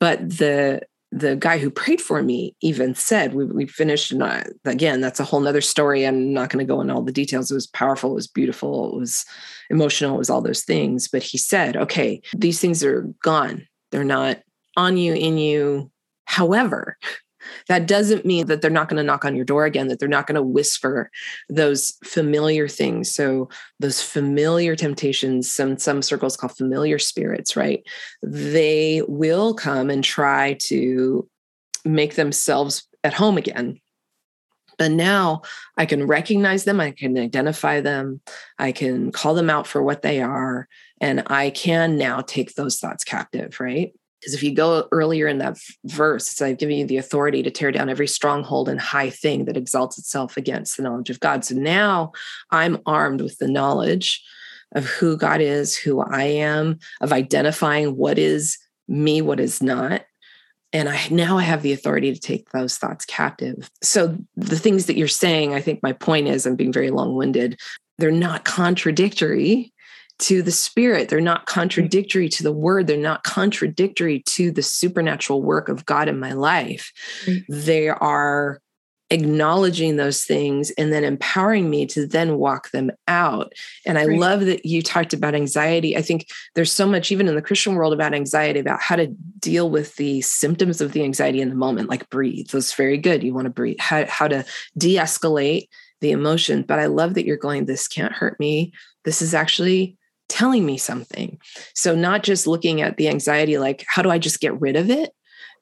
But 0.00 0.28
the 0.28 0.82
the 1.10 1.36
guy 1.36 1.58
who 1.58 1.70
prayed 1.70 2.00
for 2.00 2.22
me 2.22 2.54
even 2.60 2.94
said 2.94 3.34
we, 3.34 3.44
we 3.46 3.66
finished 3.66 4.12
and 4.12 4.22
I, 4.22 4.44
again 4.64 5.00
that's 5.00 5.20
a 5.20 5.24
whole 5.24 5.40
nother 5.40 5.60
story. 5.60 6.06
I'm 6.06 6.32
not 6.32 6.50
going 6.50 6.64
to 6.64 6.70
go 6.70 6.80
into 6.80 6.94
all 6.94 7.02
the 7.02 7.12
details. 7.12 7.50
It 7.50 7.54
was 7.54 7.66
powerful. 7.66 8.10
It 8.10 8.14
was 8.14 8.26
beautiful. 8.26 8.94
It 8.94 8.98
was 9.00 9.24
emotional. 9.70 10.14
It 10.14 10.18
was 10.18 10.30
all 10.30 10.42
those 10.42 10.64
things. 10.64 11.08
But 11.08 11.22
he 11.22 11.38
said 11.38 11.76
okay 11.76 12.20
these 12.36 12.60
things 12.60 12.84
are 12.84 13.02
gone. 13.22 13.66
They're 13.90 14.04
not 14.04 14.40
on 14.76 14.96
you 14.96 15.14
in 15.14 15.38
you. 15.38 15.90
However 16.26 16.98
that 17.68 17.86
doesn't 17.86 18.24
mean 18.24 18.46
that 18.46 18.60
they're 18.60 18.70
not 18.70 18.88
going 18.88 18.98
to 18.98 19.02
knock 19.02 19.24
on 19.24 19.36
your 19.36 19.44
door 19.44 19.64
again, 19.64 19.88
that 19.88 19.98
they're 19.98 20.08
not 20.08 20.26
going 20.26 20.36
to 20.36 20.42
whisper 20.42 21.10
those 21.48 21.96
familiar 22.04 22.68
things. 22.68 23.12
So 23.12 23.48
those 23.80 24.02
familiar 24.02 24.76
temptations, 24.76 25.50
some 25.50 25.78
some 25.78 26.02
circles 26.02 26.36
call 26.36 26.50
familiar 26.50 26.98
spirits, 26.98 27.56
right? 27.56 27.82
They 28.22 29.02
will 29.08 29.54
come 29.54 29.90
and 29.90 30.04
try 30.04 30.56
to 30.64 31.28
make 31.84 32.14
themselves 32.14 32.86
at 33.04 33.14
home 33.14 33.38
again. 33.38 33.80
But 34.78 34.92
now 34.92 35.42
I 35.76 35.86
can 35.86 36.06
recognize 36.06 36.64
them, 36.64 36.80
I 36.80 36.92
can 36.92 37.18
identify 37.18 37.80
them, 37.80 38.20
I 38.58 38.70
can 38.70 39.10
call 39.10 39.34
them 39.34 39.50
out 39.50 39.66
for 39.66 39.82
what 39.82 40.02
they 40.02 40.22
are, 40.22 40.68
and 41.00 41.24
I 41.26 41.50
can 41.50 41.96
now 41.96 42.20
take 42.20 42.54
those 42.54 42.78
thoughts 42.78 43.02
captive, 43.02 43.58
right? 43.58 43.92
Because 44.20 44.34
if 44.34 44.42
you 44.42 44.52
go 44.52 44.88
earlier 44.90 45.28
in 45.28 45.38
that 45.38 45.58
verse, 45.84 46.30
it's 46.32 46.42
I've 46.42 46.58
given 46.58 46.76
you 46.76 46.86
the 46.86 46.96
authority 46.96 47.42
to 47.42 47.50
tear 47.50 47.70
down 47.70 47.88
every 47.88 48.08
stronghold 48.08 48.68
and 48.68 48.80
high 48.80 49.10
thing 49.10 49.44
that 49.44 49.56
exalts 49.56 49.98
itself 49.98 50.36
against 50.36 50.76
the 50.76 50.82
knowledge 50.82 51.10
of 51.10 51.20
God. 51.20 51.44
So 51.44 51.54
now 51.54 52.12
I'm 52.50 52.78
armed 52.84 53.20
with 53.20 53.38
the 53.38 53.48
knowledge 53.48 54.22
of 54.74 54.86
who 54.86 55.16
God 55.16 55.40
is, 55.40 55.76
who 55.76 56.00
I 56.00 56.24
am, 56.24 56.78
of 57.00 57.12
identifying 57.12 57.96
what 57.96 58.18
is 58.18 58.58
me, 58.88 59.22
what 59.22 59.40
is 59.40 59.62
not. 59.62 60.04
And 60.72 60.88
I 60.88 61.08
now 61.10 61.38
I 61.38 61.42
have 61.42 61.62
the 61.62 61.72
authority 61.72 62.12
to 62.12 62.20
take 62.20 62.50
those 62.50 62.76
thoughts 62.76 63.06
captive. 63.06 63.70
So 63.82 64.18
the 64.36 64.58
things 64.58 64.86
that 64.86 64.96
you're 64.96 65.08
saying, 65.08 65.54
I 65.54 65.60
think 65.60 65.82
my 65.82 65.92
point 65.92 66.28
is 66.28 66.44
I'm 66.44 66.56
being 66.56 66.72
very 66.72 66.90
long-winded. 66.90 67.58
They're 67.96 68.10
not 68.10 68.44
contradictory 68.44 69.72
to 70.20 70.42
the 70.42 70.52
spirit. 70.52 71.08
They're 71.08 71.20
not 71.20 71.46
mm-hmm. 71.46 71.60
contradictory 71.60 72.28
to 72.30 72.42
the 72.42 72.52
word. 72.52 72.86
They're 72.86 72.96
not 72.96 73.24
contradictory 73.24 74.22
to 74.26 74.50
the 74.50 74.62
supernatural 74.62 75.42
work 75.42 75.68
of 75.68 75.86
God 75.86 76.08
in 76.08 76.18
my 76.18 76.32
life. 76.32 76.92
They 77.48 77.88
are 77.88 78.60
acknowledging 79.10 79.96
those 79.96 80.24
things 80.24 80.70
and 80.72 80.92
then 80.92 81.02
empowering 81.02 81.70
me 81.70 81.86
to 81.86 82.06
then 82.06 82.36
walk 82.36 82.70
them 82.72 82.90
out. 83.06 83.52
And 83.86 83.98
I 83.98 84.04
right. 84.04 84.18
love 84.18 84.40
that 84.46 84.66
you 84.66 84.82
talked 84.82 85.14
about 85.14 85.34
anxiety. 85.34 85.96
I 85.96 86.02
think 86.02 86.28
there's 86.54 86.72
so 86.72 86.86
much, 86.86 87.10
even 87.10 87.26
in 87.26 87.34
the 87.34 87.42
Christian 87.42 87.74
world, 87.74 87.94
about 87.94 88.12
anxiety, 88.12 88.60
about 88.60 88.82
how 88.82 88.96
to 88.96 89.06
deal 89.38 89.70
with 89.70 89.96
the 89.96 90.20
symptoms 90.20 90.80
of 90.80 90.92
the 90.92 91.02
anxiety 91.02 91.40
in 91.40 91.48
the 91.48 91.54
moment, 91.54 91.88
like 91.88 92.10
breathe. 92.10 92.48
That's 92.48 92.74
very 92.74 92.98
good. 92.98 93.22
You 93.22 93.32
want 93.32 93.46
to 93.46 93.50
breathe, 93.50 93.78
how, 93.80 94.04
how 94.06 94.28
to 94.28 94.44
de 94.76 94.96
escalate 94.96 95.68
the 96.00 96.10
emotion. 96.10 96.62
But 96.62 96.78
I 96.78 96.86
love 96.86 97.14
that 97.14 97.24
you're 97.24 97.36
going, 97.36 97.64
this 97.64 97.88
can't 97.88 98.12
hurt 98.12 98.38
me. 98.38 98.72
This 99.04 99.22
is 99.22 99.34
actually 99.34 99.96
telling 100.28 100.66
me 100.66 100.78
something. 100.78 101.38
So, 101.74 101.94
not 101.94 102.22
just 102.22 102.46
looking 102.46 102.80
at 102.80 102.96
the 102.96 103.08
anxiety 103.08 103.58
like, 103.58 103.84
how 103.88 104.02
do 104.02 104.10
I 104.10 104.18
just 104.18 104.40
get 104.40 104.60
rid 104.60 104.76
of 104.76 104.90
it? 104.90 105.10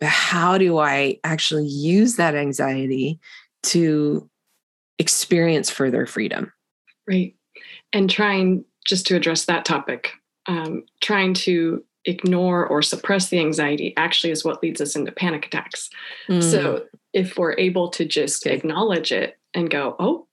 But 0.01 0.11
how 0.11 0.59
do 0.59 0.79
I 0.79 1.19
actually 1.25 1.67
use 1.67 2.17
that 2.17 2.35
anxiety 2.35 3.19
to 3.65 4.29
experience 4.99 5.71
further 5.71 6.07
freedom. 6.07 6.53
Right. 7.07 7.35
And 7.93 8.11
trying 8.11 8.65
just 8.85 9.07
to 9.09 9.17
address 9.17 9.45
that 9.47 9.65
topic, 9.65 10.13
um, 10.47 10.85
trying 11.01 11.35
to 11.35 11.85
ignore 12.05 12.67
or 12.67 12.83
suppress 12.83 13.29
the 13.29 13.41
anxiety 13.41 13.93
actually 13.97 14.31
is 14.31 14.45
what 14.45 14.63
leads 14.63 14.81
us 14.81 14.95
into 14.95 15.11
panic 15.11 15.47
attacks. 15.47 15.91
Mm. 16.29 16.43
So 16.43 16.85
if 17.13 17.37
we're 17.37 17.59
able 17.59 17.89
to 17.91 18.05
just 18.05 18.47
acknowledge 18.47 19.11
it 19.11 19.39
and 19.55 19.71
go, 19.71 19.97
oh, 19.99 20.27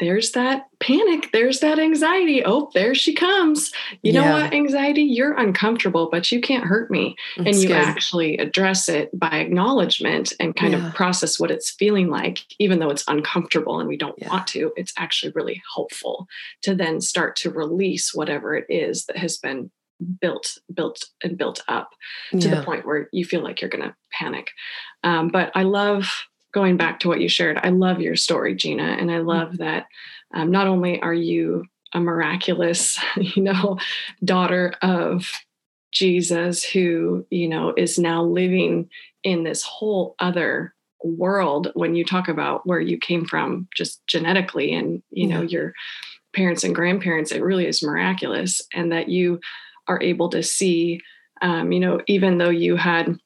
there's 0.00 0.32
that 0.32 0.64
panic, 0.80 1.28
there's 1.32 1.60
that 1.60 1.78
anxiety. 1.78 2.42
Oh, 2.44 2.70
there 2.74 2.94
she 2.94 3.14
comes. 3.14 3.70
You 4.02 4.12
yeah. 4.12 4.20
know 4.22 4.32
what, 4.32 4.54
anxiety, 4.54 5.02
you're 5.02 5.34
uncomfortable, 5.34 6.08
but 6.10 6.32
you 6.32 6.40
can't 6.40 6.64
hurt 6.64 6.90
me. 6.90 7.14
That's 7.36 7.48
and 7.48 7.56
you 7.56 7.68
good. 7.68 7.76
actually 7.76 8.38
address 8.38 8.88
it 8.88 9.16
by 9.16 9.28
acknowledgement 9.28 10.32
and 10.40 10.56
kind 10.56 10.72
yeah. 10.72 10.88
of 10.88 10.94
process 10.94 11.38
what 11.38 11.50
it's 11.50 11.70
feeling 11.70 12.08
like, 12.08 12.40
even 12.58 12.78
though 12.78 12.90
it's 12.90 13.04
uncomfortable 13.06 13.78
and 13.78 13.88
we 13.88 13.98
don't 13.98 14.18
yeah. 14.18 14.30
want 14.30 14.46
to. 14.48 14.72
It's 14.76 14.94
actually 14.96 15.32
really 15.32 15.62
helpful 15.74 16.26
to 16.62 16.74
then 16.74 17.00
start 17.00 17.36
to 17.36 17.50
release 17.50 18.14
whatever 18.14 18.56
it 18.56 18.66
is 18.68 19.04
that 19.06 19.18
has 19.18 19.36
been 19.36 19.70
built 20.18 20.56
built 20.72 21.04
and 21.22 21.36
built 21.36 21.62
up 21.68 21.90
to 22.30 22.48
the 22.48 22.62
point 22.62 22.86
where 22.86 23.10
you 23.12 23.22
feel 23.22 23.42
like 23.42 23.60
you're 23.60 23.68
going 23.68 23.84
to 23.84 23.94
panic 24.10 24.48
um, 25.04 25.28
but 25.28 25.52
i 25.54 25.62
love 25.62 26.08
going 26.52 26.76
back 26.76 27.00
to 27.00 27.08
what 27.08 27.20
you 27.20 27.28
shared, 27.28 27.58
I 27.62 27.68
love 27.70 28.00
your 28.00 28.16
story, 28.16 28.54
Gina, 28.54 28.82
and 28.82 29.10
I 29.10 29.14
mm-hmm. 29.14 29.28
love 29.28 29.58
that 29.58 29.86
um, 30.34 30.50
not 30.50 30.66
only 30.66 31.00
are 31.00 31.14
you 31.14 31.64
a 31.92 32.00
miraculous, 32.00 32.98
you 33.16 33.42
know, 33.42 33.78
daughter 34.24 34.74
of 34.82 35.30
Jesus 35.92 36.62
who, 36.62 37.26
you 37.30 37.48
know, 37.48 37.74
is 37.76 37.98
now 37.98 38.22
living 38.22 38.88
in 39.22 39.42
this 39.42 39.62
whole 39.62 40.14
other 40.18 40.74
world 41.02 41.70
when 41.74 41.94
you 41.94 42.04
talk 42.04 42.28
about 42.28 42.66
where 42.66 42.80
you 42.80 42.98
came 42.98 43.24
from 43.24 43.66
just 43.74 44.06
genetically 44.06 44.72
and, 44.74 45.02
you 45.10 45.26
know, 45.26 45.42
your 45.42 45.72
parents 46.34 46.62
and 46.62 46.74
grandparents, 46.74 47.32
it 47.32 47.42
really 47.42 47.66
is 47.66 47.82
miraculous. 47.82 48.62
And 48.72 48.92
that 48.92 49.08
you 49.08 49.40
are 49.88 50.00
able 50.00 50.28
to 50.28 50.42
see, 50.42 51.00
um, 51.42 51.72
you 51.72 51.80
know, 51.80 52.00
even 52.06 52.38
though 52.38 52.50
you 52.50 52.76
had 52.76 53.18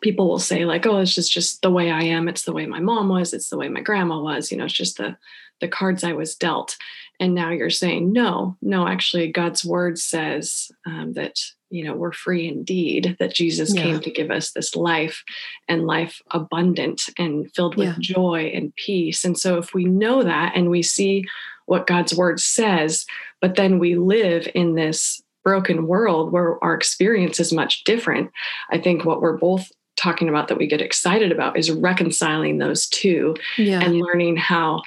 people 0.00 0.28
will 0.28 0.38
say 0.38 0.64
like 0.64 0.86
oh 0.86 0.98
it's 0.98 1.14
just 1.14 1.32
just 1.32 1.62
the 1.62 1.70
way 1.70 1.90
i 1.90 2.02
am. 2.02 2.28
It's 2.28 2.44
the 2.44 2.52
way 2.52 2.66
my 2.66 2.80
mom 2.80 3.08
was. 3.08 3.32
It's 3.32 3.48
the 3.48 3.58
way 3.58 3.68
my 3.68 3.80
grandma 3.80 4.20
was. 4.20 4.50
You 4.50 4.58
know 4.58 4.64
it's 4.64 4.74
just 4.74 4.98
the 4.98 5.16
the 5.60 5.68
cards 5.68 6.04
i 6.04 6.12
was 6.12 6.34
dealt. 6.34 6.76
And 7.20 7.34
now 7.34 7.50
you're 7.50 7.70
saying 7.70 8.12
no 8.12 8.56
no 8.60 8.88
actually 8.88 9.30
god's 9.30 9.64
word 9.64 9.98
says 9.98 10.70
um, 10.86 11.12
that 11.14 11.38
you 11.70 11.84
know 11.84 11.94
we're 11.94 12.12
free 12.12 12.48
indeed 12.48 13.16
that 13.18 13.34
jesus 13.34 13.74
yeah. 13.74 13.82
came 13.82 14.00
to 14.00 14.10
give 14.10 14.30
us 14.30 14.50
this 14.50 14.74
life 14.74 15.22
and 15.68 15.86
life 15.86 16.20
abundant 16.32 17.02
and 17.18 17.52
filled 17.54 17.76
with 17.76 17.88
yeah. 17.88 17.96
joy 18.00 18.50
and 18.54 18.74
peace. 18.76 19.24
And 19.24 19.38
so 19.38 19.58
if 19.58 19.74
we 19.74 19.84
know 19.84 20.22
that 20.22 20.52
and 20.56 20.70
we 20.70 20.82
see 20.82 21.24
what 21.66 21.86
god's 21.86 22.14
word 22.14 22.40
says 22.40 23.06
but 23.40 23.56
then 23.56 23.78
we 23.78 23.94
live 23.94 24.48
in 24.54 24.74
this 24.74 25.22
broken 25.44 25.86
world 25.86 26.32
where 26.32 26.62
our 26.64 26.74
experience 26.74 27.38
is 27.38 27.52
much 27.52 27.84
different. 27.84 28.30
I 28.70 28.78
think 28.78 29.04
what 29.04 29.20
we're 29.20 29.36
both 29.36 29.70
talking 29.96 30.28
about 30.28 30.48
that 30.48 30.58
we 30.58 30.66
get 30.66 30.80
excited 30.80 31.30
about 31.30 31.56
is 31.56 31.70
reconciling 31.70 32.58
those 32.58 32.88
two 32.88 33.36
yeah. 33.56 33.80
and 33.80 33.98
learning 33.98 34.36
how 34.36 34.82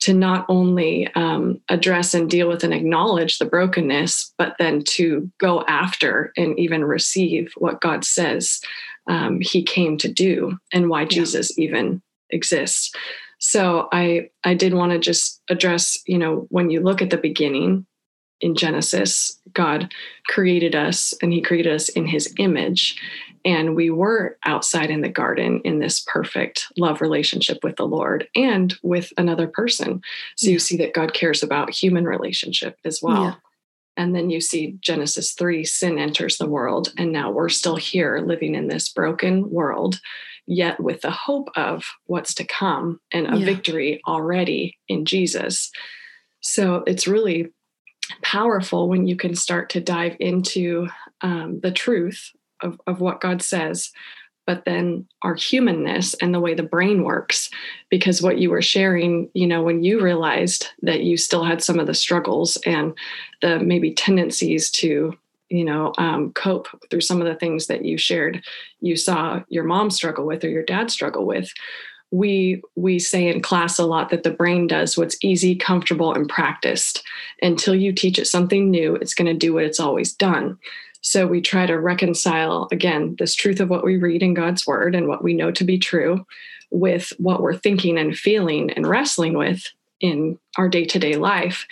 to 0.00 0.12
not 0.12 0.44
only 0.48 1.06
um, 1.14 1.60
address 1.68 2.12
and 2.12 2.28
deal 2.28 2.48
with 2.48 2.64
and 2.64 2.74
acknowledge 2.74 3.38
the 3.38 3.44
brokenness, 3.44 4.34
but 4.36 4.56
then 4.58 4.82
to 4.82 5.30
go 5.38 5.62
after 5.68 6.32
and 6.36 6.58
even 6.58 6.84
receive 6.84 7.52
what 7.56 7.80
God 7.80 8.04
says 8.04 8.60
um, 9.06 9.40
He 9.40 9.62
came 9.62 9.96
to 9.98 10.08
do 10.08 10.58
and 10.72 10.88
why 10.88 11.02
yeah. 11.02 11.08
Jesus 11.08 11.56
even 11.56 12.02
exists. 12.30 12.92
So 13.38 13.88
I 13.92 14.30
I 14.44 14.54
did 14.54 14.74
want 14.74 14.92
to 14.92 14.98
just 14.98 15.40
address, 15.48 15.98
you 16.06 16.18
know, 16.18 16.46
when 16.50 16.70
you 16.70 16.80
look 16.80 17.00
at 17.00 17.10
the 17.10 17.16
beginning, 17.16 17.86
in 18.42 18.54
Genesis, 18.54 19.40
God 19.54 19.92
created 20.26 20.74
us 20.74 21.14
and 21.22 21.32
He 21.32 21.40
created 21.40 21.72
us 21.72 21.88
in 21.88 22.06
His 22.06 22.34
image. 22.38 23.00
And 23.44 23.74
we 23.74 23.90
were 23.90 24.36
outside 24.44 24.90
in 24.90 25.00
the 25.00 25.08
garden 25.08 25.60
in 25.64 25.78
this 25.78 26.00
perfect 26.00 26.66
love 26.76 27.00
relationship 27.00 27.64
with 27.64 27.76
the 27.76 27.86
Lord 27.86 28.28
and 28.36 28.74
with 28.82 29.12
another 29.16 29.48
person. 29.48 30.02
So 30.36 30.46
yeah. 30.46 30.52
you 30.52 30.58
see 30.58 30.76
that 30.76 30.94
God 30.94 31.14
cares 31.14 31.42
about 31.42 31.70
human 31.70 32.04
relationship 32.04 32.76
as 32.84 33.00
well. 33.02 33.24
Yeah. 33.24 33.34
And 33.96 34.14
then 34.14 34.30
you 34.30 34.40
see 34.40 34.78
Genesis 34.80 35.32
3 35.32 35.64
sin 35.64 35.98
enters 35.98 36.38
the 36.38 36.48
world. 36.48 36.92
And 36.96 37.12
now 37.12 37.30
we're 37.30 37.48
still 37.48 37.76
here 37.76 38.18
living 38.24 38.54
in 38.54 38.68
this 38.68 38.88
broken 38.88 39.50
world, 39.50 40.00
yet 40.46 40.80
with 40.80 41.02
the 41.02 41.10
hope 41.10 41.50
of 41.56 41.84
what's 42.06 42.34
to 42.34 42.44
come 42.44 43.00
and 43.12 43.26
a 43.26 43.36
yeah. 43.36 43.44
victory 43.44 44.00
already 44.06 44.78
in 44.88 45.04
Jesus. 45.04 45.70
So 46.40 46.84
it's 46.86 47.06
really 47.06 47.52
powerful 48.22 48.88
when 48.88 49.06
you 49.06 49.16
can 49.16 49.34
start 49.34 49.70
to 49.70 49.80
dive 49.80 50.16
into 50.20 50.88
um, 51.20 51.60
the 51.60 51.70
truth 51.70 52.30
of, 52.62 52.80
of 52.86 53.00
what 53.00 53.20
God 53.20 53.42
says, 53.42 53.90
but 54.46 54.64
then 54.64 55.06
our 55.22 55.34
humanness 55.34 56.14
and 56.14 56.34
the 56.34 56.40
way 56.40 56.54
the 56.54 56.62
brain 56.62 57.04
works. 57.04 57.50
Because 57.90 58.22
what 58.22 58.38
you 58.38 58.50
were 58.50 58.62
sharing, 58.62 59.30
you 59.34 59.46
know, 59.46 59.62
when 59.62 59.84
you 59.84 60.00
realized 60.00 60.68
that 60.82 61.02
you 61.02 61.16
still 61.16 61.44
had 61.44 61.62
some 61.62 61.78
of 61.78 61.86
the 61.86 61.94
struggles 61.94 62.56
and 62.66 62.94
the 63.40 63.58
maybe 63.60 63.92
tendencies 63.92 64.70
to, 64.72 65.16
you 65.48 65.64
know, 65.64 65.92
um, 65.98 66.32
cope 66.32 66.68
through 66.90 67.02
some 67.02 67.20
of 67.20 67.26
the 67.26 67.36
things 67.36 67.66
that 67.66 67.84
you 67.84 67.98
shared, 67.98 68.42
you 68.80 68.96
saw 68.96 69.42
your 69.48 69.64
mom 69.64 69.90
struggle 69.90 70.26
with 70.26 70.42
or 70.44 70.48
your 70.48 70.64
dad 70.64 70.90
struggle 70.90 71.26
with 71.26 71.52
we 72.12 72.62
we 72.76 72.98
say 72.98 73.26
in 73.26 73.40
class 73.40 73.78
a 73.78 73.86
lot 73.86 74.10
that 74.10 74.22
the 74.22 74.30
brain 74.30 74.66
does 74.68 74.96
what's 74.96 75.16
easy 75.22 75.56
comfortable 75.56 76.14
and 76.14 76.28
practiced. 76.28 77.02
Until 77.40 77.74
you 77.74 77.92
teach 77.92 78.18
it 78.18 78.26
something 78.26 78.70
new 78.70 78.94
it's 78.94 79.14
going 79.14 79.26
to 79.26 79.34
do 79.34 79.54
what 79.54 79.64
it's 79.64 79.80
always 79.80 80.12
done. 80.12 80.58
So 81.00 81.26
we 81.26 81.40
try 81.40 81.66
to 81.66 81.80
reconcile 81.80 82.68
again 82.70 83.16
this 83.18 83.34
truth 83.34 83.58
of 83.58 83.68
what 83.68 83.84
we 83.84 83.96
read 83.96 84.22
in 84.22 84.34
god's 84.34 84.66
word 84.66 84.94
and 84.94 85.08
what 85.08 85.24
we 85.24 85.34
know 85.34 85.50
to 85.50 85.64
be 85.64 85.78
true 85.78 86.24
with 86.70 87.12
what 87.18 87.42
we're 87.42 87.56
thinking 87.56 87.98
and 87.98 88.16
feeling 88.16 88.70
and 88.70 88.86
wrestling 88.86 89.36
with 89.36 89.68
in 90.02 90.38
our 90.58 90.68
day 90.68 90.84
to 90.84 90.98
day 90.98 91.14
life. 91.14 91.64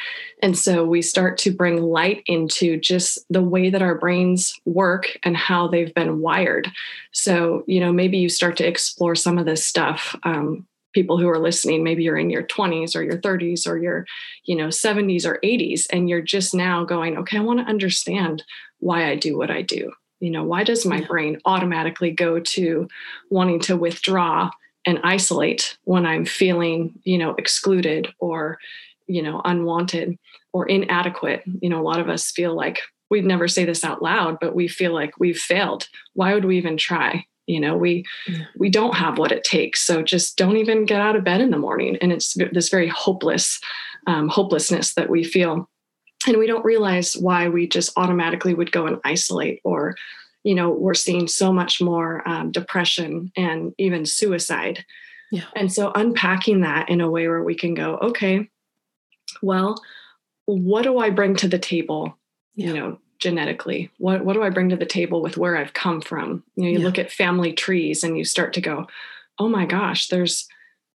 And 0.43 0.57
so 0.57 0.85
we 0.85 1.03
start 1.03 1.37
to 1.39 1.51
bring 1.51 1.83
light 1.83 2.23
into 2.27 2.79
just 2.79 3.19
the 3.29 3.43
way 3.43 3.69
that 3.69 3.83
our 3.83 3.97
brains 3.97 4.59
work 4.65 5.19
and 5.25 5.37
how 5.37 5.69
they've 5.69 5.93
been 5.93 6.21
wired. 6.21 6.71
So, 7.13 7.65
you 7.67 7.81
know, 7.81 7.93
maybe 7.93 8.17
you 8.17 8.31
start 8.31 8.57
to 8.59 8.67
explore 8.67 9.17
some 9.17 9.37
of 9.37 9.45
this 9.45 9.65
stuff. 9.65 10.17
Um, 10.23 10.67
people 10.93 11.19
who 11.19 11.29
are 11.29 11.39
listening 11.39 11.85
maybe 11.85 12.03
you're 12.03 12.17
in 12.17 12.31
your 12.31 12.43
20s 12.43 12.97
or 12.97 13.03
your 13.05 13.19
30s 13.19 13.65
or 13.65 13.79
your 13.79 14.05
you 14.45 14.57
know 14.57 14.67
70s 14.67 15.25
or 15.25 15.39
80s 15.45 15.87
and 15.93 16.09
you're 16.09 16.21
just 16.21 16.53
now 16.53 16.85
going 16.85 17.17
okay 17.17 17.39
i 17.39 17.41
want 17.41 17.61
to 17.61 17.65
understand 17.67 18.43
why 18.81 19.09
i 19.09 19.15
do 19.15 19.39
what 19.39 19.53
i 19.53 19.63
do 19.63 19.93
you 20.19 20.31
know 20.31 20.43
why 20.43 20.65
does 20.65 20.85
my 20.85 21.01
brain 21.03 21.39
automatically 21.45 22.11
go 22.11 22.41
to 22.41 22.89
wanting 23.31 23.61
to 23.61 23.77
withdraw 23.77 24.51
and 24.87 24.99
isolate 25.05 25.77
when 25.85 26.07
i'm 26.07 26.25
feeling 26.25 26.93
you 27.05 27.19
know 27.19 27.35
excluded 27.39 28.09
or 28.19 28.59
you 29.11 29.23
know 29.23 29.43
unwanted 29.45 30.17
or 30.53 30.67
inadequate. 30.67 31.43
You 31.61 31.69
know 31.69 31.81
a 31.81 31.83
lot 31.83 32.01
of 32.01 32.09
us 32.09 32.31
feel 32.31 32.55
like 32.55 32.81
we'd 33.11 33.25
never 33.25 33.49
say 33.49 33.65
this 33.65 33.85
out 33.85 34.03
loud 34.03 34.39
but 34.41 34.55
we 34.55 34.69
feel 34.69 34.95
like 34.95 35.19
we've 35.19 35.39
failed. 35.39 35.89
Why 36.15 36.33
would 36.33 36.45
we 36.45 36.57
even 36.57 36.77
try? 36.77 37.27
You 37.47 37.61
know 37.61 37.77
we 37.77 38.05
yeah. 38.29 38.45
we 38.57 38.71
don't 38.71 38.95
have 38.95 39.19
what 39.19 39.33
it 39.33 39.45
takes. 39.45 39.81
So 39.81 40.03
just 40.03 40.37
don't 40.37 40.57
even 40.57 40.85
get 40.85 41.01
out 41.01 41.17
of 41.17 41.25
bed 41.25 41.41
in 41.41 41.51
the 41.51 41.59
morning. 41.59 41.97
And 42.01 42.13
it's 42.13 42.37
this 42.53 42.69
very 42.69 42.89
hopeless 42.89 43.61
um, 44.07 44.29
hopelessness 44.29 44.95
that 44.95 45.11
we 45.11 45.25
feel. 45.25 45.69
And 46.27 46.39
we 46.39 46.47
don't 46.47 46.65
realize 46.65 47.17
why 47.17 47.49
we 47.49 47.67
just 47.67 47.93
automatically 47.97 48.55
would 48.55 48.73
go 48.73 48.87
and 48.87 48.99
isolate 49.05 49.61
or 49.65 49.97
you 50.45 50.55
know 50.55 50.71
we're 50.71 50.95
seeing 50.95 51.29
so 51.29 51.53
much 51.53 51.81
more 51.81 52.27
um, 52.29 52.51
depression 52.51 53.31
and 53.37 53.75
even 53.79 54.07
suicide 54.07 54.85
yeah. 55.31 55.45
and 55.55 55.73
so 55.73 55.93
unpacking 55.95 56.61
that 56.61 56.89
in 56.89 57.01
a 57.01 57.11
way 57.11 57.29
where 57.29 57.43
we 57.43 57.55
can 57.55 57.75
go 57.75 57.97
okay 57.97 58.49
well 59.43 59.81
what 60.47 60.83
do 60.83 60.99
i 60.99 61.11
bring 61.11 61.37
to 61.37 61.49
the 61.49 61.59
table 61.59 62.17
yeah. 62.55 62.69
you 62.69 62.75
know 62.75 62.99
genetically 63.19 63.91
what, 63.99 64.25
what 64.25 64.33
do 64.33 64.43
i 64.43 64.51
bring 64.51 64.71
to 64.71 64.77
the 64.77 64.87
table 64.87 65.21
with 65.21 65.37
where 65.37 65.57
i've 65.57 65.75
come 65.75 66.01
from 66.01 66.43
you 66.57 66.65
know 66.65 66.71
you 66.71 66.79
yeah. 66.79 66.85
look 66.85 66.99
at 66.99 67.13
family 67.13 67.53
trees 67.53 68.03
and 68.03 68.17
you 68.17 68.25
start 68.25 68.53
to 68.55 68.61
go 68.61 68.87
oh 69.39 69.49
my 69.49 69.67
gosh 69.67 70.09
there's 70.09 70.49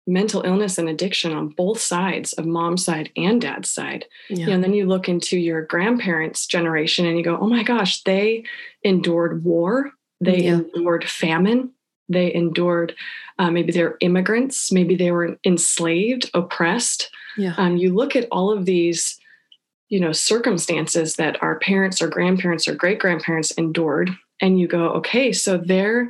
mental 0.07 0.41
illness 0.41 0.77
and 0.77 0.89
addiction 0.89 1.31
on 1.31 1.49
both 1.49 1.79
sides 1.79 2.33
of 2.33 2.45
mom's 2.45 2.83
side 2.83 3.11
and 3.15 3.41
dad's 3.41 3.69
side. 3.69 4.05
Yeah. 4.29 4.37
You 4.37 4.45
know, 4.47 4.53
and 4.53 4.63
then 4.63 4.73
you 4.73 4.85
look 4.85 5.07
into 5.07 5.37
your 5.37 5.61
grandparents' 5.61 6.47
generation 6.47 7.05
and 7.05 7.17
you 7.17 7.23
go, 7.23 7.37
oh 7.39 7.47
my 7.47 7.63
gosh, 7.63 8.01
they 8.03 8.43
endured 8.83 9.43
war, 9.43 9.91
they 10.19 10.43
yeah. 10.43 10.53
endured 10.53 11.07
famine, 11.07 11.71
they 12.09 12.33
endured 12.33 12.95
uh, 13.39 13.49
maybe 13.49 13.71
they're 13.71 13.97
immigrants, 14.01 14.71
maybe 14.71 14.95
they 14.95 15.11
were 15.11 15.37
enslaved, 15.45 16.29
oppressed. 16.33 17.09
Yeah. 17.37 17.53
Um, 17.57 17.77
you 17.77 17.93
look 17.93 18.15
at 18.15 18.27
all 18.31 18.51
of 18.51 18.65
these, 18.65 19.19
you 19.89 19.99
know, 19.99 20.11
circumstances 20.11 21.15
that 21.15 21.41
our 21.41 21.59
parents 21.59 22.01
or 22.01 22.07
grandparents 22.07 22.67
or 22.67 22.75
great 22.75 22.99
grandparents 22.99 23.51
endured, 23.51 24.11
and 24.41 24.59
you 24.59 24.67
go, 24.67 24.89
okay, 24.89 25.31
so 25.31 25.57
they're 25.57 26.09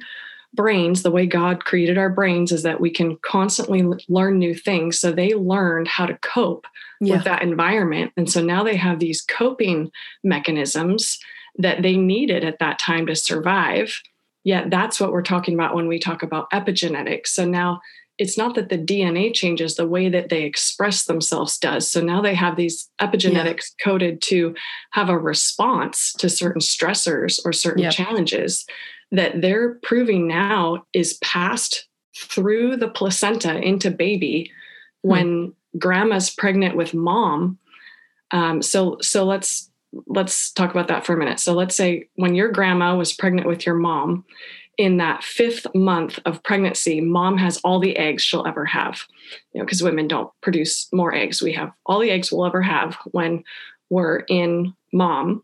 brains, 0.54 1.04
the 1.04 1.12
way 1.12 1.26
God 1.26 1.66
created 1.66 1.98
our 1.98 2.10
brains 2.10 2.52
is 2.52 2.64
that 2.64 2.82
we 2.82 2.90
can 2.90 3.18
constantly 3.18 3.84
learn 4.10 4.38
new 4.38 4.54
things. 4.54 5.00
So 5.00 5.12
they 5.12 5.34
learned 5.34 5.88
how 5.88 6.06
to 6.06 6.18
cope 6.18 6.66
yeah. 7.00 7.16
with 7.16 7.24
that 7.26 7.42
environment. 7.42 8.12
And 8.18 8.30
so 8.30 8.42
now 8.42 8.64
they 8.64 8.76
have 8.76 9.00
these 9.00 9.22
coping 9.22 9.92
mechanisms 10.24 11.20
that 11.58 11.82
they 11.82 11.96
needed 11.96 12.44
at 12.44 12.60
that 12.60 12.80
time 12.80 13.06
to 13.08 13.16
survive. 13.16 14.02
Yet 14.44 14.70
that's 14.70 15.00
what 15.00 15.12
we're 15.12 15.22
talking 15.22 15.54
about 15.54 15.76
when 15.76 15.88
we 15.88 16.00
talk 16.00 16.24
about 16.24 16.50
epigenetics. 16.52 17.28
So 17.28 17.46
now 17.46 17.82
it's 18.18 18.38
not 18.38 18.56
that 18.56 18.70
the 18.70 18.78
DNA 18.78 19.34
changes, 19.34 19.76
the 19.76 19.88
way 19.88 20.10
that 20.10 20.30
they 20.30 20.44
express 20.44 21.06
themselves 21.06 21.58
does. 21.58 21.90
So 21.90 22.02
now 22.02 22.22
they 22.22 22.36
have 22.36 22.56
these 22.56 22.90
epigenetics 23.02 23.72
yeah. 23.80 23.84
coded 23.84 24.22
to 24.24 24.54
have 24.92 25.10
a 25.10 25.18
response 25.18 26.14
to 26.14 26.30
certain 26.30 26.62
stressors 26.62 27.40
or 27.46 27.54
certain 27.54 27.84
yep. 27.84 27.94
challenges 27.94 28.66
that 29.12 29.42
they're 29.42 29.76
proving 29.84 30.28
now 30.28 30.86
is 30.94 31.16
passed 31.16 31.88
through 32.16 32.78
the 32.78 32.88
placenta 32.88 33.60
into 33.62 33.92
baby 33.92 34.52
hmm. 35.04 35.10
when 35.10 35.54
grandma's 35.78 36.30
pregnant 36.30 36.76
with 36.76 36.94
mom. 36.94 37.58
Um, 38.32 38.62
so 38.62 38.98
so 39.02 39.26
let's 39.26 39.70
let's 40.08 40.52
talk 40.52 40.72
about 40.72 40.88
that 40.88 41.06
for 41.06 41.14
a 41.14 41.18
minute. 41.18 41.40
So 41.40 41.54
let's 41.54 41.76
say 41.76 42.08
when 42.16 42.36
your 42.36 42.50
grandma 42.50 42.96
was 42.96 43.12
pregnant 43.14 43.48
with 43.48 43.66
your 43.66 43.76
mom, 43.76 44.24
in 44.78 44.98
that 44.98 45.24
fifth 45.24 45.68
month 45.76 46.18
of 46.26 46.42
pregnancy, 46.44 47.02
mom 47.02 47.38
has 47.38 47.58
all 47.58 47.80
the 47.80 47.96
eggs 47.98 48.24
she'll 48.24 48.48
ever 48.48 48.66
have. 48.66 49.02
You 49.54 49.60
know, 49.60 49.66
because 49.66 49.84
women 49.84 50.08
don't 50.08 50.32
produce 50.42 50.92
more 50.92 51.14
eggs. 51.14 51.42
We 51.42 51.54
have 51.54 51.72
all 51.86 52.00
the 52.00 52.10
eggs 52.10 52.32
we'll 52.32 52.46
ever 52.46 52.62
have 52.62 52.98
when 53.12 53.44
we're 53.90 54.20
in 54.28 54.74
mom. 54.94 55.44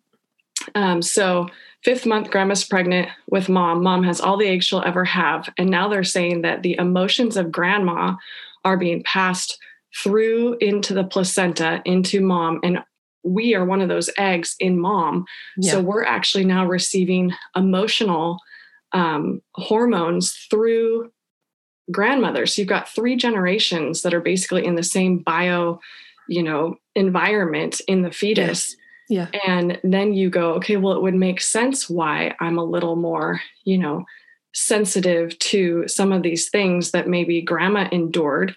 Um, 0.76 1.02
so 1.02 1.48
fifth 1.88 2.06
month, 2.06 2.30
grandma's 2.30 2.65
pregnant 2.65 3.08
with 3.30 3.47
mom. 3.47 3.82
Mom 3.82 4.04
has 4.04 4.19
all 4.19 4.36
the 4.36 4.45
eggs 4.45 4.65
she'll 4.65 4.84
ever 4.86 5.06
have. 5.06 5.47
And 5.58 5.69
now 5.69 5.88
they're 5.88 6.04
saying 6.04 6.41
that 6.41 6.62
the 6.62 6.76
emotions 6.78 7.38
of 7.38 7.50
grandma 7.50 8.17
are 8.65 8.76
being 8.76 9.04
passed 9.04 9.58
through 10.04 10.58
into 10.60 10.93
the 10.93 11.06
placenta, 11.06 11.82
into 11.86 12.19
mom. 12.19 12.60
And 12.62 12.80
we 13.23 13.56
are 13.56 13.63
one 13.63 13.80
of 13.80 13.88
those 13.88 14.10
eggs 14.17 14.58
in 14.60 14.78
mom. 14.78 15.23
Yeah. 15.56 15.71
So 15.71 15.82
we're 15.82 16.04
actually 16.04 16.43
now 16.43 16.65
receiving 16.65 17.32
emotional 17.56 18.38
um, 18.91 19.41
hormones 19.54 20.34
through 20.50 21.10
grandmothers. 21.89 22.54
So 22.54 22.63
you've 22.63 22.67
got 22.67 22.89
three 22.89 23.15
generations 23.15 24.02
that 24.02 24.13
are 24.13 24.19
basically 24.19 24.65
in 24.65 24.76
the 24.76 24.84
same 24.84 25.19
bio, 25.19 25.80
you 26.28 26.43
know, 26.43 26.76
environment 26.95 27.80
in 27.88 28.02
the 28.02 28.12
fetus. 28.12 28.76
Yeah. 29.10 29.28
And 29.48 29.80
then 29.84 30.13
you 30.13 30.30
go, 30.30 30.54
okay, 30.56 30.78
well, 30.78 30.93
it 30.93 31.02
would 31.02 31.15
make 31.15 31.41
sense 31.41 31.89
why 31.89 32.36
I'm 32.39 32.58
a 32.58 32.63
little 32.63 32.96
more, 32.96 33.41
you 33.63 33.78
know, 33.78 34.06
sensitive 34.54 35.38
to 35.39 35.88
some 35.88 36.12
of 36.12 36.24
these 36.24 36.50
things 36.50 36.91
that 36.91 37.08
maybe 37.08 37.41
grandma 37.41 37.88
endured 37.91 38.56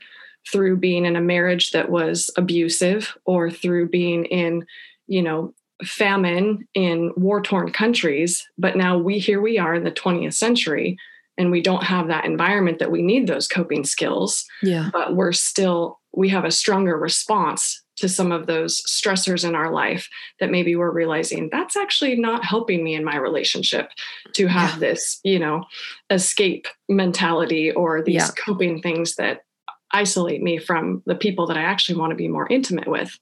through 0.50 0.78
being 0.78 1.04
in 1.04 1.16
a 1.16 1.20
marriage 1.20 1.70
that 1.70 1.90
was 1.90 2.30
abusive 2.36 3.16
or 3.26 3.50
through 3.50 3.88
being 3.88 4.24
in, 4.24 4.64
you 5.06 5.22
know, 5.22 5.54
famine 5.84 6.66
in 6.74 7.12
war 7.16 7.40
torn 7.40 7.70
countries. 7.70 8.46
But 8.58 8.76
now 8.76 8.98
we, 8.98 9.18
here 9.18 9.40
we 9.40 9.58
are 9.58 9.74
in 9.74 9.84
the 9.84 9.90
20th 9.90 10.34
century 10.34 10.98
and 11.38 11.50
we 11.50 11.62
don't 11.62 11.84
have 11.84 12.08
that 12.08 12.24
environment 12.24 12.78
that 12.78 12.90
we 12.90 13.02
need 13.02 13.26
those 13.26 13.46
coping 13.46 13.84
skills. 13.84 14.44
Yeah. 14.62 14.90
But 14.92 15.14
we're 15.14 15.32
still, 15.32 16.00
we 16.12 16.28
have 16.30 16.44
a 16.44 16.50
stronger 16.50 16.96
response 16.96 17.82
to 18.00 18.08
some 18.08 18.32
of 18.32 18.46
those 18.46 18.82
stressors 18.82 19.48
in 19.48 19.54
our 19.54 19.72
life 19.72 20.08
that 20.40 20.50
maybe 20.50 20.76
we're 20.76 20.90
realizing 20.90 21.48
that's 21.50 21.76
actually 21.76 22.16
not 22.16 22.44
helping 22.44 22.82
me 22.82 22.94
in 22.94 23.04
my 23.04 23.16
relationship 23.16 23.90
to 24.34 24.46
have 24.46 24.74
yeah. 24.74 24.78
this, 24.78 25.20
you 25.22 25.38
know, 25.38 25.64
escape 26.10 26.66
mentality 26.88 27.70
or 27.70 28.02
these 28.02 28.14
yeah. 28.16 28.30
coping 28.44 28.82
things 28.82 29.16
that 29.16 29.44
isolate 29.92 30.42
me 30.42 30.58
from 30.58 31.02
the 31.06 31.14
people 31.14 31.46
that 31.46 31.56
I 31.56 31.62
actually 31.62 31.98
want 31.98 32.10
to 32.10 32.16
be 32.16 32.28
more 32.28 32.48
intimate 32.48 32.88
with. 32.88 33.18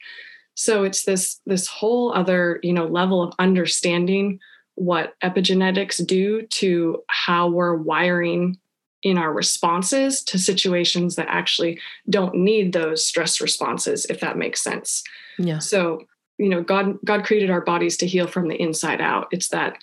So 0.55 0.85
it's 0.85 1.05
this 1.05 1.41
this 1.47 1.67
whole 1.67 2.13
other, 2.13 2.59
you 2.63 2.73
know, 2.73 2.87
level 2.87 3.23
of 3.23 3.33
understanding 3.39 4.41
what 4.75 5.15
epigenetics 5.23 6.05
do 6.07 6.43
to 6.43 7.03
how 7.09 7.49
we're 7.49 7.77
wiring 7.77 8.59
in 9.03 9.19
our 9.19 9.33
responses 9.33 10.23
to 10.25 10.39
situations 10.39 11.17
that 11.17 11.29
actually 11.29 11.79
don't 12.11 12.35
need 12.35 12.73
those 12.73 13.05
stress 13.05 13.41
responses 13.41 14.07
if 14.07 14.21
that 14.21 14.37
makes 14.37 14.63
sense. 14.63 15.03
Yeah. 15.39 15.59
So 15.59 16.03
you 16.39 16.49
know 16.49 16.63
god 16.63 16.97
god 17.05 17.25
created 17.25 17.51
our 17.51 17.61
bodies 17.61 17.97
to 17.99 18.07
heal 18.07 18.27
from 18.27 18.49
the 18.49 18.61
inside 18.61 19.01
out. 19.01 19.29
It's 19.31 19.49
that 19.49 19.79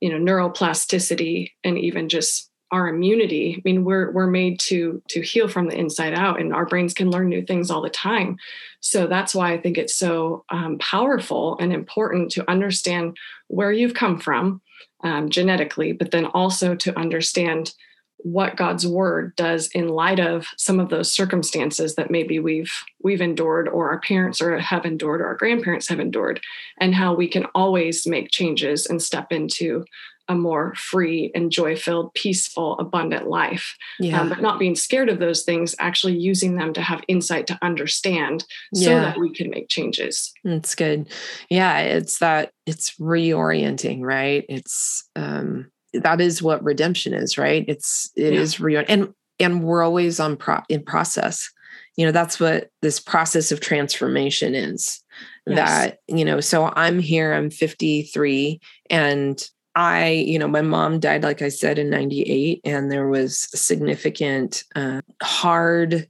you 0.00 0.10
know 0.10 0.32
neuroplasticity 0.32 1.52
and 1.64 1.78
even 1.78 2.08
just 2.08 2.50
our 2.72 2.88
immunity. 2.88 3.56
I 3.56 3.62
mean 3.64 3.84
we're 3.84 4.12
we're 4.12 4.28
made 4.28 4.60
to 4.60 5.02
to 5.08 5.20
heal 5.20 5.48
from 5.48 5.68
the 5.68 5.76
inside 5.76 6.14
out 6.14 6.40
and 6.40 6.54
our 6.54 6.66
brains 6.66 6.94
can 6.94 7.10
learn 7.10 7.28
new 7.28 7.42
things 7.42 7.70
all 7.70 7.82
the 7.82 7.90
time. 7.90 8.36
So 8.80 9.06
that's 9.06 9.34
why 9.34 9.52
i 9.52 9.58
think 9.60 9.78
it's 9.78 9.94
so 9.94 10.44
um, 10.50 10.78
powerful 10.78 11.58
and 11.58 11.72
important 11.72 12.30
to 12.32 12.48
understand 12.50 13.16
where 13.48 13.72
you've 13.72 13.94
come 13.94 14.18
from 14.18 14.60
um, 15.02 15.28
genetically 15.28 15.92
but 15.92 16.12
then 16.12 16.26
also 16.26 16.74
to 16.76 16.96
understand 16.98 17.74
what 18.22 18.56
God's 18.56 18.86
word 18.86 19.34
does 19.36 19.68
in 19.68 19.88
light 19.88 20.20
of 20.20 20.46
some 20.56 20.80
of 20.80 20.88
those 20.88 21.10
circumstances 21.10 21.94
that 21.94 22.10
maybe 22.10 22.38
we've 22.38 22.72
we've 23.02 23.20
endured 23.20 23.68
or 23.68 23.90
our 23.90 24.00
parents 24.00 24.40
or 24.40 24.58
have 24.58 24.84
endured 24.84 25.20
or 25.20 25.26
our 25.26 25.36
grandparents 25.36 25.88
have 25.88 26.00
endured 26.00 26.40
and 26.78 26.94
how 26.94 27.14
we 27.14 27.28
can 27.28 27.46
always 27.54 28.06
make 28.06 28.30
changes 28.30 28.86
and 28.86 29.02
step 29.02 29.32
into 29.32 29.84
a 30.28 30.34
more 30.34 30.72
free 30.76 31.32
and 31.34 31.50
joy-filled 31.50 32.14
peaceful 32.14 32.78
abundant 32.78 33.26
life 33.28 33.76
yeah. 33.98 34.20
Um, 34.20 34.28
but 34.28 34.40
not 34.40 34.60
being 34.60 34.76
scared 34.76 35.08
of 35.08 35.18
those 35.18 35.42
things 35.42 35.74
actually 35.80 36.16
using 36.16 36.54
them 36.54 36.72
to 36.74 36.80
have 36.80 37.02
insight 37.08 37.48
to 37.48 37.58
understand 37.62 38.44
so 38.72 38.90
yeah. 38.90 39.00
that 39.00 39.18
we 39.18 39.34
can 39.34 39.50
make 39.50 39.68
changes 39.68 40.32
it's 40.44 40.76
good 40.76 41.08
yeah 41.48 41.78
it's 41.80 42.18
that 42.18 42.52
it's 42.64 42.96
reorienting 42.98 44.02
right 44.02 44.44
it's 44.48 45.08
um 45.16 45.70
that 45.92 46.20
is 46.20 46.42
what 46.42 46.62
redemption 46.62 47.14
is, 47.14 47.36
right? 47.38 47.64
It's 47.68 48.10
it 48.16 48.32
yeah. 48.32 48.40
is 48.40 48.60
real 48.60 48.84
and 48.88 49.12
and 49.38 49.64
we're 49.64 49.82
always 49.82 50.20
on 50.20 50.36
pro 50.36 50.60
in 50.68 50.84
process. 50.84 51.50
You 51.96 52.06
know, 52.06 52.12
that's 52.12 52.38
what 52.38 52.70
this 52.82 53.00
process 53.00 53.50
of 53.52 53.60
transformation 53.60 54.54
is. 54.54 55.02
Yes. 55.46 55.56
That, 55.56 55.98
you 56.06 56.24
know, 56.24 56.40
so 56.40 56.72
I'm 56.76 56.98
here, 56.98 57.32
I'm 57.32 57.50
53 57.50 58.60
and 58.88 59.42
I, 59.74 60.10
you 60.10 60.38
know, 60.38 60.48
my 60.48 60.62
mom 60.62 61.00
died, 61.00 61.22
like 61.22 61.42
I 61.42 61.48
said, 61.48 61.78
in 61.78 61.90
98, 61.90 62.60
and 62.64 62.90
there 62.90 63.08
was 63.08 63.48
significant, 63.58 64.64
uh, 64.74 65.00
hard, 65.22 66.08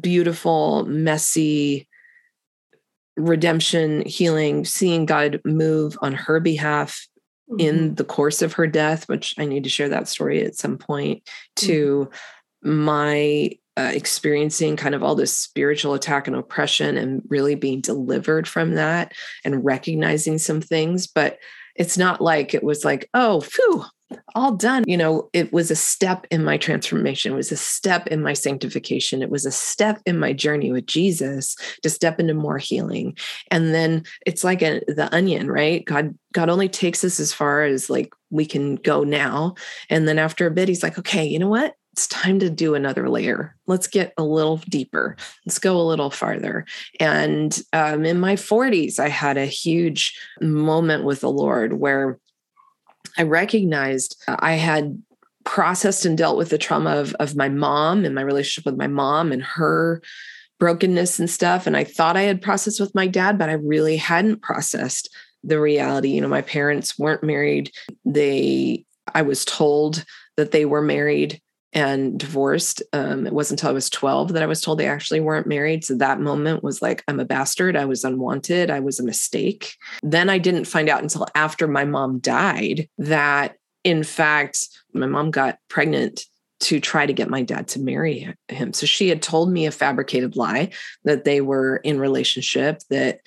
beautiful, 0.00 0.84
messy 0.86 1.88
redemption, 3.16 4.02
healing, 4.06 4.64
seeing 4.64 5.06
God 5.06 5.40
move 5.44 5.98
on 6.02 6.12
her 6.14 6.40
behalf 6.40 7.06
mm-hmm. 7.50 7.60
in 7.60 7.94
the 7.94 8.04
course 8.04 8.42
of 8.42 8.54
her 8.54 8.66
death, 8.66 9.08
which 9.08 9.34
I 9.38 9.44
need 9.44 9.64
to 9.64 9.70
share 9.70 9.88
that 9.88 10.08
story 10.08 10.44
at 10.44 10.56
some 10.56 10.78
point, 10.78 11.24
mm-hmm. 11.24 11.66
to 11.66 12.10
my 12.62 13.50
uh, 13.76 13.92
experiencing 13.92 14.76
kind 14.76 14.94
of 14.94 15.02
all 15.02 15.14
this 15.14 15.38
spiritual 15.38 15.94
attack 15.94 16.26
and 16.26 16.36
oppression 16.36 16.96
and 16.96 17.22
really 17.28 17.54
being 17.54 17.80
delivered 17.80 18.48
from 18.48 18.74
that 18.74 19.12
and 19.44 19.64
recognizing 19.64 20.38
some 20.38 20.60
things. 20.60 21.06
But 21.06 21.38
it's 21.74 21.98
not 21.98 22.22
like 22.22 22.54
it 22.54 22.64
was 22.64 22.84
like, 22.84 23.08
oh, 23.12 23.40
phew, 23.42 23.84
all 24.34 24.52
done. 24.52 24.84
You 24.86 24.96
know, 24.96 25.28
it 25.32 25.52
was 25.52 25.70
a 25.70 25.76
step 25.76 26.26
in 26.30 26.44
my 26.44 26.56
transformation, 26.56 27.32
it 27.32 27.36
was 27.36 27.52
a 27.52 27.56
step 27.56 28.06
in 28.08 28.22
my 28.22 28.32
sanctification, 28.32 29.22
it 29.22 29.30
was 29.30 29.46
a 29.46 29.50
step 29.50 30.00
in 30.06 30.18
my 30.18 30.32
journey 30.32 30.72
with 30.72 30.86
Jesus 30.86 31.56
to 31.82 31.90
step 31.90 32.20
into 32.20 32.34
more 32.34 32.58
healing. 32.58 33.16
And 33.50 33.74
then 33.74 34.04
it's 34.24 34.44
like 34.44 34.62
a, 34.62 34.80
the 34.86 35.08
onion, 35.14 35.50
right? 35.50 35.84
God, 35.84 36.16
God 36.32 36.48
only 36.48 36.68
takes 36.68 37.04
us 37.04 37.18
as 37.18 37.32
far 37.32 37.64
as 37.64 37.90
like 37.90 38.12
we 38.30 38.46
can 38.46 38.76
go 38.76 39.04
now. 39.04 39.54
And 39.90 40.06
then 40.06 40.18
after 40.18 40.46
a 40.46 40.50
bit, 40.50 40.68
he's 40.68 40.82
like, 40.82 40.98
okay, 40.98 41.24
you 41.24 41.38
know 41.38 41.48
what? 41.48 41.74
It's 41.92 42.08
time 42.08 42.38
to 42.40 42.50
do 42.50 42.74
another 42.74 43.08
layer. 43.08 43.56
Let's 43.66 43.86
get 43.86 44.12
a 44.18 44.22
little 44.22 44.58
deeper. 44.68 45.16
Let's 45.46 45.58
go 45.58 45.80
a 45.80 45.88
little 45.88 46.10
farther. 46.10 46.66
And 47.00 47.58
um, 47.72 48.04
in 48.04 48.20
my 48.20 48.34
40s, 48.34 48.98
I 48.98 49.08
had 49.08 49.38
a 49.38 49.46
huge 49.46 50.14
moment 50.42 51.04
with 51.04 51.22
the 51.22 51.30
Lord 51.30 51.72
where 51.72 52.18
I 53.18 53.22
recognized 53.22 54.22
uh, 54.28 54.36
I 54.38 54.52
had 54.52 55.02
processed 55.44 56.04
and 56.04 56.18
dealt 56.18 56.36
with 56.36 56.50
the 56.50 56.58
trauma 56.58 56.96
of, 56.96 57.14
of 57.14 57.36
my 57.36 57.48
mom 57.48 58.04
and 58.04 58.14
my 58.14 58.22
relationship 58.22 58.66
with 58.66 58.76
my 58.76 58.88
mom 58.88 59.32
and 59.32 59.42
her 59.42 60.02
brokenness 60.58 61.18
and 61.18 61.30
stuff. 61.30 61.66
And 61.66 61.76
I 61.76 61.84
thought 61.84 62.16
I 62.16 62.22
had 62.22 62.42
processed 62.42 62.80
with 62.80 62.94
my 62.94 63.06
dad, 63.06 63.38
but 63.38 63.48
I 63.48 63.54
really 63.54 63.96
hadn't 63.96 64.42
processed 64.42 65.14
the 65.44 65.60
reality. 65.60 66.10
You 66.10 66.20
know, 66.20 66.28
my 66.28 66.42
parents 66.42 66.98
weren't 66.98 67.22
married. 67.22 67.70
They, 68.04 68.84
I 69.14 69.22
was 69.22 69.44
told 69.44 70.04
that 70.36 70.50
they 70.50 70.64
were 70.64 70.82
married 70.82 71.40
and 71.76 72.18
divorced. 72.18 72.82
Um, 72.94 73.26
it 73.26 73.34
wasn't 73.34 73.60
until 73.60 73.70
I 73.70 73.74
was 73.74 73.90
12 73.90 74.32
that 74.32 74.42
I 74.42 74.46
was 74.46 74.62
told 74.62 74.78
they 74.78 74.88
actually 74.88 75.20
weren't 75.20 75.46
married. 75.46 75.84
So 75.84 75.94
that 75.96 76.18
moment 76.18 76.64
was 76.64 76.80
like, 76.80 77.04
I'm 77.06 77.20
a 77.20 77.24
bastard. 77.26 77.76
I 77.76 77.84
was 77.84 78.02
unwanted. 78.02 78.70
I 78.70 78.80
was 78.80 78.98
a 78.98 79.04
mistake. 79.04 79.76
Then 80.02 80.30
I 80.30 80.38
didn't 80.38 80.64
find 80.64 80.88
out 80.88 81.02
until 81.02 81.26
after 81.34 81.68
my 81.68 81.84
mom 81.84 82.18
died 82.18 82.88
that 82.96 83.56
in 83.84 84.02
fact, 84.02 84.68
my 84.94 85.06
mom 85.06 85.30
got 85.30 85.58
pregnant 85.68 86.24
to 86.60 86.80
try 86.80 87.04
to 87.04 87.12
get 87.12 87.28
my 87.28 87.42
dad 87.42 87.68
to 87.68 87.80
marry 87.80 88.34
him. 88.48 88.72
So 88.72 88.86
she 88.86 89.10
had 89.10 89.20
told 89.20 89.52
me 89.52 89.66
a 89.66 89.70
fabricated 89.70 90.34
lie 90.34 90.70
that 91.04 91.24
they 91.24 91.42
were 91.42 91.76
in 91.76 92.00
relationship, 92.00 92.80
that 92.88 93.20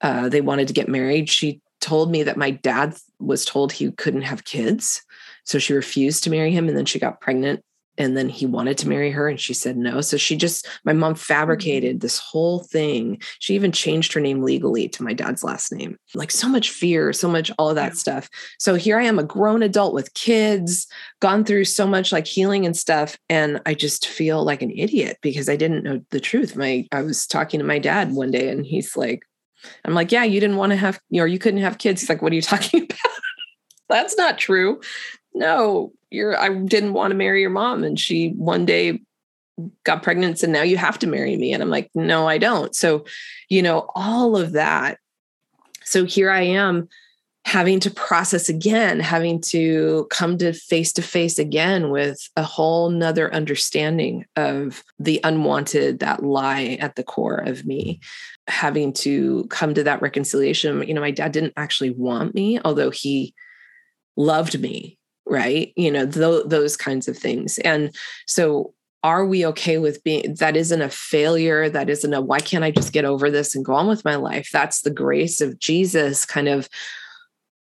uh, 0.00 0.30
they 0.30 0.40
wanted 0.40 0.68
to 0.68 0.74
get 0.74 0.88
married. 0.88 1.28
She 1.28 1.60
told 1.82 2.10
me 2.10 2.22
that 2.22 2.38
my 2.38 2.50
dad 2.50 2.96
was 3.18 3.44
told 3.44 3.72
he 3.72 3.92
couldn't 3.92 4.22
have 4.22 4.46
kids. 4.46 5.02
So 5.44 5.58
she 5.58 5.74
refused 5.74 6.24
to 6.24 6.30
marry 6.30 6.50
him. 6.50 6.66
And 6.66 6.76
then 6.76 6.86
she 6.86 6.98
got 6.98 7.20
pregnant 7.20 7.62
and 7.98 8.16
then 8.16 8.28
he 8.28 8.46
wanted 8.46 8.78
to 8.78 8.88
marry 8.88 9.10
her 9.10 9.28
and 9.28 9.38
she 9.38 9.52
said 9.52 9.76
no. 9.76 10.00
So 10.00 10.16
she 10.16 10.36
just 10.36 10.66
my 10.84 10.92
mom 10.92 11.14
fabricated 11.14 11.96
mm-hmm. 11.96 11.98
this 12.00 12.18
whole 12.18 12.60
thing. 12.60 13.20
She 13.38 13.54
even 13.54 13.72
changed 13.72 14.12
her 14.12 14.20
name 14.20 14.42
legally 14.42 14.88
to 14.88 15.02
my 15.02 15.12
dad's 15.12 15.44
last 15.44 15.72
name. 15.72 15.98
Like 16.14 16.30
so 16.30 16.48
much 16.48 16.70
fear 16.70 17.12
so 17.12 17.28
much 17.28 17.50
all 17.58 17.68
of 17.68 17.76
that 17.76 17.96
stuff. 17.96 18.28
So 18.58 18.74
here 18.74 18.98
i 18.98 19.04
am 19.04 19.18
a 19.18 19.24
grown 19.24 19.62
adult 19.62 19.94
with 19.94 20.14
kids 20.14 20.86
gone 21.20 21.44
through 21.44 21.64
so 21.64 21.86
much 21.86 22.12
like 22.12 22.26
healing 22.26 22.66
and 22.66 22.76
stuff 22.76 23.18
and 23.28 23.60
i 23.66 23.74
just 23.74 24.06
feel 24.06 24.44
like 24.44 24.62
an 24.62 24.70
idiot 24.70 25.18
because 25.22 25.48
i 25.48 25.56
didn't 25.56 25.84
know 25.84 26.00
the 26.10 26.20
truth. 26.20 26.56
My 26.56 26.86
i 26.92 27.02
was 27.02 27.26
talking 27.26 27.60
to 27.60 27.66
my 27.66 27.78
dad 27.78 28.12
one 28.12 28.30
day 28.30 28.48
and 28.48 28.64
he's 28.64 28.96
like 28.96 29.22
i'm 29.84 29.94
like 29.94 30.12
yeah 30.12 30.24
you 30.24 30.40
didn't 30.40 30.56
want 30.56 30.70
to 30.70 30.76
have 30.76 30.98
you 31.10 31.20
know 31.20 31.26
you 31.26 31.38
couldn't 31.38 31.60
have 31.60 31.78
kids. 31.78 32.00
He's 32.00 32.08
like 32.08 32.22
what 32.22 32.32
are 32.32 32.36
you 32.36 32.42
talking 32.54 32.84
about? 32.84 32.98
That's 33.88 34.16
not 34.16 34.38
true 34.38 34.80
no 35.34 35.92
you're 36.10 36.38
I 36.38 36.48
didn't 36.48 36.92
want 36.92 37.12
to 37.12 37.16
marry 37.16 37.40
your 37.40 37.50
mom. 37.50 37.84
And 37.84 37.98
she 37.98 38.30
one 38.30 38.66
day 38.66 39.00
got 39.84 40.02
pregnant 40.02 40.42
and 40.42 40.52
now 40.52 40.62
you 40.62 40.76
have 40.76 40.98
to 41.00 41.06
marry 41.06 41.36
me. 41.36 41.52
And 41.52 41.62
I'm 41.62 41.70
like 41.70 41.90
no 41.94 42.28
I 42.28 42.38
don't. 42.38 42.74
So 42.74 43.04
you 43.48 43.62
know 43.62 43.88
all 43.94 44.36
of 44.36 44.52
that. 44.52 44.98
So 45.84 46.04
here 46.04 46.30
I 46.30 46.42
am 46.42 46.88
having 47.46 47.80
to 47.80 47.90
process 47.90 48.50
again 48.50 49.00
having 49.00 49.40
to 49.40 50.06
come 50.10 50.36
to 50.36 50.52
face 50.52 50.92
to 50.92 51.00
face 51.00 51.38
again 51.38 51.90
with 51.90 52.28
a 52.36 52.42
whole 52.42 52.90
nother 52.90 53.32
understanding 53.32 54.26
of 54.36 54.84
the 54.98 55.20
unwanted 55.24 56.00
that 56.00 56.22
lie 56.22 56.76
at 56.80 56.96
the 56.96 57.02
core 57.02 57.38
of 57.38 57.64
me. 57.64 57.98
Having 58.46 58.92
to 58.94 59.46
come 59.48 59.74
to 59.74 59.84
that 59.84 60.02
reconciliation. 60.02 60.86
You 60.86 60.94
know 60.94 61.00
my 61.00 61.12
dad 61.12 61.32
didn't 61.32 61.54
actually 61.56 61.90
want 61.90 62.34
me 62.34 62.60
although 62.64 62.90
he 62.90 63.34
loved 64.16 64.60
me 64.60 64.98
right? 65.30 65.72
You 65.76 65.90
know 65.90 66.06
th- 66.06 66.44
those 66.46 66.76
kinds 66.76 67.08
of 67.08 67.16
things. 67.16 67.58
And 67.58 67.94
so 68.26 68.74
are 69.02 69.24
we 69.24 69.46
okay 69.46 69.78
with 69.78 70.02
being 70.04 70.34
that 70.34 70.56
isn't 70.56 70.82
a 70.82 70.90
failure 70.90 71.70
that 71.70 71.88
isn't 71.88 72.12
a 72.12 72.20
why 72.20 72.38
can't 72.38 72.64
i 72.64 72.70
just 72.70 72.92
get 72.92 73.06
over 73.06 73.30
this 73.30 73.54
and 73.54 73.64
go 73.64 73.72
on 73.72 73.86
with 73.86 74.04
my 74.04 74.16
life? 74.16 74.50
That's 74.52 74.82
the 74.82 74.90
grace 74.90 75.40
of 75.40 75.58
jesus 75.58 76.26
kind 76.26 76.48
of 76.48 76.68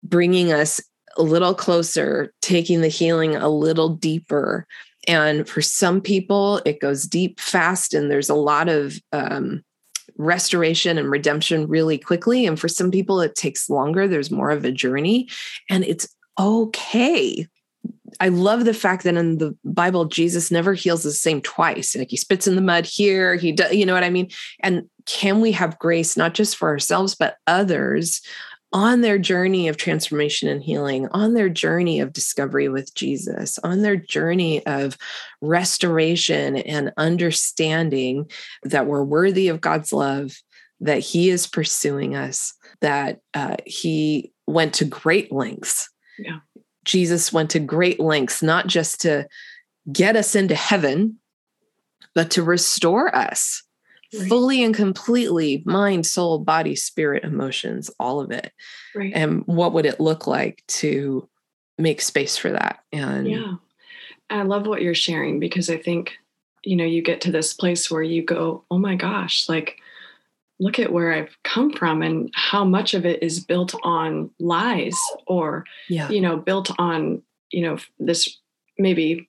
bringing 0.03 0.51
us 0.51 0.82
a 1.18 1.22
little 1.22 1.53
closer 1.53 2.34
taking 2.41 2.82
the 2.82 2.88
healing 2.88 3.36
a 3.36 3.49
little 3.49 3.89
deeper. 3.89 4.66
And 5.07 5.47
for 5.47 5.62
some 5.62 6.01
people 6.01 6.62
it 6.66 6.80
goes 6.80 7.03
deep 7.03 7.39
fast 7.39 7.93
and 7.93 8.10
there's 8.10 8.30
a 8.30 8.36
lot 8.36 8.70
of 8.70 8.97
um, 9.12 9.64
restoration 10.18 10.97
and 10.97 11.10
redemption 11.12 11.68
really 11.68 11.97
quickly. 11.97 12.45
And 12.45 12.60
for 12.60 12.68
some 12.68 12.91
people 12.91 13.22
it 13.22 13.36
takes 13.36 13.70
longer. 13.70 14.07
There's 14.07 14.32
more 14.32 14.49
of 14.49 14.66
a 14.66 14.72
journey. 14.72 15.30
And 15.70 15.84
it's 15.84 16.07
okay. 16.40 17.48
I 18.20 18.30
love 18.30 18.66
the 18.66 18.74
fact 18.74 19.04
that 19.04 19.16
in 19.16 19.38
the 19.38 19.56
Bible, 19.64 20.06
Jesus 20.06 20.52
never 20.52 20.74
heals 20.74 21.04
the 21.04 21.12
same 21.12 21.42
twice. 21.42 21.96
Like 21.96 22.10
he 22.10 22.18
spits 22.18 22.48
in 22.48 22.56
the 22.56 22.62
mud 22.62 22.86
here, 22.86 23.36
he 23.36 23.52
does, 23.52 23.74
you 23.74 23.86
know 23.86 23.94
what 23.94 24.04
I 24.04 24.10
mean? 24.10 24.30
And 24.62 24.90
can 25.06 25.42
we 25.42 25.52
have 25.54 25.80
grace 25.80 26.18
not 26.18 26.34
just 26.34 26.58
for 26.58 26.70
ourselves, 26.70 27.16
but 27.16 27.38
others 27.48 28.22
on 28.72 29.02
their 29.02 29.18
journey 29.18 29.68
of 29.68 29.78
transformation 29.78 30.48
and 30.48 30.62
healing, 30.62 31.08
on 31.12 31.34
their 31.34 31.50
journey 31.50 32.00
of 32.00 32.14
discovery 32.14 32.70
with 32.70 32.94
Jesus, 32.94 33.58
on 33.64 33.82
their 33.82 33.96
journey 33.96 34.64
of 34.68 34.98
restoration 35.42 36.58
and 36.58 36.92
understanding 36.98 38.30
that 38.64 38.86
we're 38.86 39.04
worthy 39.04 39.48
of 39.48 39.62
God's 39.62 39.92
love, 39.92 40.38
that 40.82 41.00
He 41.00 41.30
is 41.30 41.48
pursuing 41.48 42.16
us, 42.16 42.54
that 42.82 43.22
uh, 43.34 43.56
He 43.66 44.32
went 44.46 44.76
to 44.76 44.86
great 44.86 45.32
lengths 45.32 45.90
yeah. 46.20 46.39
Jesus 46.86 47.32
went 47.32 47.49
to 47.51 47.59
great 47.59 47.99
lengths, 47.99 48.41
not 48.41 48.67
just 48.67 49.01
to 49.01 49.28
get 49.91 50.15
us 50.15 50.36
into 50.36 50.55
heaven, 50.55 51.17
but 52.15 52.32
to 52.32 52.43
restore 52.43 53.15
us 53.15 53.63
right. 54.13 54.28
fully 54.28 54.63
and 54.63 54.76
completely 54.76 55.63
mind, 55.65 56.05
soul, 56.05 56.39
body, 56.39 56.76
spirit, 56.76 57.24
emotions, 57.24 57.91
all 57.99 58.20
of 58.20 58.32
it. 58.32 58.51
Right. 58.95 59.11
And 59.13 59.43
what 59.45 59.74
would 59.74 59.86
it 59.86 59.99
look 59.99 60.28
like 60.28 60.63
to 60.67 61.28
make 61.78 62.01
space 62.01 62.38
for 62.38 62.51
that? 62.51 62.80
And 62.91 63.30
yeah, 63.30 63.53
I 64.30 64.43
love 64.43 64.67
what 64.67 64.82
you're 64.82 64.95
sharing 64.95 65.39
because 65.39 65.70
I 65.70 65.78
think, 65.78 66.13
you 66.63 66.76
know, 66.76 66.86
you 66.86 67.01
get 67.01 67.22
to 67.22 67.32
this 67.32 67.53
place 67.53 67.89
where 67.89 68.03
you 68.03 68.24
go, 68.24 68.63
oh 68.72 68.78
my 68.78 68.95
gosh, 68.95 69.47
like, 69.47 69.78
look 70.60 70.78
at 70.80 70.91
where 70.91 71.14
I've 71.14 71.38
come 71.43 71.72
from 71.72 72.01
and 72.01 72.30
how 72.36 72.66
much 72.66 72.93
of 72.93 73.05
it 73.05 73.24
is 73.24 73.39
built 73.39 73.74
on 73.84 74.30
lies 74.39 74.97
or, 75.26 75.66
yeah. 75.88 76.10
you 76.10 76.20
know, 76.20 76.38
built 76.38 76.72
on, 76.78 77.22
you 77.51 77.62
know, 77.62 77.78
this 77.97 78.38
maybe 78.78 79.28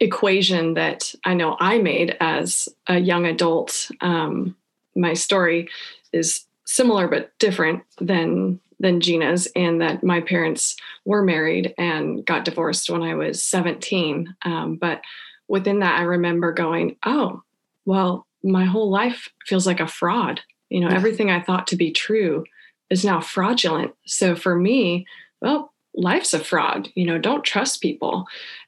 equation 0.00 0.74
that 0.74 1.14
I 1.24 1.34
know 1.34 1.56
I 1.60 1.78
made 1.78 2.16
as 2.20 2.68
a 2.86 2.98
young 2.98 3.26
adult. 3.26 3.90
Um, 4.00 4.56
my 4.96 5.14
story 5.14 5.68
is 6.12 6.44
similar 6.64 7.08
but 7.08 7.36
different 7.38 7.82
than 8.00 8.60
than 8.80 9.00
Gina's, 9.00 9.48
and 9.56 9.80
that 9.80 10.04
my 10.04 10.20
parents 10.20 10.76
were 11.04 11.24
married 11.24 11.74
and 11.78 12.24
got 12.24 12.44
divorced 12.44 12.88
when 12.88 13.02
I 13.02 13.16
was 13.16 13.42
17. 13.42 14.36
Um, 14.42 14.76
but 14.76 15.00
within 15.48 15.80
that, 15.80 15.98
I 15.98 16.04
remember 16.04 16.52
going, 16.52 16.94
"Oh, 17.04 17.42
well, 17.86 18.27
my 18.42 18.64
whole 18.64 18.90
life 18.90 19.28
feels 19.46 19.66
like 19.66 19.80
a 19.80 19.88
fraud. 19.88 20.40
You 20.70 20.80
know, 20.80 20.88
everything 20.88 21.30
I 21.30 21.40
thought 21.40 21.66
to 21.68 21.76
be 21.76 21.90
true 21.90 22.44
is 22.90 23.04
now 23.04 23.20
fraudulent. 23.20 23.92
So 24.06 24.36
for 24.36 24.54
me, 24.54 25.06
well, 25.40 25.72
life's 25.94 26.34
a 26.34 26.38
fraud. 26.38 26.88
You 26.94 27.06
know, 27.06 27.18
don't 27.18 27.44
trust 27.44 27.82
people. 27.82 28.26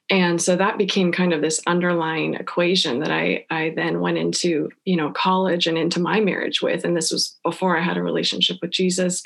And 0.09 0.41
so 0.41 0.55
that 0.55 0.77
became 0.77 1.11
kind 1.11 1.31
of 1.31 1.41
this 1.41 1.61
underlying 1.65 2.33
equation 2.33 2.99
that 2.99 3.11
I 3.11 3.45
I 3.49 3.73
then 3.75 4.01
went 4.01 4.17
into, 4.17 4.69
you 4.85 4.97
know, 4.97 5.11
college 5.11 5.67
and 5.67 5.77
into 5.77 5.99
my 5.99 6.19
marriage 6.19 6.61
with. 6.61 6.83
And 6.83 6.97
this 6.97 7.11
was 7.11 7.37
before 7.43 7.77
I 7.77 7.81
had 7.81 7.97
a 7.97 8.03
relationship 8.03 8.57
with 8.61 8.71
Jesus. 8.71 9.23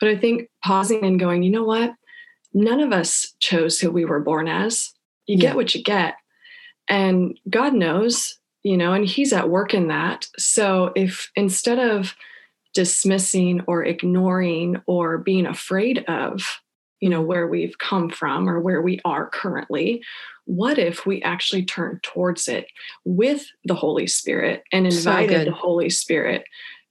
But 0.00 0.08
I 0.08 0.16
think 0.16 0.48
pausing 0.64 1.04
and 1.04 1.20
going, 1.20 1.42
you 1.42 1.50
know 1.50 1.64
what? 1.64 1.92
None 2.54 2.80
of 2.80 2.92
us 2.92 3.34
chose 3.40 3.78
who 3.78 3.90
we 3.90 4.04
were 4.04 4.20
born 4.20 4.48
as. 4.48 4.92
You 5.26 5.36
yeah. 5.36 5.48
get 5.48 5.56
what 5.56 5.74
you 5.74 5.82
get. 5.82 6.14
And 6.88 7.38
God 7.48 7.74
knows 7.74 8.38
you 8.62 8.76
know, 8.76 8.92
and 8.92 9.06
he's 9.06 9.32
at 9.32 9.50
work 9.50 9.74
in 9.74 9.88
that. 9.88 10.28
So 10.38 10.92
if 10.94 11.30
instead 11.34 11.78
of 11.78 12.14
dismissing 12.74 13.62
or 13.66 13.84
ignoring 13.84 14.80
or 14.86 15.18
being 15.18 15.46
afraid 15.46 16.04
of, 16.08 16.60
you 17.00 17.08
know, 17.08 17.20
where 17.20 17.46
we've 17.46 17.76
come 17.78 18.08
from 18.08 18.48
or 18.48 18.60
where 18.60 18.80
we 18.80 19.00
are 19.04 19.28
currently, 19.28 20.02
what 20.44 20.78
if 20.78 21.04
we 21.06 21.22
actually 21.22 21.64
turn 21.64 22.00
towards 22.02 22.48
it 22.48 22.66
with 23.04 23.46
the 23.64 23.74
Holy 23.74 24.06
Spirit 24.06 24.62
and 24.72 24.86
invited 24.86 25.40
so 25.40 25.44
the 25.44 25.56
Holy 25.56 25.90
Spirit 25.90 26.44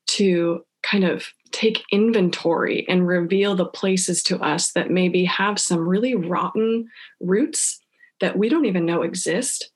to 0.07 0.65
kind 0.83 1.03
of 1.03 1.27
take 1.51 1.83
inventory 1.91 2.85
and 2.89 3.07
reveal 3.07 3.55
the 3.55 3.65
places 3.65 4.23
to 4.23 4.39
us 4.39 4.71
that 4.71 4.89
maybe 4.89 5.25
have 5.25 5.59
some 5.59 5.87
really 5.87 6.15
rotten 6.15 6.87
roots 7.19 7.79
that 8.19 8.37
we 8.37 8.49
don't 8.49 8.65
even 8.65 8.85
know 8.85 9.01
exist 9.01 9.71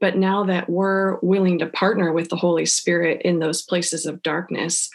but 0.00 0.16
now 0.16 0.44
that 0.44 0.68
we're 0.68 1.18
willing 1.20 1.58
to 1.58 1.66
partner 1.66 2.12
with 2.12 2.28
the 2.28 2.36
Holy 2.36 2.66
Spirit 2.66 3.22
in 3.22 3.38
those 3.38 3.62
places 3.62 4.06
of 4.06 4.22
darkness, 4.22 4.88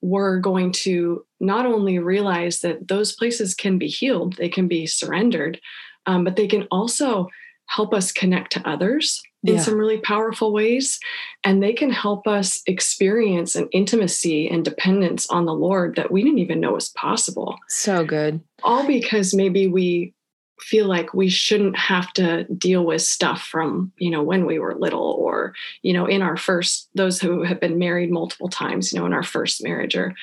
we're 0.00 0.38
going 0.38 0.72
to 0.72 1.24
not 1.40 1.66
only 1.66 1.98
realize 1.98 2.60
that 2.60 2.88
those 2.88 3.12
places 3.12 3.54
can 3.54 3.78
be 3.78 3.88
healed, 3.88 4.36
they 4.36 4.48
can 4.48 4.68
be 4.68 4.86
surrendered, 4.86 5.60
um, 6.06 6.24
but 6.24 6.36
they 6.36 6.46
can 6.46 6.66
also 6.70 7.28
help 7.66 7.94
us 7.94 8.12
connect 8.12 8.52
to 8.52 8.68
others 8.68 9.22
in 9.44 9.54
yeah. 9.54 9.60
some 9.60 9.74
really 9.74 9.98
powerful 9.98 10.52
ways. 10.52 11.00
And 11.42 11.62
they 11.62 11.72
can 11.72 11.90
help 11.90 12.26
us 12.26 12.62
experience 12.66 13.54
an 13.56 13.68
intimacy 13.72 14.48
and 14.48 14.64
dependence 14.64 15.26
on 15.30 15.46
the 15.46 15.54
Lord 15.54 15.96
that 15.96 16.10
we 16.10 16.22
didn't 16.22 16.38
even 16.38 16.60
know 16.60 16.72
was 16.72 16.90
possible. 16.90 17.56
So 17.68 18.04
good. 18.04 18.40
All 18.62 18.86
because 18.86 19.34
maybe 19.34 19.66
we 19.66 20.14
feel 20.62 20.86
like 20.86 21.12
we 21.12 21.28
shouldn't 21.28 21.76
have 21.76 22.12
to 22.12 22.44
deal 22.44 22.84
with 22.84 23.02
stuff 23.02 23.42
from 23.42 23.92
you 23.98 24.10
know 24.10 24.22
when 24.22 24.46
we 24.46 24.58
were 24.58 24.74
little 24.74 25.16
or 25.18 25.54
you 25.82 25.92
know 25.92 26.06
in 26.06 26.22
our 26.22 26.36
first 26.36 26.88
those 26.94 27.20
who 27.20 27.42
have 27.42 27.60
been 27.60 27.78
married 27.78 28.10
multiple 28.10 28.48
times 28.48 28.92
you 28.92 28.98
know 28.98 29.06
in 29.06 29.12
our 29.12 29.22
first 29.22 29.62
marriage 29.62 29.96
or 29.96 30.14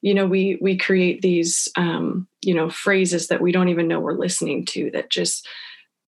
you 0.00 0.14
know 0.14 0.26
we 0.26 0.58
we 0.60 0.76
create 0.76 1.20
these 1.22 1.68
um 1.76 2.26
you 2.42 2.54
know 2.54 2.70
phrases 2.70 3.28
that 3.28 3.40
we 3.40 3.52
don't 3.52 3.68
even 3.68 3.88
know 3.88 4.00
we're 4.00 4.12
listening 4.12 4.64
to 4.64 4.90
that 4.92 5.10
just 5.10 5.46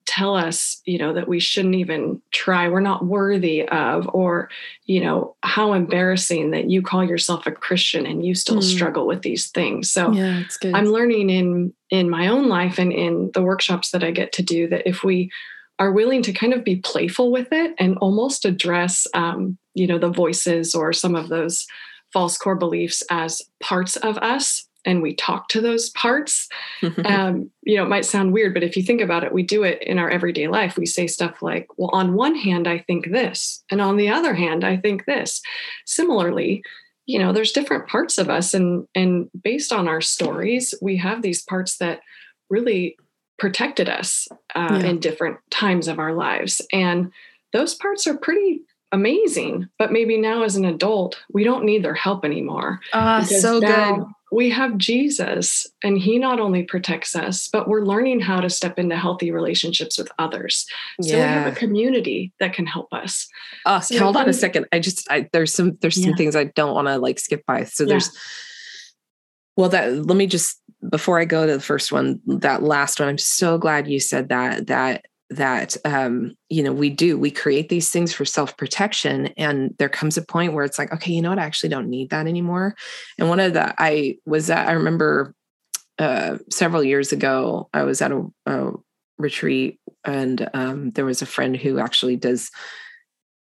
tell 0.05 0.35
us, 0.35 0.81
you 0.85 0.97
know, 0.97 1.13
that 1.13 1.27
we 1.27 1.39
shouldn't 1.39 1.75
even 1.75 2.21
try, 2.31 2.69
we're 2.69 2.79
not 2.79 3.05
worthy 3.05 3.67
of, 3.67 4.09
or, 4.13 4.49
you 4.85 5.01
know, 5.01 5.35
how 5.43 5.73
embarrassing 5.73 6.51
that 6.51 6.69
you 6.69 6.81
call 6.81 7.03
yourself 7.03 7.45
a 7.45 7.51
Christian 7.51 8.05
and 8.05 8.25
you 8.25 8.35
still 8.35 8.59
mm. 8.59 8.63
struggle 8.63 9.07
with 9.07 9.21
these 9.21 9.49
things. 9.49 9.91
So 9.91 10.11
yeah, 10.11 10.43
I'm 10.73 10.85
learning 10.85 11.29
in 11.29 11.73
in 11.89 12.09
my 12.09 12.27
own 12.27 12.47
life 12.47 12.79
and 12.79 12.93
in 12.93 13.31
the 13.33 13.41
workshops 13.41 13.91
that 13.91 14.03
I 14.03 14.11
get 14.11 14.31
to 14.33 14.43
do 14.43 14.67
that 14.69 14.87
if 14.87 15.03
we 15.03 15.29
are 15.77 15.91
willing 15.91 16.21
to 16.23 16.31
kind 16.31 16.53
of 16.53 16.63
be 16.63 16.77
playful 16.77 17.31
with 17.31 17.47
it 17.51 17.73
and 17.79 17.97
almost 17.97 18.45
address 18.45 19.07
um, 19.13 19.57
you 19.73 19.87
know 19.87 19.97
the 19.97 20.09
voices 20.09 20.73
or 20.73 20.93
some 20.93 21.15
of 21.15 21.29
those 21.29 21.67
false 22.13 22.37
core 22.37 22.55
beliefs 22.55 23.03
as 23.09 23.41
parts 23.61 23.95
of 23.97 24.17
us 24.19 24.67
and 24.85 25.01
we 25.01 25.15
talk 25.15 25.47
to 25.49 25.61
those 25.61 25.89
parts 25.91 26.47
um, 27.05 27.49
you 27.63 27.75
know 27.75 27.83
it 27.83 27.89
might 27.89 28.05
sound 28.05 28.33
weird 28.33 28.53
but 28.53 28.63
if 28.63 28.75
you 28.75 28.83
think 28.83 29.01
about 29.01 29.23
it 29.23 29.33
we 29.33 29.43
do 29.43 29.63
it 29.63 29.81
in 29.83 29.99
our 29.99 30.09
everyday 30.09 30.47
life. 30.47 30.77
We 30.77 30.85
say 30.85 31.07
stuff 31.07 31.41
like 31.41 31.67
well 31.77 31.89
on 31.93 32.13
one 32.13 32.35
hand 32.35 32.67
i 32.67 32.79
think 32.79 33.11
this 33.11 33.63
and 33.69 33.81
on 33.81 33.97
the 33.97 34.09
other 34.09 34.33
hand 34.33 34.63
i 34.63 34.77
think 34.77 35.05
this. 35.05 35.41
Similarly 35.85 36.63
you 37.05 37.19
know 37.19 37.33
there's 37.33 37.51
different 37.51 37.87
parts 37.87 38.17
of 38.17 38.29
us 38.29 38.53
and 38.53 38.87
and 38.95 39.29
based 39.43 39.73
on 39.73 39.87
our 39.87 40.01
stories 40.01 40.73
we 40.81 40.97
have 40.97 41.21
these 41.21 41.41
parts 41.41 41.77
that 41.77 42.01
really 42.49 42.95
protected 43.41 43.89
us 43.89 44.27
uh, 44.53 44.79
yeah. 44.79 44.89
in 44.89 44.99
different 44.99 45.39
times 45.49 45.87
of 45.87 45.97
our 45.97 46.13
lives. 46.13 46.61
And 46.71 47.11
those 47.53 47.73
parts 47.73 48.05
are 48.05 48.15
pretty 48.15 48.61
amazing 48.93 49.69
but 49.79 49.91
maybe 49.91 50.17
now 50.17 50.43
as 50.43 50.57
an 50.57 50.65
adult 50.65 51.17
we 51.31 51.45
don't 51.45 51.63
need 51.63 51.81
their 51.81 51.93
help 51.93 52.25
anymore 52.25 52.81
ah 52.91 53.21
so 53.23 53.61
good 53.61 54.03
we 54.31 54.49
have 54.49 54.77
Jesus, 54.77 55.67
and 55.83 55.97
He 55.97 56.17
not 56.17 56.39
only 56.39 56.63
protects 56.63 57.15
us, 57.15 57.49
but 57.51 57.67
we're 57.67 57.83
learning 57.83 58.21
how 58.21 58.39
to 58.39 58.49
step 58.49 58.79
into 58.79 58.95
healthy 58.95 59.29
relationships 59.29 59.97
with 59.97 60.09
others. 60.17 60.65
So 61.01 61.15
yeah. 61.15 61.17
we 61.17 61.43
have 61.43 61.53
a 61.53 61.55
community 61.55 62.31
that 62.39 62.53
can 62.53 62.65
help 62.65 62.87
us. 62.93 63.27
Uh, 63.65 63.81
so 63.81 63.99
hold 63.99 64.15
on 64.15 64.29
a 64.29 64.33
second. 64.33 64.67
I 64.71 64.79
just 64.79 65.09
I, 65.11 65.27
there's 65.33 65.53
some 65.53 65.77
there's 65.81 65.97
yeah. 65.97 66.07
some 66.07 66.15
things 66.15 66.35
I 66.35 66.45
don't 66.45 66.73
want 66.73 66.87
to 66.87 66.97
like 66.97 67.19
skip 67.19 67.45
by. 67.45 67.65
So 67.65 67.85
there's 67.85 68.07
yeah. 68.07 68.19
well 69.57 69.69
that 69.69 69.93
let 69.93 70.15
me 70.15 70.27
just 70.27 70.61
before 70.89 71.19
I 71.19 71.25
go 71.25 71.45
to 71.45 71.53
the 71.53 71.59
first 71.59 71.91
one, 71.91 72.21
that 72.25 72.63
last 72.63 72.99
one. 72.99 73.09
I'm 73.09 73.17
so 73.17 73.57
glad 73.57 73.87
you 73.87 73.99
said 73.99 74.29
that 74.29 74.67
that 74.67 75.05
that 75.31 75.77
um, 75.85 76.33
you 76.49 76.61
know 76.61 76.73
we 76.73 76.89
do 76.89 77.17
we 77.17 77.31
create 77.31 77.69
these 77.69 77.89
things 77.89 78.13
for 78.13 78.25
self-protection 78.25 79.27
and 79.37 79.73
there 79.79 79.89
comes 79.89 80.17
a 80.17 80.21
point 80.21 80.53
where 80.53 80.65
it's 80.65 80.77
like 80.77 80.91
okay 80.93 81.11
you 81.11 81.21
know 81.21 81.29
what? 81.29 81.39
I 81.39 81.45
actually 81.45 81.69
don't 81.69 81.89
need 81.89 82.09
that 82.09 82.27
anymore. 82.27 82.75
And 83.17 83.29
one 83.29 83.39
of 83.39 83.53
the 83.53 83.73
i 83.81 84.17
was 84.25 84.49
at 84.49 84.67
i 84.67 84.73
remember 84.73 85.33
uh, 85.99 86.37
several 86.49 86.83
years 86.83 87.11
ago 87.11 87.69
i 87.73 87.83
was 87.83 88.01
at 88.01 88.11
a, 88.11 88.25
a 88.45 88.71
retreat 89.17 89.79
and 90.03 90.49
um, 90.53 90.89
there 90.91 91.05
was 91.05 91.21
a 91.21 91.27
friend 91.27 91.55
who 91.55 91.79
actually 91.79 92.15
does 92.15 92.49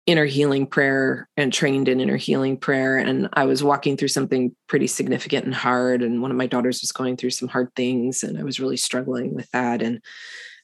inner 0.05 0.25
healing 0.25 0.65
prayer 0.65 1.29
and 1.37 1.53
trained 1.53 1.87
in 1.87 2.01
inner 2.01 2.17
healing 2.17 2.57
prayer 2.57 2.97
and 2.97 3.29
i 3.33 3.45
was 3.45 3.63
walking 3.63 3.95
through 3.95 4.07
something 4.07 4.55
pretty 4.67 4.87
significant 4.87 5.45
and 5.45 5.55
hard 5.55 6.01
and 6.01 6.21
one 6.21 6.31
of 6.31 6.37
my 6.37 6.47
daughters 6.47 6.81
was 6.81 6.91
going 6.91 7.15
through 7.15 7.29
some 7.29 7.47
hard 7.47 7.69
things 7.75 8.23
and 8.23 8.37
i 8.37 8.43
was 8.43 8.59
really 8.59 8.77
struggling 8.77 9.33
with 9.33 9.49
that 9.51 9.81
and 9.81 10.01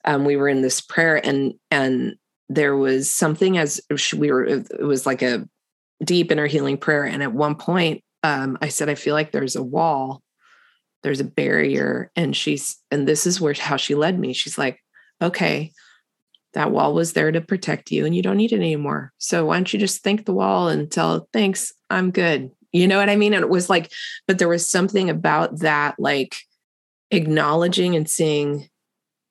um, 0.05 0.23
we 0.23 0.35
were 0.35 0.47
in 0.47 0.61
this 0.61 0.81
prayer 0.81 1.23
and 1.25 1.55
and 1.71 2.15
there 2.47 2.75
was 2.75 3.11
something 3.11 3.57
as 3.57 3.81
we 4.15 4.31
were 4.31 4.45
it 4.45 4.83
was 4.83 5.05
like 5.05 5.21
a 5.21 5.47
deep 6.03 6.31
inner 6.31 6.47
healing 6.47 6.77
prayer. 6.77 7.03
And 7.03 7.23
at 7.23 7.33
one 7.33 7.55
point 7.55 8.03
um, 8.23 8.57
i 8.61 8.69
said 8.69 8.89
i 8.89 8.95
feel 8.95 9.13
like 9.13 9.31
there's 9.31 9.55
a 9.55 9.63
wall. 9.63 10.21
There's 11.03 11.19
a 11.19 11.25
barrier. 11.25 12.11
And 12.15 12.35
she's 12.35 12.77
and 12.91 13.07
this 13.07 13.27
is 13.27 13.41
where 13.41 13.53
how 13.53 13.77
she 13.77 13.95
led 13.95 14.19
me. 14.19 14.33
She's 14.33 14.57
like 14.57 14.79
okay 15.21 15.71
that 16.53 16.71
wall 16.71 16.93
was 16.93 17.11
there 17.11 17.33
to 17.33 17.41
protect 17.41 17.91
you 17.91 18.05
and 18.05 18.15
you 18.15 18.21
don't 18.21 18.37
need 18.37 18.53
it 18.53 18.57
anymore. 18.57 19.11
So 19.17 19.45
why 19.45 19.57
don't 19.57 19.73
you 19.73 19.79
just 19.79 20.03
thank 20.03 20.25
the 20.25 20.33
wall 20.33 20.69
and 20.69 20.89
tell 20.91 21.27
thanks 21.33 21.73
i'm 21.89 22.11
good. 22.11 22.51
You 22.71 22.87
know 22.87 22.99
what 22.99 23.09
i 23.09 23.15
mean? 23.15 23.33
And 23.33 23.43
it 23.43 23.49
was 23.49 23.69
like 23.69 23.91
but 24.27 24.37
there 24.37 24.49
was 24.49 24.69
something 24.69 25.09
about 25.09 25.59
that 25.59 25.95
like 25.99 26.35
acknowledging 27.11 27.95
and 27.95 28.09
seeing 28.09 28.69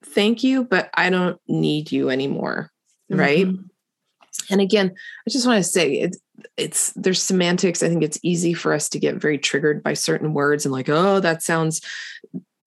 thank 0.04 0.42
you, 0.44 0.64
but 0.64 0.90
I 0.94 1.10
don't 1.10 1.40
need 1.48 1.92
you 1.92 2.10
anymore. 2.10 2.70
Mm-hmm. 3.10 3.20
Right. 3.20 3.46
And 4.50 4.60
again, 4.60 4.94
I 5.26 5.30
just 5.30 5.46
want 5.46 5.62
to 5.62 5.70
say 5.70 5.94
it's 5.94 6.18
it's 6.56 6.92
there's 6.92 7.22
semantics. 7.22 7.82
I 7.82 7.88
think 7.88 8.02
it's 8.02 8.18
easy 8.22 8.54
for 8.54 8.72
us 8.72 8.88
to 8.90 8.98
get 8.98 9.16
very 9.16 9.38
triggered 9.38 9.82
by 9.82 9.94
certain 9.94 10.34
words 10.34 10.64
and 10.64 10.72
like, 10.72 10.88
oh, 10.88 11.20
that 11.20 11.42
sounds 11.42 11.80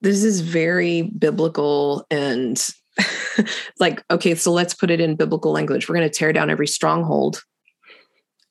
this 0.02 0.24
is 0.24 0.42
very 0.42 1.04
biblical 1.04 2.06
and 2.12 2.68
like, 3.80 4.04
okay, 4.12 4.36
so 4.36 4.52
let's 4.52 4.74
put 4.74 4.92
it 4.92 5.00
in 5.02 5.16
biblical 5.16 5.52
language. 5.52 5.88
We're 5.88 5.96
going 5.96 6.10
to 6.10 6.16
tear 6.16 6.34
down 6.34 6.50
every 6.50 6.68
stronghold 6.68 7.44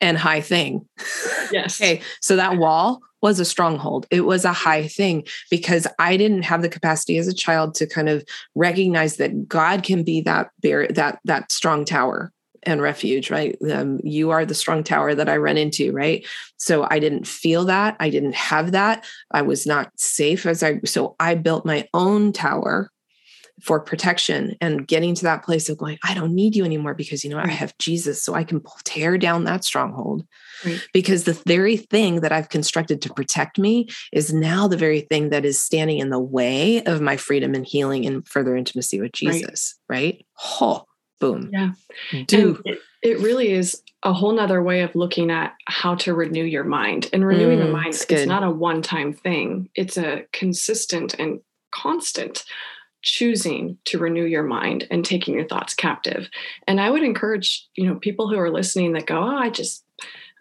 and 0.01 0.19
high 0.19 0.41
thing. 0.41 0.87
Yes. 1.53 1.81
okay. 1.81 2.03
So 2.21 2.35
that 2.35 2.57
wall 2.57 2.99
was 3.27 3.41
a 3.41 3.45
stronghold. 3.45 4.07
It 4.13 4.21
was 4.21 4.45
a 4.45 4.53
high 4.53 4.87
thing 4.87 5.25
because 5.51 5.85
I 5.99 6.17
didn't 6.17 6.43
have 6.43 6.63
the 6.63 6.69
capacity 6.69 7.19
as 7.19 7.27
a 7.27 7.35
child 7.35 7.75
to 7.75 7.87
kind 7.87 8.09
of 8.09 8.25
recognize 8.55 9.17
that 9.17 9.49
God 9.49 9.83
can 9.83 10.05
be 10.05 10.21
that 10.21 10.51
bear 10.61 10.87
that 10.91 11.19
that 11.25 11.51
strong 11.51 11.85
tower 11.85 12.33
and 12.63 12.81
refuge, 12.81 13.29
right? 13.29 13.57
Um, 13.73 13.99
you 14.05 14.31
are 14.31 14.47
the 14.47 14.55
strong 14.55 14.85
tower 14.85 15.13
that 15.17 15.29
I 15.29 15.39
run 15.39 15.57
into, 15.57 15.91
right? 15.91 16.25
So 16.57 16.87
I 16.89 17.01
didn't 17.01 17.27
feel 17.27 17.65
that. 17.65 17.97
I 17.99 18.11
didn't 18.11 18.37
have 18.37 18.73
that. 18.73 19.05
I 19.33 19.43
was 19.43 19.67
not 19.67 19.91
safe 19.99 20.47
as 20.47 20.63
I, 20.63 20.81
so 20.85 21.17
I 21.19 21.35
built 21.37 21.65
my 21.65 21.89
own 21.95 22.33
tower 22.33 22.91
for 23.63 23.81
protection 23.81 24.55
and 24.61 24.87
getting 24.87 25.15
to 25.15 25.23
that 25.25 25.43
place 25.43 25.69
of 25.69 25.79
going, 25.79 25.99
I 26.05 26.15
don't 26.15 26.35
need 26.35 26.55
you 26.55 26.65
anymore 26.65 26.95
because, 26.95 27.25
you 27.25 27.31
know, 27.31 27.39
I 27.39 27.49
have 27.49 27.77
Jesus. 27.79 28.23
So 28.23 28.35
I 28.35 28.45
can 28.45 28.63
tear 28.85 29.17
down 29.17 29.45
that 29.45 29.65
stronghold. 29.65 30.27
Right. 30.65 30.87
Because 30.93 31.25
the 31.25 31.41
very 31.47 31.77
thing 31.77 32.21
that 32.21 32.33
I've 32.33 32.51
constructed 32.51 33.01
to 33.03 33.15
protect 33.15 33.59
me 33.59 33.89
is 34.13 34.33
now 34.33 34.69
the 34.69 34.77
very 34.77 35.01
thing 35.01 35.31
that 35.31 35.45
is 35.45 35.63
standing 35.63 35.99
in 35.99 36.11
the 36.11 36.21
way 36.21 36.83
of 36.85 37.01
my 37.01 37.17
freedom 37.17 37.55
and 37.55 37.67
healing 37.67 38.05
and 38.05 38.27
further 38.29 38.57
intimacy 38.57 39.01
with 39.01 39.13
Jesus. 39.13 39.75
Right. 39.89 39.97
right? 39.97 40.27
Oh, 40.61 40.85
boom. 41.19 41.51
Yeah. 41.53 41.73
Do. 42.27 42.61
It, 42.65 42.79
it, 43.03 43.21
really 43.21 43.53
is 43.53 43.83
a 44.03 44.13
whole 44.13 44.33
nother 44.33 44.63
way 44.63 44.83
of 44.83 44.95
looking 44.95 45.31
at 45.31 45.55
how 45.67 45.95
to 45.97 46.13
renew 46.13 46.45
your 46.45 46.65
mind. 46.65 47.09
And 47.13 47.25
renewing 47.25 47.61
mm, 47.61 47.67
the 47.67 47.73
mind 47.73 48.07
is 48.09 48.27
not 48.27 48.43
a 48.43 48.51
one 48.51 48.83
time 48.83 49.15
thing, 49.15 49.71
it's 49.75 49.97
a 49.97 50.25
consistent 50.33 51.15
and 51.15 51.41
constant 51.73 52.45
choosing 53.03 53.79
to 53.85 53.99
renew 53.99 54.25
your 54.25 54.43
mind 54.43 54.87
and 54.91 55.05
taking 55.05 55.35
your 55.35 55.47
thoughts 55.47 55.75
captive. 55.75 56.29
And 56.67 56.81
I 56.81 56.91
would 56.91 57.03
encourage, 57.03 57.67
you 57.77 57.87
know, 57.87 57.97
people 57.97 58.29
who 58.29 58.39
are 58.39 58.51
listening 58.51 58.93
that 58.93 59.07
go, 59.07 59.19
"Oh, 59.23 59.37
I 59.37 59.51
just 59.51 59.85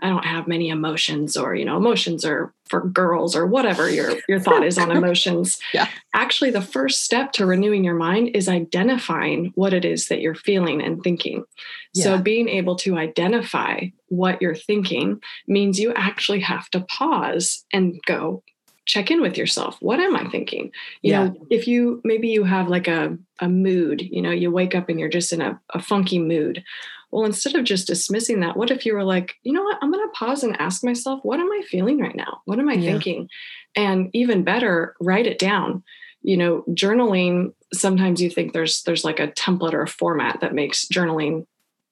I 0.01 0.09
don't 0.09 0.25
have 0.25 0.47
many 0.47 0.69
emotions 0.69 1.37
or, 1.37 1.55
you 1.55 1.63
know, 1.63 1.77
emotions 1.77 2.25
are 2.25 2.53
for 2.67 2.85
girls 2.85 3.35
or 3.35 3.45
whatever 3.45 3.89
your 3.89 4.15
your 4.27 4.39
thought 4.39 4.65
is 4.65 4.77
on 4.77 4.91
emotions." 4.97 5.59
Yeah. 5.73 5.87
Actually, 6.13 6.51
the 6.51 6.61
first 6.61 7.03
step 7.03 7.31
to 7.33 7.45
renewing 7.45 7.83
your 7.83 7.95
mind 7.95 8.35
is 8.35 8.49
identifying 8.49 9.51
what 9.55 9.73
it 9.73 9.85
is 9.85 10.07
that 10.07 10.21
you're 10.21 10.35
feeling 10.35 10.81
and 10.81 11.03
thinking. 11.03 11.45
Yeah. 11.93 12.03
So 12.03 12.17
being 12.17 12.49
able 12.49 12.75
to 12.77 12.97
identify 12.97 13.87
what 14.07 14.41
you're 14.41 14.55
thinking 14.55 15.21
means 15.47 15.79
you 15.79 15.93
actually 15.93 16.41
have 16.41 16.69
to 16.71 16.81
pause 16.81 17.63
and 17.71 17.99
go, 18.05 18.43
check 18.85 19.11
in 19.11 19.21
with 19.21 19.37
yourself. 19.37 19.77
What 19.81 19.99
am 19.99 20.15
i 20.15 20.29
thinking? 20.29 20.71
You 21.01 21.11
yeah. 21.11 21.23
know 21.25 21.47
if 21.49 21.67
you 21.67 22.01
maybe 22.03 22.29
you 22.29 22.43
have 22.43 22.67
like 22.67 22.87
a, 22.87 23.17
a 23.39 23.49
mood 23.49 24.01
you 24.01 24.21
know 24.21 24.31
you 24.31 24.51
wake 24.51 24.75
up 24.75 24.89
and 24.89 24.99
you're 24.99 25.09
just 25.09 25.33
in 25.33 25.41
a, 25.41 25.59
a 25.71 25.81
funky 25.81 26.19
mood. 26.19 26.63
Well 27.11 27.25
instead 27.25 27.55
of 27.55 27.63
just 27.63 27.87
dismissing 27.87 28.39
that 28.41 28.57
what 28.57 28.71
if 28.71 28.85
you 28.85 28.93
were 28.93 29.03
like 29.03 29.35
you 29.43 29.51
know 29.51 29.63
what? 29.63 29.77
I'm 29.81 29.91
going 29.91 30.07
to 30.07 30.13
pause 30.13 30.43
and 30.43 30.59
ask 30.59 30.83
myself 30.83 31.19
what 31.23 31.39
am 31.39 31.51
i 31.51 31.61
feeling 31.67 31.99
right 31.99 32.15
now? 32.15 32.41
What 32.45 32.59
am 32.59 32.69
i 32.69 32.73
yeah. 32.73 32.91
thinking? 32.91 33.29
And 33.75 34.09
even 34.13 34.43
better 34.43 34.95
write 34.99 35.27
it 35.27 35.39
down. 35.39 35.83
You 36.21 36.37
know 36.37 36.63
journaling 36.69 37.53
sometimes 37.73 38.21
you 38.21 38.29
think 38.29 38.53
there's 38.53 38.83
there's 38.83 39.03
like 39.03 39.19
a 39.19 39.27
template 39.27 39.73
or 39.73 39.81
a 39.81 39.87
format 39.87 40.39
that 40.41 40.53
makes 40.53 40.87
journaling 40.87 41.45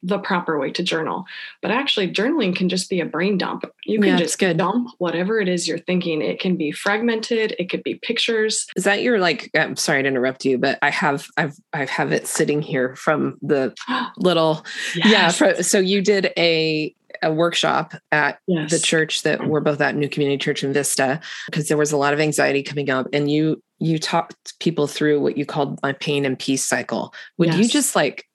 the 0.03 0.19
proper 0.19 0.59
way 0.59 0.69
to 0.71 0.83
journal. 0.83 1.25
But 1.61 1.71
actually, 1.71 2.11
journaling 2.11 2.55
can 2.55 2.69
just 2.69 2.89
be 2.89 2.99
a 2.99 3.05
brain 3.05 3.37
dump. 3.37 3.65
You 3.85 3.99
can 3.99 4.09
yeah, 4.09 4.17
just 4.17 4.37
good. 4.37 4.57
dump 4.57 4.89
whatever 4.97 5.39
it 5.39 5.47
is 5.47 5.67
you're 5.67 5.79
thinking. 5.79 6.21
It 6.21 6.39
can 6.39 6.57
be 6.57 6.71
fragmented. 6.71 7.55
It 7.57 7.69
could 7.69 7.83
be 7.83 7.95
pictures. 7.95 8.67
Is 8.75 8.83
that 8.83 9.01
your 9.01 9.19
like? 9.19 9.49
I'm 9.55 9.77
sorry 9.77 10.03
to 10.03 10.07
interrupt 10.07 10.45
you, 10.45 10.57
but 10.57 10.77
I 10.81 10.89
have 10.89 11.27
I've 11.37 11.55
I 11.71 11.85
have 11.85 12.11
it 12.11 12.27
sitting 12.27 12.61
here 12.61 12.95
from 12.95 13.37
the 13.41 13.73
little 14.17 14.65
yes. 14.95 15.39
yeah. 15.39 15.61
So 15.61 15.79
you 15.79 16.01
did 16.01 16.31
a 16.37 16.93
a 17.21 17.31
workshop 17.31 17.93
at 18.11 18.39
yes. 18.47 18.69
the 18.69 18.79
church 18.79 19.23
that 19.23 19.47
we're 19.47 19.61
both 19.61 19.79
at 19.79 19.95
New 19.95 20.09
Community 20.09 20.37
Church 20.37 20.63
in 20.63 20.73
Vista 20.73 21.21
because 21.45 21.67
there 21.69 21.77
was 21.77 21.91
a 21.91 21.97
lot 21.97 22.13
of 22.13 22.19
anxiety 22.19 22.61
coming 22.61 22.89
up, 22.89 23.07
and 23.13 23.31
you 23.31 23.63
you 23.79 23.99
talked 23.99 24.57
people 24.59 24.87
through 24.87 25.21
what 25.21 25.37
you 25.37 25.45
called 25.45 25.79
my 25.81 25.93
pain 25.93 26.25
and 26.25 26.37
peace 26.37 26.63
cycle. 26.63 27.13
Would 27.37 27.49
yes. 27.49 27.57
you 27.57 27.67
just 27.67 27.95
like 27.95 28.27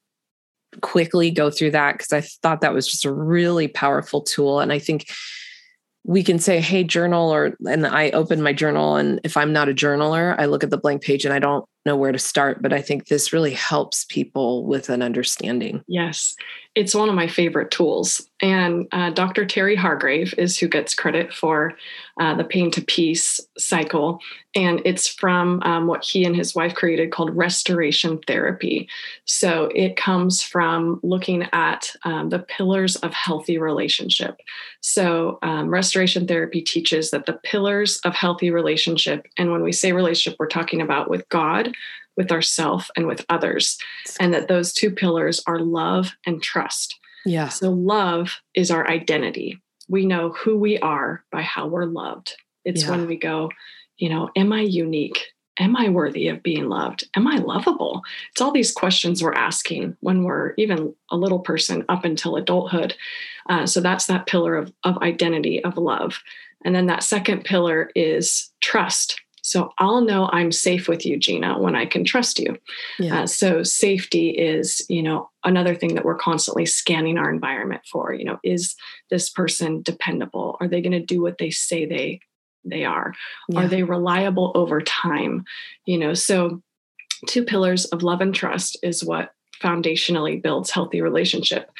quickly 0.80 1.30
go 1.30 1.50
through 1.50 1.72
that 1.72 1.98
because 1.98 2.12
I 2.12 2.20
thought 2.20 2.60
that 2.60 2.74
was 2.74 2.86
just 2.86 3.04
a 3.04 3.12
really 3.12 3.68
powerful 3.68 4.22
tool. 4.22 4.60
And 4.60 4.72
I 4.72 4.78
think 4.78 5.10
we 6.04 6.22
can 6.22 6.38
say, 6.38 6.60
hey, 6.60 6.84
journal, 6.84 7.30
or 7.30 7.56
and 7.66 7.86
I 7.86 8.10
open 8.10 8.42
my 8.42 8.52
journal. 8.52 8.96
And 8.96 9.20
if 9.24 9.36
I'm 9.36 9.52
not 9.52 9.68
a 9.68 9.74
journaler, 9.74 10.34
I 10.38 10.46
look 10.46 10.64
at 10.64 10.70
the 10.70 10.78
blank 10.78 11.02
page 11.02 11.24
and 11.24 11.34
I 11.34 11.38
don't 11.38 11.64
know 11.88 11.96
where 11.96 12.12
to 12.12 12.18
start, 12.18 12.60
but 12.60 12.72
I 12.72 12.82
think 12.82 13.06
this 13.06 13.32
really 13.32 13.54
helps 13.54 14.04
people 14.04 14.66
with 14.66 14.90
an 14.90 15.02
understanding. 15.02 15.82
Yes, 15.88 16.36
it's 16.74 16.94
one 16.94 17.08
of 17.08 17.14
my 17.14 17.26
favorite 17.26 17.72
tools. 17.72 18.28
And 18.40 18.86
uh, 18.92 19.10
Dr. 19.10 19.44
Terry 19.44 19.74
Hargrave 19.74 20.32
is 20.38 20.56
who 20.56 20.68
gets 20.68 20.94
credit 20.94 21.34
for 21.34 21.74
uh, 22.20 22.34
the 22.36 22.44
Pain 22.44 22.70
to 22.72 22.80
Peace 22.80 23.40
cycle. 23.56 24.20
And 24.54 24.80
it's 24.84 25.08
from 25.08 25.60
um, 25.64 25.88
what 25.88 26.04
he 26.04 26.24
and 26.24 26.36
his 26.36 26.54
wife 26.54 26.74
created 26.74 27.10
called 27.10 27.36
restoration 27.36 28.20
therapy. 28.28 28.88
So 29.24 29.70
it 29.74 29.96
comes 29.96 30.40
from 30.40 31.00
looking 31.02 31.48
at 31.52 31.90
um, 32.04 32.28
the 32.28 32.38
pillars 32.38 32.94
of 32.96 33.12
healthy 33.12 33.58
relationship. 33.58 34.40
So 34.80 35.38
um, 35.42 35.68
restoration 35.68 36.28
therapy 36.28 36.60
teaches 36.60 37.10
that 37.10 37.26
the 37.26 37.40
pillars 37.42 37.98
of 38.04 38.14
healthy 38.14 38.50
relationship, 38.52 39.26
and 39.36 39.50
when 39.50 39.62
we 39.62 39.72
say 39.72 39.92
relationship, 39.92 40.36
we're 40.38 40.46
talking 40.46 40.80
about 40.80 41.10
with 41.10 41.28
God, 41.28 41.74
with 42.16 42.32
ourself 42.32 42.90
and 42.96 43.06
with 43.06 43.24
others 43.28 43.78
and 44.18 44.34
that 44.34 44.48
those 44.48 44.72
two 44.72 44.90
pillars 44.90 45.40
are 45.46 45.60
love 45.60 46.16
and 46.26 46.42
trust. 46.42 46.98
Yeah. 47.24 47.48
So 47.48 47.70
love 47.70 48.40
is 48.54 48.70
our 48.70 48.88
identity. 48.88 49.62
We 49.88 50.04
know 50.04 50.30
who 50.30 50.58
we 50.58 50.78
are 50.78 51.24
by 51.30 51.42
how 51.42 51.68
we're 51.68 51.86
loved. 51.86 52.34
It's 52.64 52.84
yeah. 52.84 52.90
when 52.90 53.06
we 53.06 53.16
go 53.16 53.50
you 53.98 54.08
know 54.08 54.30
am 54.36 54.52
i 54.52 54.60
unique? 54.60 55.32
Am 55.60 55.76
i 55.76 55.88
worthy 55.88 56.28
of 56.28 56.42
being 56.42 56.68
loved? 56.68 57.08
Am 57.16 57.26
i 57.26 57.36
lovable? 57.36 58.02
It's 58.30 58.40
all 58.40 58.52
these 58.52 58.72
questions 58.72 59.22
we're 59.22 59.34
asking 59.34 59.96
when 60.00 60.22
we're 60.22 60.54
even 60.56 60.94
a 61.10 61.16
little 61.16 61.40
person 61.40 61.84
up 61.88 62.04
until 62.04 62.36
adulthood. 62.36 62.94
Uh, 63.48 63.66
so 63.66 63.80
that's 63.80 64.06
that 64.06 64.26
pillar 64.26 64.54
of, 64.54 64.72
of 64.84 64.98
identity 64.98 65.62
of 65.64 65.76
love. 65.76 66.20
And 66.64 66.74
then 66.74 66.86
that 66.86 67.02
second 67.02 67.44
pillar 67.44 67.90
is 67.94 68.50
trust 68.60 69.20
so 69.48 69.72
I'll 69.78 70.02
know 70.02 70.28
I'm 70.30 70.52
safe 70.52 70.88
with 70.88 71.06
you, 71.06 71.16
Gina, 71.16 71.58
when 71.58 71.74
I 71.74 71.86
can 71.86 72.04
trust 72.04 72.38
you. 72.38 72.58
Yeah. 72.98 73.22
Uh, 73.22 73.26
so 73.26 73.62
safety 73.62 74.28
is, 74.28 74.84
you 74.90 75.02
know, 75.02 75.30
another 75.42 75.74
thing 75.74 75.94
that 75.94 76.04
we're 76.04 76.18
constantly 76.18 76.66
scanning 76.66 77.16
our 77.16 77.30
environment 77.30 77.80
for. 77.90 78.12
You 78.12 78.26
know, 78.26 78.38
is 78.44 78.76
this 79.08 79.30
person 79.30 79.80
dependable? 79.80 80.58
Are 80.60 80.68
they 80.68 80.82
going 80.82 80.92
to 80.92 81.00
do 81.00 81.22
what 81.22 81.38
they 81.38 81.48
say 81.48 81.86
they 81.86 82.20
they 82.62 82.84
are? 82.84 83.14
Yeah. 83.48 83.60
Are 83.60 83.68
they 83.68 83.84
reliable 83.84 84.52
over 84.54 84.82
time? 84.82 85.46
You 85.86 85.96
know, 85.96 86.12
so 86.12 86.62
two 87.26 87.42
pillars 87.42 87.86
of 87.86 88.02
love 88.02 88.20
and 88.20 88.34
trust 88.34 88.76
is 88.82 89.02
what 89.02 89.32
foundationally 89.62 90.42
builds 90.42 90.70
healthy 90.70 91.00
relationship 91.00 91.70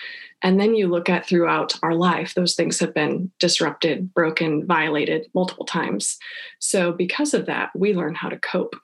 and 0.43 0.61
then 0.61 0.75
you 0.75 0.87
look 0.87 1.09
at 1.09 1.27
throughout 1.27 1.75
our 1.83 1.95
life, 1.95 2.35
those 2.35 2.55
things 2.55 2.79
have 2.79 2.95
been 2.95 3.31
disrupted, 3.39 4.15
broken, 4.15 4.67
violated 4.67 5.27
multiple 5.35 5.65
times. 5.65 6.19
So, 6.61 6.93
because 6.93 7.35
of 7.35 7.47
that, 7.47 7.71
we 7.75 7.95
learn 7.95 8.15
how 8.15 8.29
to 8.29 8.39
cope. 8.39 8.77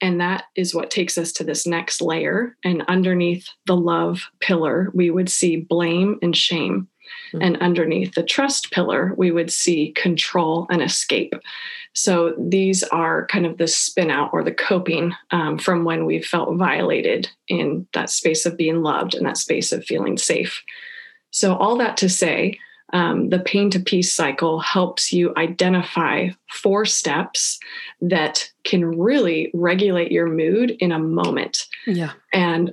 And 0.00 0.20
that 0.20 0.44
is 0.56 0.74
what 0.74 0.90
takes 0.90 1.18
us 1.18 1.32
to 1.32 1.44
this 1.44 1.66
next 1.66 2.00
layer. 2.00 2.56
And 2.64 2.82
underneath 2.88 3.48
the 3.66 3.76
love 3.76 4.30
pillar, 4.40 4.90
we 4.94 5.10
would 5.10 5.28
see 5.28 5.56
blame 5.56 6.18
and 6.22 6.34
shame. 6.34 6.88
Mm-hmm. 7.32 7.42
And 7.42 7.56
underneath 7.58 8.14
the 8.14 8.22
trust 8.22 8.70
pillar, 8.70 9.12
we 9.16 9.30
would 9.30 9.52
see 9.52 9.92
control 9.92 10.66
and 10.70 10.80
escape. 10.80 11.34
So 11.92 12.34
these 12.38 12.82
are 12.84 13.26
kind 13.26 13.46
of 13.46 13.58
the 13.58 13.66
spin 13.66 14.10
out 14.10 14.30
or 14.32 14.44
the 14.44 14.54
coping 14.54 15.12
um, 15.32 15.58
from 15.58 15.84
when 15.84 16.06
we 16.06 16.22
felt 16.22 16.56
violated 16.56 17.28
in 17.48 17.86
that 17.94 18.10
space 18.10 18.46
of 18.46 18.56
being 18.56 18.82
loved 18.82 19.14
and 19.14 19.26
that 19.26 19.36
space 19.36 19.72
of 19.72 19.84
feeling 19.84 20.16
safe. 20.16 20.62
So, 21.30 21.56
all 21.56 21.76
that 21.78 21.96
to 21.98 22.08
say, 22.08 22.58
um, 22.92 23.28
the 23.28 23.38
pain 23.38 23.70
to 23.70 23.80
peace 23.80 24.12
cycle 24.12 24.60
helps 24.60 25.12
you 25.12 25.32
identify 25.36 26.30
four 26.50 26.84
steps 26.84 27.58
that 28.00 28.50
can 28.64 28.84
really 28.98 29.50
regulate 29.54 30.10
your 30.10 30.26
mood 30.26 30.72
in 30.80 30.90
a 30.92 30.98
moment. 30.98 31.66
Yeah. 31.86 32.12
And 32.32 32.72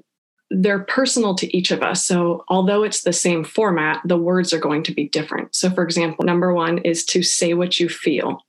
they're 0.49 0.79
personal 0.79 1.35
to 1.35 1.57
each 1.57 1.71
of 1.71 1.83
us. 1.83 2.05
So, 2.05 2.45
although 2.47 2.83
it's 2.83 3.03
the 3.03 3.13
same 3.13 3.43
format, 3.43 4.01
the 4.05 4.17
words 4.17 4.53
are 4.53 4.59
going 4.59 4.83
to 4.83 4.93
be 4.93 5.09
different. 5.09 5.53
So, 5.53 5.69
for 5.69 5.83
example, 5.83 6.25
number 6.25 6.53
one 6.53 6.79
is 6.79 7.03
to 7.05 7.21
say 7.21 7.53
what 7.53 7.79
you 7.79 7.89
feel. 7.89 8.45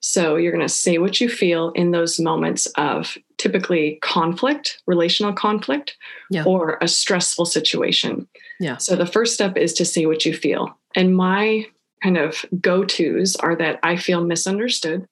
So, 0.00 0.36
you're 0.36 0.52
going 0.52 0.66
to 0.66 0.72
say 0.72 0.98
what 0.98 1.20
you 1.20 1.28
feel 1.28 1.70
in 1.70 1.92
those 1.92 2.20
moments 2.20 2.66
of 2.76 3.16
typically 3.40 3.98
conflict, 4.02 4.82
relational 4.86 5.32
conflict, 5.32 5.96
yeah. 6.30 6.44
or 6.44 6.76
a 6.82 6.86
stressful 6.86 7.46
situation. 7.46 8.28
Yeah. 8.60 8.76
So 8.76 8.96
the 8.96 9.06
first 9.06 9.32
step 9.32 9.56
is 9.56 9.72
to 9.74 9.86
say 9.86 10.04
what 10.04 10.26
you 10.26 10.34
feel. 10.34 10.78
And 10.94 11.16
my 11.16 11.64
kind 12.02 12.18
of 12.18 12.44
go 12.60 12.84
tos 12.84 13.36
are 13.36 13.56
that 13.56 13.80
I 13.82 13.96
feel 13.96 14.22
misunderstood, 14.22 15.06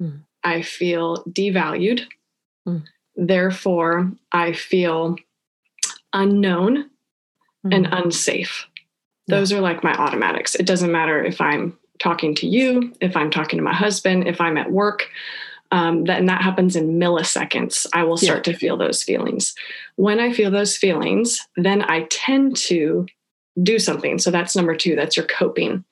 mm. 0.00 0.20
I 0.42 0.62
feel 0.62 1.22
devalued. 1.24 2.06
Mm. 2.66 2.84
Therefore, 3.16 4.12
I 4.32 4.54
feel 4.54 5.16
unknown 6.14 6.88
mm. 7.66 7.74
and 7.74 7.86
unsafe. 7.92 8.66
Those 9.26 9.52
yeah. 9.52 9.58
are 9.58 9.60
like 9.60 9.84
my 9.84 9.92
automatics. 9.92 10.54
It 10.54 10.64
doesn't 10.64 10.90
matter 10.90 11.22
if 11.22 11.38
I'm 11.38 11.76
talking 11.98 12.34
to 12.36 12.46
you, 12.46 12.94
if 13.02 13.14
I'm 13.14 13.30
talking 13.30 13.58
to 13.58 13.62
my 13.62 13.74
husband, 13.74 14.26
if 14.26 14.40
I'm 14.40 14.56
at 14.56 14.72
work 14.72 15.10
um, 15.70 16.04
that, 16.04 16.18
and 16.18 16.28
that 16.28 16.42
happens 16.42 16.76
in 16.76 16.98
milliseconds, 16.98 17.86
I 17.92 18.04
will 18.04 18.16
start 18.16 18.46
yeah. 18.46 18.52
to 18.52 18.58
feel 18.58 18.76
those 18.76 19.02
feelings. 19.02 19.54
When 19.96 20.20
I 20.20 20.32
feel 20.32 20.50
those 20.50 20.76
feelings, 20.76 21.40
then 21.56 21.82
I 21.82 22.06
tend 22.10 22.56
to 22.56 23.06
do 23.62 23.78
something. 23.78 24.18
So 24.18 24.30
that's 24.30 24.56
number 24.56 24.74
two, 24.74 24.96
that's 24.96 25.16
your 25.16 25.26
coping. 25.26 25.84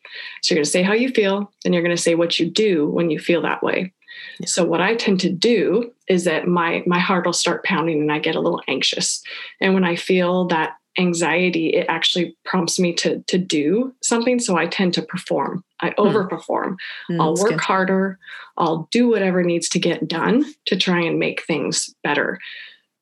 So 0.43 0.55
you're 0.55 0.59
going 0.59 0.64
to 0.64 0.70
say 0.70 0.83
how 0.83 0.93
you 0.93 1.11
feel, 1.11 1.51
then 1.62 1.72
you're 1.72 1.83
going 1.83 1.97
to 1.97 2.03
say 2.03 2.14
what 2.14 2.39
you 2.39 2.49
do 2.49 2.89
when 2.89 3.11
you 3.11 3.18
feel 3.18 3.43
that 3.43 3.62
way. 3.62 3.93
Yeah. 4.41 4.47
So 4.47 4.64
what 4.64 4.81
I 4.81 4.95
tend 4.95 5.20
to 5.20 5.31
do 5.31 5.93
is 6.09 6.24
that 6.24 6.47
my 6.47 6.83
my 6.87 6.99
heart 6.99 7.27
will 7.27 7.33
start 7.33 7.64
pounding 7.64 8.01
and 8.01 8.12
I 8.12 8.18
get 8.18 8.37
a 8.37 8.41
little 8.41 8.62
anxious. 8.68 9.22
And 9.61 9.74
when 9.74 9.85
I 9.85 9.97
feel 9.97 10.47
that 10.47 10.77
anxiety, 10.99 11.68
it 11.68 11.86
actually 11.88 12.36
prompts 12.44 12.78
me 12.78 12.92
to 12.94 13.22
to 13.22 13.38
do 13.38 13.94
something. 14.03 14.38
So 14.38 14.57
I 14.57 14.66
tend 14.66 14.94
to 14.94 15.03
perform. 15.03 15.64
I 15.80 15.90
hmm. 15.90 16.03
overperform. 16.03 16.76
Mm, 17.11 17.20
I'll 17.20 17.34
work 17.34 17.51
good. 17.51 17.61
harder. 17.61 18.18
I'll 18.59 18.88
do 18.90 19.09
whatever 19.09 19.42
needs 19.42 19.68
to 19.70 19.78
get 19.78 20.09
done 20.09 20.44
to 20.66 20.76
try 20.76 21.01
and 21.01 21.18
make 21.18 21.44
things 21.44 21.94
better. 22.03 22.38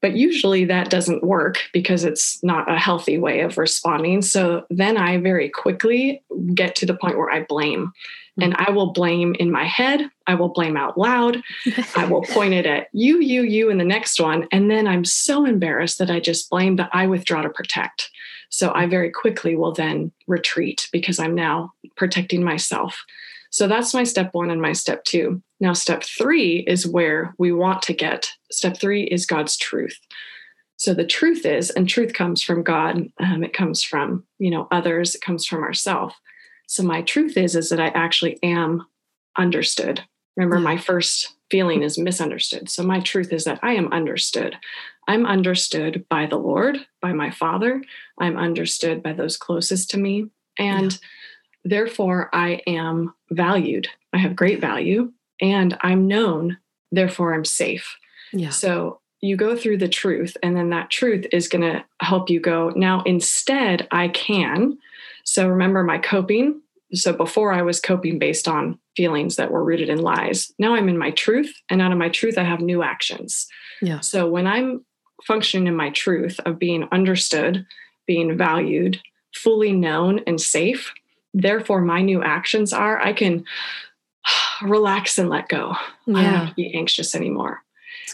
But 0.02 0.16
usually 0.16 0.66
that 0.66 0.90
doesn't 0.90 1.24
work 1.24 1.60
because 1.72 2.04
it's 2.04 2.42
not 2.44 2.70
a 2.70 2.78
healthy 2.78 3.16
way 3.16 3.40
of 3.40 3.56
responding. 3.56 4.20
So 4.20 4.66
then 4.68 4.98
I 4.98 5.16
very 5.18 5.48
quickly 5.48 6.22
get 6.52 6.76
to 6.76 6.86
the 6.86 6.94
point 6.94 7.16
where 7.16 7.30
I 7.30 7.44
blame. 7.44 7.90
And 8.40 8.54
I 8.58 8.70
will 8.72 8.92
blame 8.92 9.36
in 9.38 9.50
my 9.50 9.64
head. 9.64 10.10
I 10.26 10.34
will 10.34 10.48
blame 10.48 10.76
out 10.76 10.98
loud. 10.98 11.40
I 11.94 12.04
will 12.06 12.22
point 12.30 12.52
it 12.52 12.66
at 12.66 12.88
you, 12.92 13.20
you, 13.20 13.42
you, 13.42 13.70
in 13.70 13.78
the 13.78 13.84
next 13.84 14.20
one. 14.20 14.48
And 14.50 14.70
then 14.70 14.88
I'm 14.88 15.04
so 15.04 15.44
embarrassed 15.44 15.98
that 15.98 16.10
I 16.10 16.18
just 16.18 16.50
blame 16.50 16.76
that 16.76 16.90
I 16.92 17.06
withdraw 17.06 17.42
to 17.42 17.50
protect. 17.50 18.10
So 18.48 18.72
I 18.74 18.86
very 18.86 19.10
quickly 19.10 19.54
will 19.54 19.72
then 19.72 20.12
retreat 20.26 20.88
because 20.92 21.18
I'm 21.18 21.34
now 21.34 21.72
protecting 21.96 22.42
myself. 22.42 23.04
So 23.50 23.68
that's 23.68 23.94
my 23.94 24.02
step 24.02 24.34
one 24.34 24.50
and 24.50 24.60
my 24.60 24.72
step 24.72 25.04
two. 25.04 25.40
Now, 25.60 25.74
step 25.74 26.02
three 26.02 26.64
is 26.66 26.86
where 26.86 27.34
we 27.38 27.52
want 27.52 27.82
to 27.82 27.92
get. 27.92 28.32
Step 28.50 28.78
three 28.80 29.04
is 29.04 29.26
God's 29.26 29.56
truth. 29.56 29.96
So 30.76 30.92
the 30.92 31.06
truth 31.06 31.46
is, 31.46 31.70
and 31.70 31.88
truth 31.88 32.14
comes 32.14 32.42
from 32.42 32.62
God. 32.62 33.08
Um, 33.20 33.44
it 33.44 33.52
comes 33.52 33.82
from 33.82 34.24
you 34.38 34.50
know 34.50 34.66
others. 34.70 35.14
It 35.14 35.20
comes 35.20 35.46
from 35.46 35.62
ourselves. 35.62 36.14
So 36.66 36.82
my 36.82 37.02
truth 37.02 37.36
is 37.36 37.56
is 37.56 37.68
that 37.70 37.80
I 37.80 37.88
actually 37.88 38.42
am 38.42 38.86
understood. 39.36 40.02
Remember, 40.36 40.58
my 40.58 40.76
first 40.76 41.34
feeling 41.50 41.82
is 41.82 41.98
misunderstood. 41.98 42.68
So 42.68 42.82
my 42.82 43.00
truth 43.00 43.32
is 43.32 43.44
that 43.44 43.60
I 43.62 43.74
am 43.74 43.92
understood. 43.92 44.56
I'm 45.06 45.26
understood 45.26 46.06
by 46.08 46.26
the 46.26 46.38
Lord, 46.38 46.78
by 47.00 47.12
my 47.12 47.30
Father. 47.30 47.82
I'm 48.18 48.36
understood 48.36 49.02
by 49.02 49.12
those 49.12 49.36
closest 49.36 49.90
to 49.90 49.98
me, 49.98 50.30
and 50.58 50.92
yeah 50.92 50.98
Therefore, 51.64 52.28
I 52.32 52.60
am 52.66 53.14
valued. 53.30 53.88
I 54.12 54.18
have 54.18 54.36
great 54.36 54.60
value 54.60 55.12
and 55.40 55.76
I'm 55.80 56.06
known. 56.06 56.58
Therefore, 56.92 57.34
I'm 57.34 57.44
safe. 57.44 57.96
Yeah. 58.32 58.50
So 58.50 59.00
you 59.20 59.36
go 59.36 59.56
through 59.56 59.78
the 59.78 59.88
truth, 59.88 60.36
and 60.42 60.54
then 60.54 60.68
that 60.70 60.90
truth 60.90 61.24
is 61.32 61.48
going 61.48 61.62
to 61.62 61.82
help 62.00 62.28
you 62.28 62.40
go, 62.40 62.70
now 62.76 63.02
instead, 63.04 63.88
I 63.90 64.08
can. 64.08 64.76
So 65.24 65.48
remember 65.48 65.82
my 65.82 65.98
coping. 65.98 66.60
So 66.92 67.12
before 67.12 67.52
I 67.52 67.62
was 67.62 67.80
coping 67.80 68.18
based 68.18 68.46
on 68.46 68.78
feelings 68.96 69.36
that 69.36 69.50
were 69.50 69.64
rooted 69.64 69.88
in 69.88 69.98
lies. 69.98 70.52
Now 70.58 70.74
I'm 70.74 70.88
in 70.88 70.98
my 70.98 71.10
truth, 71.10 71.52
and 71.68 71.82
out 71.82 71.92
of 71.92 71.98
my 71.98 72.08
truth, 72.08 72.38
I 72.38 72.44
have 72.44 72.60
new 72.60 72.82
actions. 72.82 73.48
Yeah. 73.82 74.00
So 74.00 74.28
when 74.28 74.46
I'm 74.46 74.84
functioning 75.24 75.66
in 75.66 75.74
my 75.74 75.90
truth 75.90 76.38
of 76.44 76.58
being 76.58 76.86
understood, 76.92 77.66
being 78.06 78.36
valued, 78.36 79.00
fully 79.34 79.72
known, 79.72 80.20
and 80.26 80.40
safe, 80.40 80.92
therefore 81.34 81.80
my 81.80 82.00
new 82.00 82.22
actions 82.22 82.72
are 82.72 83.00
i 83.00 83.12
can 83.12 83.44
relax 84.62 85.18
and 85.18 85.28
let 85.28 85.48
go 85.48 85.74
yeah. 86.06 86.16
i 86.16 86.22
don't 86.22 86.34
have 86.34 86.48
to 86.48 86.54
be 86.54 86.74
anxious 86.74 87.14
anymore 87.14 87.62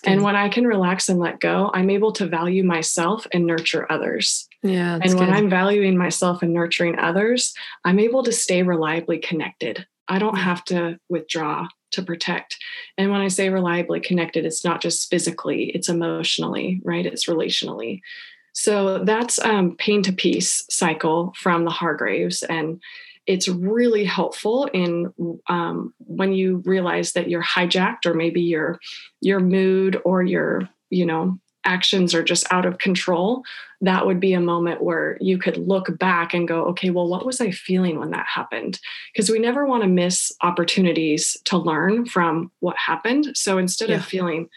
and 0.05 0.23
when 0.23 0.35
i 0.35 0.49
can 0.49 0.67
relax 0.67 1.09
and 1.09 1.21
let 1.21 1.39
go 1.39 1.71
i'm 1.75 1.91
able 1.91 2.11
to 2.11 2.27
value 2.27 2.65
myself 2.65 3.27
and 3.33 3.47
nurture 3.47 3.87
others 3.93 4.49
yeah 4.63 4.99
and 5.03 5.19
when 5.19 5.33
i'm 5.33 5.49
valuing 5.49 5.97
myself 5.97 6.43
and 6.43 6.53
nurturing 6.53 6.99
others 6.99 7.55
i'm 7.85 7.99
able 7.99 8.23
to 8.23 8.33
stay 8.33 8.63
reliably 8.63 9.19
connected 9.19 9.87
I 10.11 10.19
don't 10.19 10.37
have 10.37 10.65
to 10.67 10.99
withdraw 11.09 11.69
to 11.93 12.03
protect. 12.03 12.59
And 12.99 13.11
when 13.11 13.21
I 13.21 13.29
say 13.29 13.49
reliably 13.49 14.01
connected, 14.01 14.45
it's 14.45 14.65
not 14.65 14.83
just 14.83 15.09
physically, 15.09 15.71
it's 15.71 15.89
emotionally, 15.89 16.81
right? 16.85 17.07
It's 17.07 17.27
relationally. 17.27 18.01
So 18.53 19.05
that's 19.05 19.39
um, 19.39 19.77
pain 19.77 20.03
to 20.03 20.13
peace 20.13 20.65
cycle 20.69 21.33
from 21.37 21.65
the 21.65 21.71
Hargraves. 21.71 22.43
And 22.43 22.83
it's 23.27 23.47
really 23.47 24.05
helpful 24.05 24.69
in 24.75 25.15
um, 25.49 25.95
when 25.99 26.33
you 26.33 26.57
realize 26.67 27.13
that 27.13 27.31
you're 27.31 27.45
hijacked 27.45 28.05
or 28.05 28.15
maybe 28.15 28.41
your 28.41 28.81
your 29.21 29.39
mood 29.39 30.01
or 30.05 30.23
your 30.25 30.69
you 30.89 31.07
know 31.07 31.39
actions 31.65 32.15
are 32.15 32.23
just 32.23 32.51
out 32.51 32.67
of 32.67 32.79
control 32.79 33.43
that 33.83 34.05
would 34.05 34.21
be 34.21 34.35
a 34.35 34.41
moment 34.41 34.83
where 34.83 35.17
you 35.21 35.39
could 35.39 35.57
look 35.57 35.99
back 35.99 36.35
and 36.35 36.49
go 36.49 36.65
okay 36.65 36.91
well 36.91 37.09
what 37.09 37.27
was 37.27 37.41
i 37.41 37.51
feeling 37.51 37.99
when 37.99 38.11
that 38.11 38.27
happened 38.27 38.79
because 39.13 39.31
we 39.31 39.39
never 39.39 39.67
want 39.67 39.83
to 39.83 39.89
miss 39.89 40.33
opportunities 40.43 41.37
to 41.45 41.57
learn 41.57 42.07
from 42.07 42.51
what 42.61 42.77
happened 42.77 43.29
so 43.35 43.59
instead 43.59 43.91
yeah. 43.91 43.97
of 43.97 44.05
feeling 44.05 44.49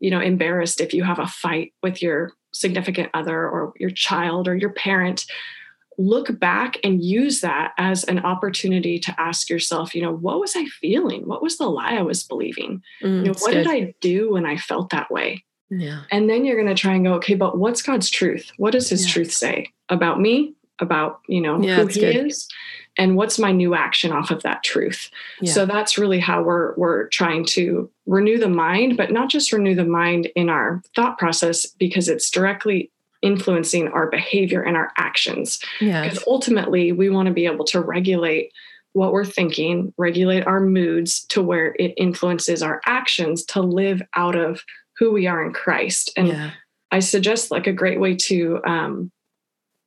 you 0.00 0.10
know 0.10 0.20
embarrassed 0.20 0.80
if 0.80 0.92
you 0.92 1.04
have 1.04 1.18
a 1.18 1.26
fight 1.26 1.72
with 1.82 2.02
your 2.02 2.32
significant 2.52 3.10
other 3.12 3.48
or 3.48 3.72
your 3.78 3.90
child 3.90 4.48
or 4.48 4.54
your 4.54 4.72
parent 4.72 5.26
look 5.98 6.38
back 6.38 6.78
and 6.84 7.02
use 7.02 7.40
that 7.40 7.72
as 7.78 8.04
an 8.04 8.18
opportunity 8.18 8.98
to 8.98 9.14
ask 9.18 9.48
yourself, 9.48 9.94
you 9.94 10.02
know, 10.02 10.14
what 10.14 10.40
was 10.40 10.54
I 10.54 10.66
feeling? 10.66 11.26
What 11.26 11.42
was 11.42 11.56
the 11.58 11.68
lie 11.68 11.94
I 11.94 12.02
was 12.02 12.22
believing? 12.22 12.82
Mm, 13.02 13.16
you 13.18 13.22
know, 13.24 13.34
what 13.38 13.52
good. 13.52 13.64
did 13.64 13.68
I 13.68 13.94
do 14.00 14.32
when 14.32 14.46
I 14.46 14.56
felt 14.56 14.90
that 14.90 15.10
way? 15.10 15.44
Yeah. 15.70 16.02
And 16.10 16.28
then 16.28 16.44
you're 16.44 16.56
going 16.56 16.74
to 16.74 16.80
try 16.80 16.94
and 16.94 17.04
go, 17.04 17.14
okay, 17.14 17.34
but 17.34 17.58
what's 17.58 17.82
God's 17.82 18.10
truth? 18.10 18.50
What 18.56 18.72
does 18.72 18.88
his 18.88 19.06
yeah. 19.06 19.12
truth 19.12 19.32
say 19.32 19.72
about 19.88 20.20
me, 20.20 20.54
about, 20.80 21.20
you 21.28 21.40
know, 21.40 21.60
yeah, 21.60 21.76
who 21.76 21.86
he 21.86 22.00
good. 22.00 22.26
is? 22.26 22.48
And 22.98 23.16
what's 23.16 23.38
my 23.38 23.52
new 23.52 23.74
action 23.74 24.12
off 24.12 24.30
of 24.30 24.42
that 24.42 24.62
truth? 24.62 25.10
Yeah. 25.40 25.52
So 25.52 25.66
that's 25.66 25.98
really 25.98 26.18
how 26.18 26.42
we're 26.42 26.74
we're 26.76 27.08
trying 27.08 27.44
to 27.46 27.90
renew 28.06 28.38
the 28.38 28.48
mind, 28.48 28.96
but 28.96 29.12
not 29.12 29.28
just 29.28 29.52
renew 29.52 29.74
the 29.74 29.84
mind 29.84 30.30
in 30.34 30.48
our 30.48 30.82
thought 30.94 31.18
process 31.18 31.66
because 31.66 32.08
it's 32.08 32.30
directly 32.30 32.90
influencing 33.20 33.88
our 33.88 34.08
behavior 34.08 34.62
and 34.62 34.76
our 34.76 34.92
actions. 34.96 35.60
Yes. 35.80 36.04
Because 36.04 36.24
ultimately, 36.26 36.92
we 36.92 37.10
want 37.10 37.26
to 37.26 37.34
be 37.34 37.46
able 37.46 37.64
to 37.66 37.80
regulate 37.80 38.52
what 38.92 39.12
we're 39.12 39.26
thinking, 39.26 39.92
regulate 39.98 40.46
our 40.46 40.60
moods 40.60 41.24
to 41.26 41.42
where 41.42 41.76
it 41.78 41.92
influences 41.98 42.62
our 42.62 42.80
actions 42.86 43.44
to 43.44 43.60
live 43.60 44.00
out 44.14 44.36
of 44.36 44.64
who 44.98 45.12
we 45.12 45.26
are 45.26 45.44
in 45.44 45.52
Christ. 45.52 46.12
And 46.16 46.28
yeah. 46.28 46.50
I 46.90 47.00
suggest 47.00 47.50
like 47.50 47.66
a 47.66 47.72
great 47.72 48.00
way 48.00 48.14
to 48.14 48.60
um, 48.64 49.10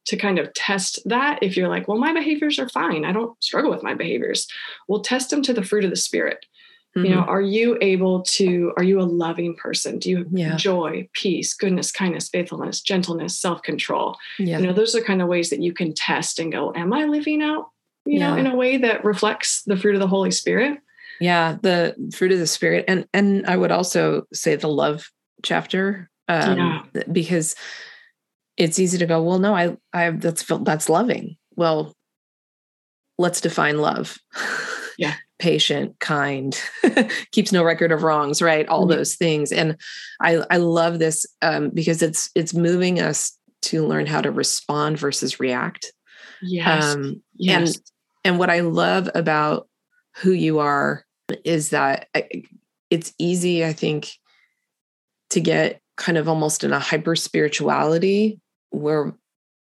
to 0.05 0.17
kind 0.17 0.39
of 0.39 0.51
test 0.53 0.99
that 1.05 1.39
if 1.41 1.55
you're 1.55 1.67
like, 1.67 1.87
well, 1.87 1.97
my 1.97 2.13
behaviors 2.13 2.57
are 2.57 2.69
fine. 2.69 3.05
I 3.05 3.11
don't 3.11 3.41
struggle 3.43 3.69
with 3.69 3.83
my 3.83 3.93
behaviors. 3.93 4.47
Well, 4.87 5.01
test 5.01 5.29
them 5.29 5.43
to 5.43 5.53
the 5.53 5.63
fruit 5.63 5.83
of 5.83 5.91
the 5.91 5.95
spirit. 5.95 6.45
Mm-hmm. 6.97 7.05
You 7.05 7.15
know, 7.15 7.21
mm-hmm. 7.21 7.29
are 7.29 7.41
you 7.41 7.77
able 7.81 8.23
to, 8.23 8.73
are 8.75 8.83
you 8.83 8.99
a 8.99 9.03
loving 9.03 9.55
person? 9.55 9.99
Do 9.99 10.09
you 10.09 10.17
have 10.17 10.27
yeah. 10.31 10.55
joy, 10.55 11.07
peace, 11.13 11.53
goodness, 11.53 11.91
kindness, 11.91 12.29
faithfulness, 12.29 12.81
gentleness, 12.81 13.39
self 13.39 13.61
control? 13.61 14.17
Yeah. 14.39 14.57
You 14.57 14.67
know, 14.67 14.73
those 14.73 14.95
are 14.95 15.01
kind 15.01 15.21
of 15.21 15.27
ways 15.27 15.51
that 15.51 15.61
you 15.61 15.73
can 15.73 15.93
test 15.93 16.39
and 16.39 16.51
go, 16.51 16.73
am 16.75 16.91
I 16.91 17.05
living 17.05 17.43
out, 17.43 17.69
you 18.05 18.19
yeah. 18.19 18.31
know, 18.31 18.37
in 18.37 18.47
a 18.47 18.55
way 18.55 18.77
that 18.77 19.05
reflects 19.05 19.61
the 19.63 19.77
fruit 19.77 19.93
of 19.93 20.01
the 20.01 20.07
Holy 20.07 20.31
Spirit? 20.31 20.79
Yeah, 21.19 21.57
the 21.61 21.95
fruit 22.15 22.31
of 22.31 22.39
the 22.39 22.47
Spirit. 22.47 22.85
And, 22.87 23.05
and 23.13 23.45
I 23.45 23.57
would 23.57 23.71
also 23.71 24.23
say 24.33 24.55
the 24.55 24.67
love 24.67 25.09
chapter, 25.43 26.09
um, 26.27 26.57
yeah. 26.57 27.03
because 27.11 27.55
it's 28.57 28.79
easy 28.79 28.97
to 28.97 29.05
go, 29.05 29.21
well, 29.21 29.39
no, 29.39 29.55
I, 29.55 29.77
I, 29.93 30.11
that's, 30.11 30.45
that's 30.61 30.89
loving. 30.89 31.37
Well, 31.55 31.93
let's 33.17 33.41
define 33.41 33.79
love. 33.79 34.17
Yeah 34.97 35.15
patient, 35.39 35.97
kind, 35.99 36.61
keeps 37.31 37.51
no 37.51 37.63
record 37.63 37.91
of 37.91 38.03
wrongs, 38.03 38.41
right? 38.41 38.67
All 38.67 38.81
mm-hmm. 38.81 38.91
those 38.91 39.15
things. 39.15 39.51
And 39.51 39.77
I 40.21 40.43
I 40.51 40.57
love 40.57 40.99
this 40.99 41.25
um, 41.41 41.71
because 41.71 42.03
it's 42.03 42.29
it's 42.35 42.53
moving 42.53 42.99
us 42.99 43.35
to 43.63 43.85
learn 43.85 44.05
how 44.05 44.21
to 44.21 44.31
respond 44.31 44.99
versus 44.99 45.39
react. 45.39 45.91
Yes. 46.41 46.83
Um, 46.83 47.23
yes. 47.35 47.75
And 47.75 47.81
and 48.25 48.39
what 48.39 48.49
I 48.49 48.59
love 48.59 49.09
about 49.15 49.67
who 50.17 50.31
you 50.31 50.59
are 50.59 51.05
is 51.43 51.69
that 51.69 52.09
it's 52.89 53.13
easy, 53.17 53.63
I 53.65 53.73
think, 53.73 54.11
to 55.31 55.39
get 55.39 55.81
kind 55.97 56.17
of 56.17 56.27
almost 56.27 56.63
in 56.63 56.73
a 56.73 56.79
hyper 56.79 57.15
spirituality 57.15 58.39
where 58.71 59.13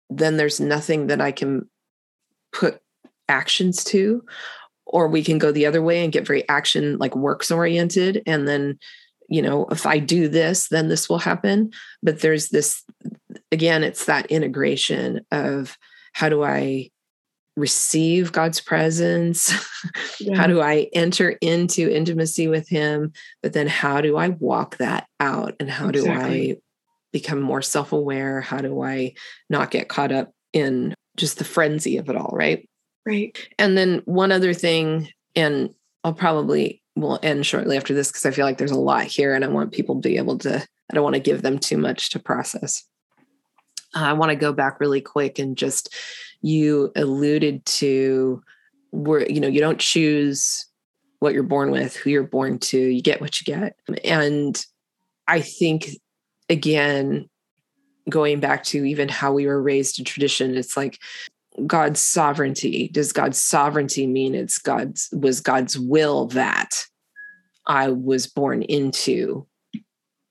then 0.10 0.38
there's 0.38 0.60
nothing 0.60 1.08
that 1.08 1.22
I 1.22 1.32
can 1.32 1.70
put 2.52 2.80
actions 3.28 3.84
to 3.86 4.24
or 4.86 5.08
we 5.08 5.24
can 5.24 5.38
go 5.38 5.52
the 5.52 5.66
other 5.66 5.82
way 5.82 6.04
and 6.04 6.12
get 6.12 6.26
very 6.26 6.48
action 6.50 6.98
like 6.98 7.16
works 7.16 7.52
oriented. 7.52 8.24
And 8.26 8.48
then 8.48 8.80
you 9.32 9.44
know 9.44 9.68
if 9.70 9.86
i 9.86 10.00
do 10.00 10.28
this 10.28 10.70
then 10.70 10.88
this 10.88 11.08
will 11.08 11.20
happen. 11.20 11.72
But 12.02 12.22
there's 12.22 12.50
this 12.50 12.84
again 13.52 13.84
it's 13.84 14.06
that 14.06 14.26
integration 14.28 15.26
of 15.32 15.78
how 16.14 16.30
do 16.30 16.44
i 16.44 16.90
receive 17.60 18.32
god's 18.32 18.60
presence 18.60 19.54
yeah. 20.20 20.36
how 20.36 20.48
do 20.48 20.62
i 20.62 20.90
enter 20.94 21.30
into 21.42 21.94
intimacy 21.94 22.48
with 22.48 22.68
him 22.68 23.12
but 23.44 23.54
then 23.54 23.68
how 23.68 24.02
do 24.02 24.18
i 24.18 24.30
walk 24.30 24.78
that 24.78 25.08
out 25.20 25.56
and 25.60 25.70
how 25.70 25.90
exactly. 25.90 26.48
do 26.48 26.54
i 26.54 26.58
become 27.12 27.42
more 27.42 27.62
self-aware 27.62 28.42
how 28.42 28.60
do 28.60 28.82
i 28.82 29.14
not 29.50 29.72
get 29.72 29.90
caught 29.90 30.12
up 30.12 30.32
in 30.54 30.94
just 31.18 31.38
the 31.38 31.44
frenzy 31.44 31.98
of 31.98 32.10
it 32.10 32.16
all 32.16 32.34
right 32.34 32.70
Right. 33.10 33.38
And 33.58 33.76
then 33.76 34.02
one 34.06 34.32
other 34.32 34.54
thing, 34.54 35.10
and 35.36 35.74
I'll 36.04 36.14
probably 36.14 36.84
will 36.96 37.20
end 37.24 37.46
shortly 37.46 37.76
after 37.76 37.94
this 37.94 38.10
because 38.10 38.26
I 38.26 38.32
feel 38.32 38.46
like 38.46 38.60
there's 38.60 38.72
a 38.72 38.80
lot 38.80 39.06
here 39.06 39.34
and 39.34 39.44
I 39.44 39.48
want 39.48 39.72
people 39.72 39.96
to 39.96 40.08
be 40.08 40.18
able 40.18 40.38
to, 40.40 40.58
I 40.60 40.94
don't 40.94 41.04
want 41.04 41.16
to 41.16 41.22
give 41.22 41.42
them 41.42 41.58
too 41.58 41.78
much 41.78 42.12
to 42.12 42.20
process. 42.20 42.84
Uh, 43.96 44.02
I 44.02 44.14
want 44.14 44.30
to 44.30 44.36
go 44.36 44.54
back 44.54 44.80
really 44.80 45.02
quick 45.02 45.40
and 45.40 45.58
just, 45.58 45.94
you 46.42 46.92
alluded 46.96 47.66
to 47.66 48.42
where, 48.92 49.30
you 49.30 49.40
know, 49.40 49.48
you 49.48 49.60
don't 49.60 49.80
choose 49.80 50.66
what 51.20 51.34
you're 51.34 51.44
born 51.44 51.72
with, 51.72 51.96
who 51.96 52.10
you're 52.10 52.24
born 52.24 52.60
to, 52.60 52.80
you 52.80 53.02
get 53.02 53.22
what 53.22 53.40
you 53.40 53.46
get. 53.46 53.76
And 54.04 54.66
I 55.28 55.42
think, 55.42 55.90
again, 56.48 57.30
going 58.10 58.40
back 58.40 58.64
to 58.66 58.86
even 58.86 59.10
how 59.10 59.34
we 59.34 59.46
were 59.46 59.62
raised 59.62 60.00
in 60.00 60.06
tradition, 60.06 60.56
it's 60.56 60.78
like 60.78 61.00
God's 61.68 62.02
sovereignty. 62.02 62.90
Does 62.94 63.12
God's 63.12 63.38
sovereignty 63.38 64.08
mean 64.08 64.34
it's 64.34 64.58
God's 64.58 65.10
was 65.12 65.42
God's 65.42 65.78
will 65.78 66.28
that 66.28 66.86
I 67.68 67.90
was 67.90 68.28
born 68.28 68.64
into 68.64 69.46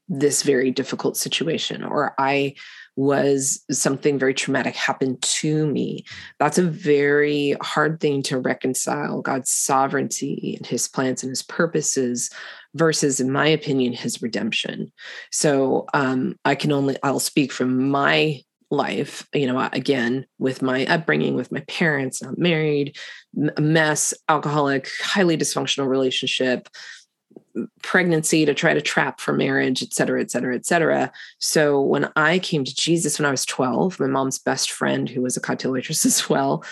this 0.08 0.42
very 0.42 0.70
difficult 0.70 1.16
situation 1.16 1.84
or 1.84 2.14
I 2.18 2.54
was 2.98 3.64
something 3.70 4.18
very 4.18 4.34
traumatic 4.34 4.74
happened 4.74 5.22
to 5.22 5.68
me. 5.68 6.04
That's 6.40 6.58
a 6.58 6.64
very 6.64 7.54
hard 7.62 8.00
thing 8.00 8.24
to 8.24 8.40
reconcile 8.40 9.22
God's 9.22 9.50
sovereignty 9.50 10.54
and 10.56 10.66
his 10.66 10.88
plans 10.88 11.22
and 11.22 11.30
his 11.30 11.44
purposes 11.44 12.28
versus, 12.74 13.20
in 13.20 13.30
my 13.30 13.46
opinion, 13.46 13.92
his 13.92 14.20
redemption. 14.20 14.90
So 15.30 15.86
um, 15.94 16.40
I 16.44 16.56
can 16.56 16.72
only, 16.72 16.96
I'll 17.04 17.20
speak 17.20 17.52
from 17.52 17.88
my 17.88 18.40
life 18.70 19.26
you 19.32 19.46
know 19.46 19.66
again 19.72 20.26
with 20.38 20.60
my 20.60 20.84
upbringing 20.86 21.34
with 21.34 21.50
my 21.50 21.60
parents 21.60 22.22
not 22.22 22.36
married 22.36 22.94
a 23.56 23.60
mess 23.62 24.12
alcoholic 24.28 24.90
highly 25.02 25.38
dysfunctional 25.38 25.88
relationship 25.88 26.68
pregnancy 27.82 28.44
to 28.44 28.54
try 28.54 28.74
to 28.74 28.80
trap 28.80 29.20
for 29.20 29.32
marriage 29.32 29.82
et 29.82 29.92
cetera 29.92 30.20
et 30.20 30.30
cetera 30.30 30.54
et 30.54 30.66
cetera. 30.66 31.12
So 31.38 31.80
when 31.80 32.10
i 32.16 32.38
came 32.38 32.64
to 32.64 32.74
jesus 32.74 33.18
when 33.18 33.26
i 33.26 33.30
was 33.30 33.46
12 33.46 34.00
my 34.00 34.06
mom's 34.06 34.38
best 34.38 34.70
friend 34.70 35.08
who 35.08 35.22
was 35.22 35.36
a 35.36 35.40
cocktail 35.40 35.72
waitress 35.72 36.04
as 36.12 36.28
well 36.28 36.64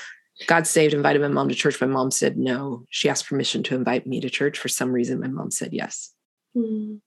God 0.47 0.67
saved 0.67 0.93
invited 0.93 1.23
my 1.23 1.29
mom 1.29 1.49
to 1.49 1.55
church. 1.55 1.81
My 1.81 1.87
mom 1.87 2.11
said 2.11 2.37
no. 2.37 2.85
She 2.91 3.09
asked 3.09 3.27
permission 3.27 3.63
to 3.63 3.75
invite 3.75 4.07
me 4.07 4.21
to 4.21 4.29
church. 4.29 4.59
For 4.59 4.69
some 4.69 4.93
reason 4.93 5.19
my 5.19 5.29
mom 5.29 5.51
said 5.51 5.73
yes. 5.73 6.13
Mm. 6.55 7.01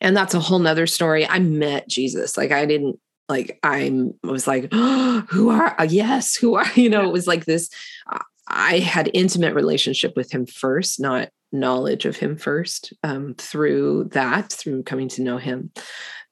and 0.00 0.16
that's 0.16 0.34
a 0.34 0.40
whole 0.40 0.58
nother 0.58 0.88
story. 0.88 1.24
I 1.28 1.38
met 1.38 1.88
jesus. 1.88 2.36
Like 2.36 2.50
i 2.50 2.66
didn't 2.66 2.98
like 3.28 3.58
I'm 3.62 4.14
was 4.22 4.46
like, 4.46 4.68
oh, 4.72 5.24
who 5.28 5.50
are 5.50 5.74
uh, 5.78 5.86
yes, 5.88 6.36
who 6.36 6.54
are 6.54 6.70
you 6.74 6.88
know, 6.88 7.08
it 7.08 7.12
was 7.12 7.26
like 7.26 7.44
this. 7.44 7.70
I 8.48 8.78
had 8.78 9.10
intimate 9.12 9.54
relationship 9.54 10.14
with 10.16 10.30
him 10.30 10.46
first, 10.46 11.00
not 11.00 11.30
knowledge 11.52 12.04
of 12.04 12.16
him 12.16 12.36
first 12.36 12.92
um, 13.02 13.34
through 13.38 14.04
that, 14.12 14.52
through 14.52 14.82
coming 14.82 15.08
to 15.08 15.22
know 15.22 15.38
him. 15.38 15.72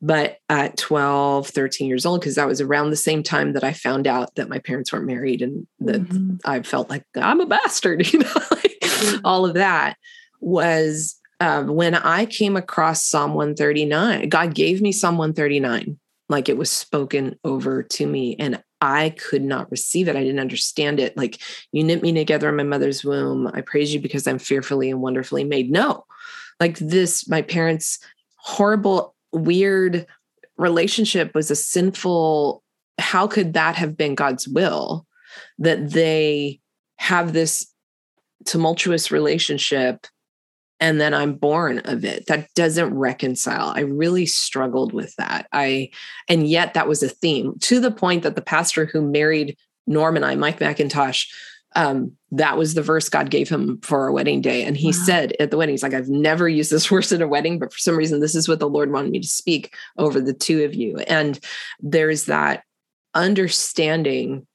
But 0.03 0.39
at 0.49 0.77
12, 0.77 1.49
13 1.49 1.87
years 1.87 2.05
old, 2.05 2.21
because 2.21 2.35
that 2.35 2.47
was 2.47 2.61
around 2.61 2.91
the 2.91 2.97
same 2.97 3.23
time 3.23 3.55
that 3.55 3.65
I 3.65 3.73
found 3.73 4.07
out 4.07 4.35
that 4.35 4.49
my 4.49 4.59
parents 4.59 4.93
weren't 4.93 5.07
married 5.07 5.41
and 5.41 5.67
that 5.81 6.03
mm-hmm. 6.03 6.37
I 6.45 6.63
felt 6.63 6.91
like 6.91 7.05
I'm 7.17 7.41
a 7.41 7.47
bastard, 7.47 8.07
you 8.13 8.19
know, 8.19 8.33
like 8.51 8.77
mm-hmm. 8.83 9.21
all 9.25 9.47
of 9.47 9.55
that 9.55 9.97
was 10.41 11.19
uh, 11.41 11.63
when 11.63 11.95
I 11.95 12.27
came 12.27 12.57
across 12.57 13.05
Psalm 13.05 13.35
139. 13.35 14.29
God 14.29 14.55
gave 14.55 14.83
me 14.83 14.93
Psalm 14.93 15.17
139 15.17 15.99
like 16.29 16.49
it 16.49 16.57
was 16.57 16.71
spoken 16.71 17.39
over 17.45 17.83
to 17.83 18.07
me 18.07 18.37
and 18.39 18.63
I 18.85 19.11
could 19.11 19.43
not 19.43 19.71
receive 19.71 20.09
it. 20.09 20.17
I 20.17 20.23
didn't 20.23 20.41
understand 20.41 21.01
it. 21.01 21.17
Like, 21.17 21.41
you 21.73 21.83
knit 21.83 22.03
me 22.03 22.13
together 22.13 22.51
in 22.51 22.57
my 22.57 22.65
mother's 22.65 23.03
womb. 23.03 23.51
I 23.55 23.63
praise 23.63 23.95
you 23.95 23.99
because 23.99 24.27
I'm 24.27 24.39
fearfully 24.39 24.91
and 24.91 25.01
wonderfully 25.01 25.43
made. 25.43 25.71
No, 25.71 26.05
like 26.61 26.77
this, 26.79 27.27
my 27.27 27.41
parents' 27.41 27.99
horrible, 28.37 29.15
weird 29.33 30.07
relationship 30.59 31.35
was 31.35 31.51
a 31.51 31.57
sinful. 31.57 32.63
How 32.99 33.27
could 33.27 33.55
that 33.55 33.75
have 33.77 33.97
been 33.97 34.15
God's 34.15 34.47
will 34.47 35.07
that 35.59 35.91
they 35.91 36.61
have 36.97 37.33
this 37.33 37.67
tumultuous 38.45 39.11
relationship 39.11 40.07
and 40.81 41.01
then 41.01 41.15
I'm 41.15 41.35
born 41.35 41.81
of 41.85 42.05
it. 42.05 42.27
That 42.27 42.53
doesn't 42.55 42.95
reconcile. 42.95 43.73
I 43.75 43.81
really 43.81 44.27
struggled 44.27 44.93
with 44.93 45.15
that. 45.17 45.47
I 45.53 45.91
and 46.29 46.49
yet 46.49 46.75
that 46.75 46.89
was 46.89 47.03
a 47.03 47.09
theme 47.09 47.59
to 47.61 47.81
the 47.81 47.91
point 47.91 48.23
that 48.23 48.35
the 48.35 48.43
pastor 48.43 48.87
who 48.87 49.01
married 49.03 49.57
Norm 49.87 50.17
and 50.17 50.25
I, 50.25 50.35
Mike 50.35 50.59
MacIntosh, 50.59 51.27
um, 51.77 52.13
that 52.31 52.57
was 52.57 52.75
the 52.75 52.83
verse 52.83 53.09
God 53.09 53.31
gave 53.31 53.49
him 53.49 53.81
for 53.83 54.03
our 54.03 54.13
wedding 54.13 54.41
day. 54.41 54.65
And 54.65 54.77
he 54.77 54.89
wow. 54.89 55.05
said 55.05 55.33
at 55.41 55.51
the 55.51 55.57
wedding, 55.57 55.73
he's 55.73 55.83
like, 55.83 55.95
I've 55.95 56.09
never 56.09 56.49
used 56.49 56.71
this 56.71 56.87
verse 56.89 57.13
at 57.13 57.23
a 57.23 57.29
wedding, 57.29 57.59
but 57.59 57.73
for 57.73 57.79
some 57.79 57.97
reason, 57.97 58.21
this 58.21 58.35
is 58.35 58.49
what 58.49 58.61
the 58.61 58.69
Lord 58.69 58.93
wanted 58.93 59.11
me 59.11 59.21
to 59.21 59.29
speak 59.29 59.75
over 59.99 60.21
the 60.21 60.35
two 60.35 60.65
of 60.65 60.75
you. 60.75 60.99
And 61.09 61.39
there's 61.81 62.27
that 62.27 62.63
understanding 63.15 64.47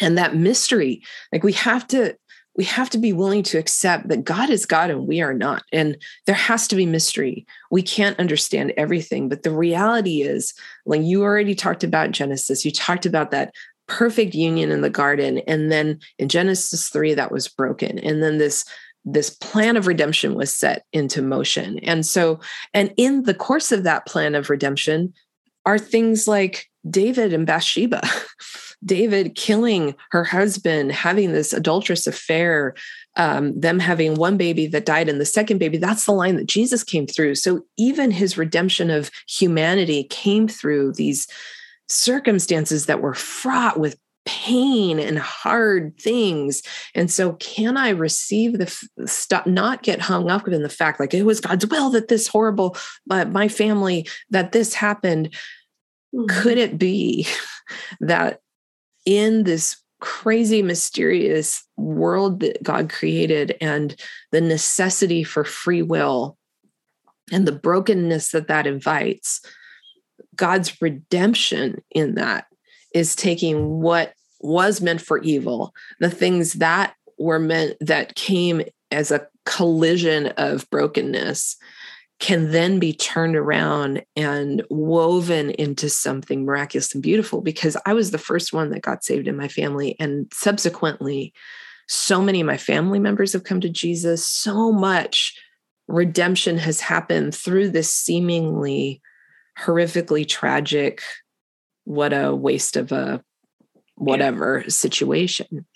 and 0.00 0.16
that 0.18 0.36
mystery. 0.36 1.02
Like 1.32 1.42
we 1.42 1.52
have 1.54 1.86
to 1.88 2.16
we 2.58 2.64
have 2.64 2.90
to 2.90 2.98
be 2.98 3.12
willing 3.12 3.44
to 3.44 3.56
accept 3.56 4.08
that 4.08 4.24
God 4.24 4.50
is 4.50 4.66
God 4.66 4.90
and 4.90 5.06
we 5.06 5.20
are 5.22 5.32
not. 5.32 5.62
And 5.72 5.96
there 6.26 6.34
has 6.34 6.66
to 6.68 6.76
be 6.76 6.86
mystery. 6.86 7.46
We 7.70 7.82
can't 7.82 8.18
understand 8.18 8.74
everything. 8.76 9.28
But 9.28 9.44
the 9.44 9.52
reality 9.52 10.22
is, 10.22 10.52
like 10.84 11.02
you 11.02 11.22
already 11.22 11.54
talked 11.54 11.84
about 11.84 12.10
Genesis, 12.10 12.64
you 12.64 12.72
talked 12.72 13.06
about 13.06 13.30
that 13.30 13.54
perfect 13.86 14.34
union 14.34 14.72
in 14.72 14.80
the 14.80 14.90
garden. 14.90 15.38
And 15.46 15.70
then 15.70 16.00
in 16.18 16.28
Genesis 16.28 16.88
3, 16.88 17.14
that 17.14 17.30
was 17.30 17.46
broken. 17.46 18.00
And 18.00 18.22
then 18.22 18.38
this 18.38 18.64
this 19.04 19.30
plan 19.30 19.76
of 19.76 19.86
redemption 19.86 20.34
was 20.34 20.52
set 20.52 20.84
into 20.92 21.22
motion. 21.22 21.78
And 21.78 22.04
so, 22.04 22.40
and 22.74 22.92
in 22.98 23.22
the 23.22 23.32
course 23.32 23.72
of 23.72 23.84
that 23.84 24.04
plan 24.04 24.34
of 24.34 24.50
redemption 24.50 25.14
are 25.64 25.78
things 25.78 26.28
like 26.28 26.66
David 26.90 27.32
and 27.32 27.46
Bathsheba. 27.46 28.02
David 28.84 29.34
killing 29.34 29.94
her 30.10 30.24
husband, 30.24 30.92
having 30.92 31.32
this 31.32 31.52
adulterous 31.52 32.06
affair, 32.06 32.74
um, 33.16 33.58
them 33.58 33.80
having 33.80 34.14
one 34.14 34.36
baby 34.36 34.66
that 34.68 34.86
died 34.86 35.08
and 35.08 35.20
the 35.20 35.26
second 35.26 35.58
baby, 35.58 35.78
that's 35.78 36.04
the 36.04 36.12
line 36.12 36.36
that 36.36 36.46
Jesus 36.46 36.84
came 36.84 37.06
through. 37.06 37.34
So 37.34 37.64
even 37.76 38.10
his 38.10 38.38
redemption 38.38 38.90
of 38.90 39.10
humanity 39.28 40.04
came 40.04 40.46
through 40.46 40.92
these 40.92 41.26
circumstances 41.88 42.86
that 42.86 43.00
were 43.00 43.14
fraught 43.14 43.80
with 43.80 43.98
pain 44.28 45.00
and 45.00 45.18
hard 45.18 45.98
things. 45.98 46.62
And 46.94 47.10
so, 47.10 47.32
can 47.34 47.78
I 47.78 47.88
receive 47.88 48.58
the 48.58 49.06
stuff, 49.06 49.46
not 49.46 49.82
get 49.82 50.02
hung 50.02 50.30
up 50.30 50.46
in 50.46 50.62
the 50.62 50.68
fact 50.68 51.00
like 51.00 51.14
it 51.14 51.22
was 51.22 51.40
God's 51.40 51.66
will 51.66 51.88
that 51.90 52.08
this 52.08 52.28
horrible, 52.28 52.76
uh, 53.10 53.24
my 53.24 53.48
family, 53.48 54.06
that 54.28 54.52
this 54.52 54.74
happened? 54.74 55.34
Mm-hmm. 56.14 56.26
Could 56.26 56.58
it 56.58 56.78
be 56.78 57.26
that 58.00 58.40
in 59.08 59.44
this 59.44 59.82
crazy, 60.02 60.60
mysterious 60.60 61.66
world 61.78 62.40
that 62.40 62.62
God 62.62 62.90
created 62.90 63.56
and 63.58 63.96
the 64.32 64.40
necessity 64.42 65.24
for 65.24 65.44
free 65.44 65.80
will 65.80 66.36
and 67.32 67.48
the 67.48 67.52
brokenness 67.52 68.32
that 68.32 68.48
that 68.48 68.66
invites, 68.66 69.40
God's 70.36 70.82
redemption 70.82 71.82
in 71.90 72.16
that 72.16 72.48
is 72.94 73.16
taking 73.16 73.80
what 73.80 74.12
was 74.40 74.82
meant 74.82 75.00
for 75.00 75.22
evil, 75.22 75.72
the 76.00 76.10
things 76.10 76.52
that 76.54 76.92
were 77.18 77.38
meant 77.38 77.78
that 77.80 78.14
came 78.14 78.60
as 78.90 79.10
a 79.10 79.26
collision 79.46 80.26
of 80.36 80.68
brokenness, 80.68 81.56
can 82.18 82.50
then 82.50 82.78
be 82.78 82.92
turned 82.92 83.36
around 83.36 84.02
and 84.16 84.62
woven 84.70 85.50
into 85.50 85.88
something 85.88 86.44
miraculous 86.44 86.92
and 86.92 87.02
beautiful 87.02 87.40
because 87.40 87.76
I 87.86 87.94
was 87.94 88.10
the 88.10 88.18
first 88.18 88.52
one 88.52 88.70
that 88.70 88.82
got 88.82 89.04
saved 89.04 89.28
in 89.28 89.36
my 89.36 89.46
family. 89.46 89.94
And 90.00 90.26
subsequently, 90.32 91.32
so 91.86 92.20
many 92.20 92.40
of 92.40 92.46
my 92.46 92.56
family 92.56 92.98
members 92.98 93.32
have 93.32 93.44
come 93.44 93.60
to 93.60 93.68
Jesus. 93.68 94.24
So 94.24 94.72
much 94.72 95.34
redemption 95.86 96.58
has 96.58 96.80
happened 96.80 97.34
through 97.34 97.70
this 97.70 97.92
seemingly 97.92 99.00
horrifically 99.58 100.26
tragic, 100.26 101.02
what 101.84 102.12
a 102.12 102.34
waste 102.34 102.76
of 102.76 102.92
a 102.92 103.22
whatever 103.94 104.60
yeah. 104.60 104.68
situation. 104.68 105.66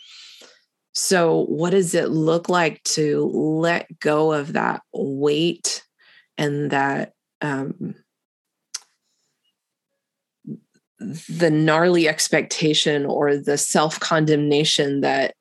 So, 0.94 1.46
what 1.46 1.70
does 1.70 1.94
it 1.94 2.10
look 2.10 2.48
like 2.48 2.82
to 2.84 3.24
let 3.32 3.98
go 3.98 4.32
of 4.32 4.52
that 4.52 4.82
weight 4.92 5.82
and 6.38 6.70
that 6.70 7.12
um, 7.40 7.94
the 11.28 11.50
gnarly 11.50 12.08
expectation 12.08 13.06
or 13.06 13.36
the 13.36 13.58
self 13.58 13.98
condemnation 14.00 15.00
that 15.00 15.34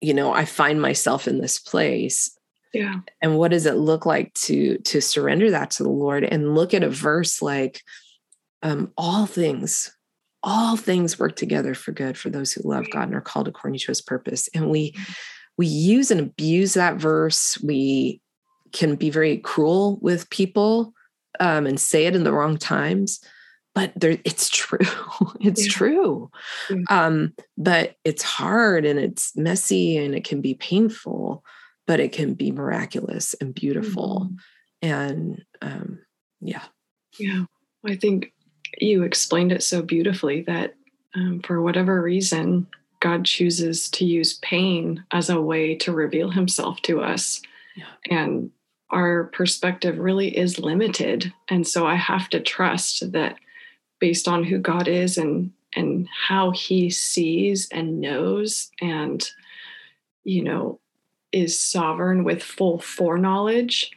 you 0.00 0.14
know 0.14 0.32
i 0.32 0.44
find 0.44 0.80
myself 0.80 1.28
in 1.28 1.40
this 1.40 1.58
place. 1.58 2.36
Yeah. 2.72 3.00
And 3.20 3.36
what 3.36 3.50
does 3.50 3.66
it 3.66 3.74
look 3.74 4.06
like 4.06 4.32
to 4.34 4.78
to 4.78 5.00
surrender 5.00 5.50
that 5.50 5.72
to 5.72 5.82
the 5.82 5.88
lord 5.88 6.24
and 6.24 6.54
look 6.54 6.72
at 6.74 6.84
a 6.84 6.90
verse 6.90 7.42
like 7.42 7.82
um 8.62 8.92
all 8.96 9.26
things 9.26 9.90
all 10.42 10.76
things 10.76 11.18
work 11.18 11.36
together 11.36 11.74
for 11.74 11.92
good 11.92 12.16
for 12.16 12.30
those 12.30 12.52
who 12.52 12.68
love 12.68 12.88
god 12.90 13.08
and 13.08 13.14
are 13.14 13.20
called 13.20 13.48
according 13.48 13.78
to 13.78 13.88
his 13.88 14.00
purpose. 14.00 14.48
And 14.54 14.70
we 14.70 14.92
mm-hmm. 14.92 15.12
we 15.58 15.66
use 15.66 16.10
and 16.10 16.20
abuse 16.20 16.74
that 16.74 16.96
verse. 16.96 17.58
We 17.62 18.20
can 18.72 18.94
be 18.94 19.10
very 19.10 19.38
cruel 19.38 19.98
with 20.00 20.30
people 20.30 20.92
um, 21.38 21.66
and 21.66 21.80
say 21.80 22.06
it 22.06 22.14
in 22.14 22.24
the 22.24 22.32
wrong 22.32 22.56
times 22.56 23.20
but 23.74 23.92
there, 23.96 24.18
it's 24.24 24.48
true 24.48 24.78
it's 25.40 25.66
yeah. 25.66 25.72
true 25.72 26.30
yeah. 26.70 26.82
Um, 26.88 27.34
but 27.56 27.96
it's 28.04 28.22
hard 28.22 28.84
and 28.84 28.98
it's 28.98 29.36
messy 29.36 29.96
and 29.96 30.14
it 30.14 30.24
can 30.24 30.40
be 30.40 30.54
painful 30.54 31.44
but 31.86 32.00
it 32.00 32.12
can 32.12 32.34
be 32.34 32.52
miraculous 32.52 33.34
and 33.40 33.54
beautiful 33.54 34.28
mm-hmm. 34.82 34.88
and 34.88 35.44
um, 35.62 35.98
yeah 36.40 36.64
yeah 37.18 37.44
i 37.86 37.96
think 37.96 38.32
you 38.78 39.02
explained 39.02 39.52
it 39.52 39.62
so 39.62 39.82
beautifully 39.82 40.42
that 40.42 40.74
um, 41.14 41.40
for 41.40 41.60
whatever 41.60 42.00
reason 42.00 42.66
god 43.00 43.24
chooses 43.24 43.88
to 43.90 44.04
use 44.04 44.34
pain 44.38 45.04
as 45.12 45.30
a 45.30 45.40
way 45.40 45.74
to 45.74 45.92
reveal 45.92 46.30
himself 46.30 46.80
to 46.82 47.00
us 47.00 47.40
yeah. 47.76 47.84
and 48.10 48.50
our 48.90 49.24
perspective 49.24 49.98
really 49.98 50.36
is 50.36 50.58
limited. 50.58 51.32
And 51.48 51.66
so 51.66 51.86
I 51.86 51.94
have 51.94 52.28
to 52.30 52.40
trust 52.40 53.12
that 53.12 53.36
based 54.00 54.26
on 54.26 54.44
who 54.44 54.58
God 54.58 54.88
is 54.88 55.18
and 55.18 55.52
and 55.74 56.08
how 56.08 56.50
he 56.50 56.90
sees 56.90 57.68
and 57.70 58.00
knows 58.00 58.70
and 58.80 59.30
you 60.24 60.42
know 60.42 60.80
is 61.32 61.58
sovereign 61.58 62.24
with 62.24 62.42
full 62.42 62.80
foreknowledge 62.80 63.90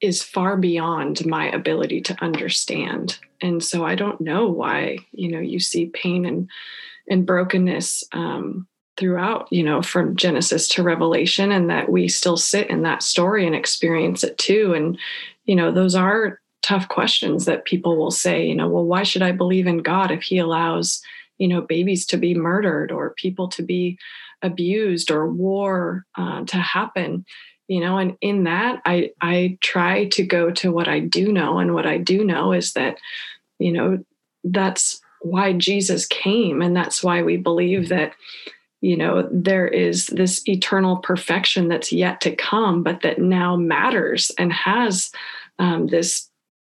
is 0.00 0.22
far 0.22 0.56
beyond 0.56 1.24
my 1.24 1.48
ability 1.50 2.00
to 2.02 2.22
understand 2.22 3.18
and 3.40 3.64
so 3.64 3.84
i 3.84 3.94
don't 3.94 4.20
know 4.20 4.46
why 4.46 4.98
you 5.12 5.30
know 5.30 5.40
you 5.40 5.58
see 5.58 5.86
pain 5.86 6.26
and 6.26 6.50
and 7.08 7.24
brokenness 7.24 8.04
um, 8.12 8.66
throughout, 8.96 9.46
you 9.50 9.62
know, 9.62 9.82
from 9.82 10.16
Genesis 10.16 10.68
to 10.68 10.82
Revelation, 10.82 11.52
and 11.52 11.68
that 11.70 11.90
we 11.90 12.08
still 12.08 12.36
sit 12.36 12.70
in 12.70 12.82
that 12.82 13.02
story 13.02 13.46
and 13.46 13.54
experience 13.54 14.24
it 14.24 14.38
too. 14.38 14.72
And, 14.74 14.98
you 15.44 15.54
know, 15.54 15.70
those 15.70 15.94
are 15.94 16.40
tough 16.62 16.88
questions 16.88 17.44
that 17.44 17.64
people 17.64 17.96
will 17.96 18.10
say, 18.10 18.46
you 18.46 18.54
know, 18.54 18.68
well, 18.68 18.84
why 18.84 19.02
should 19.02 19.22
I 19.22 19.32
believe 19.32 19.66
in 19.66 19.78
God 19.78 20.10
if 20.10 20.22
He 20.22 20.38
allows, 20.38 21.00
you 21.38 21.46
know, 21.46 21.60
babies 21.60 22.06
to 22.06 22.16
be 22.16 22.34
murdered 22.34 22.90
or 22.90 23.10
people 23.10 23.48
to 23.48 23.62
be 23.62 23.98
abused 24.42 25.10
or 25.10 25.30
war 25.30 26.04
uh, 26.16 26.44
to 26.44 26.56
happen? 26.56 27.24
You 27.68 27.80
know, 27.80 27.98
and 27.98 28.16
in 28.20 28.44
that, 28.44 28.80
I 28.84 29.10
I 29.20 29.58
try 29.60 30.06
to 30.10 30.24
go 30.24 30.50
to 30.52 30.72
what 30.72 30.88
I 30.88 31.00
do 31.00 31.32
know, 31.32 31.58
and 31.58 31.74
what 31.74 31.86
I 31.86 31.98
do 31.98 32.24
know 32.24 32.52
is 32.52 32.72
that, 32.74 32.96
you 33.58 33.72
know, 33.72 34.04
that's 34.44 35.00
why 35.20 35.52
Jesus 35.52 36.06
came, 36.06 36.62
and 36.62 36.76
that's 36.76 37.02
why 37.02 37.22
we 37.22 37.36
believe 37.36 37.88
that 37.88 38.12
you 38.80 38.96
know 38.96 39.28
there 39.32 39.66
is 39.66 40.06
this 40.06 40.46
eternal 40.48 40.96
perfection 40.98 41.68
that's 41.68 41.92
yet 41.92 42.20
to 42.20 42.34
come 42.34 42.82
but 42.82 43.02
that 43.02 43.18
now 43.18 43.56
matters 43.56 44.30
and 44.38 44.52
has 44.52 45.10
um, 45.58 45.86
this 45.88 46.28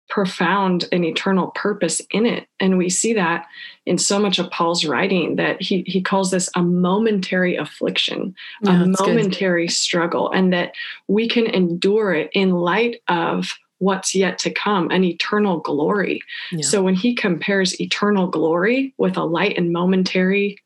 profound 0.07 0.87
and 0.91 1.03
eternal 1.03 1.47
purpose 1.55 1.99
in 2.11 2.27
it 2.27 2.47
and 2.59 2.77
we 2.77 2.89
see 2.89 3.13
that 3.13 3.47
in 3.87 3.97
so 3.97 4.19
much 4.19 4.37
of 4.37 4.49
paul's 4.51 4.85
writing 4.85 5.35
that 5.35 5.59
he 5.59 5.83
he 5.87 5.99
calls 5.99 6.29
this 6.29 6.47
a 6.55 6.61
momentary 6.61 7.55
affliction 7.55 8.35
yeah, 8.61 8.83
a 8.83 8.87
momentary 9.01 9.65
good. 9.65 9.73
struggle 9.73 10.29
and 10.31 10.53
that 10.53 10.73
we 11.07 11.27
can 11.27 11.47
endure 11.47 12.13
it 12.13 12.29
in 12.33 12.51
light 12.51 13.01
of 13.07 13.55
what's 13.79 14.15
yet 14.15 14.37
to 14.39 14.49
come, 14.51 14.89
an 14.89 15.03
eternal 15.03 15.59
glory. 15.59 16.21
Yeah. 16.51 16.63
So 16.63 16.81
when 16.81 16.95
he 16.95 17.13
compares 17.13 17.79
eternal 17.79 18.27
glory 18.27 18.93
with 18.97 19.17
a 19.17 19.23
light 19.23 19.57
and 19.57 19.71
momentary 19.71 20.57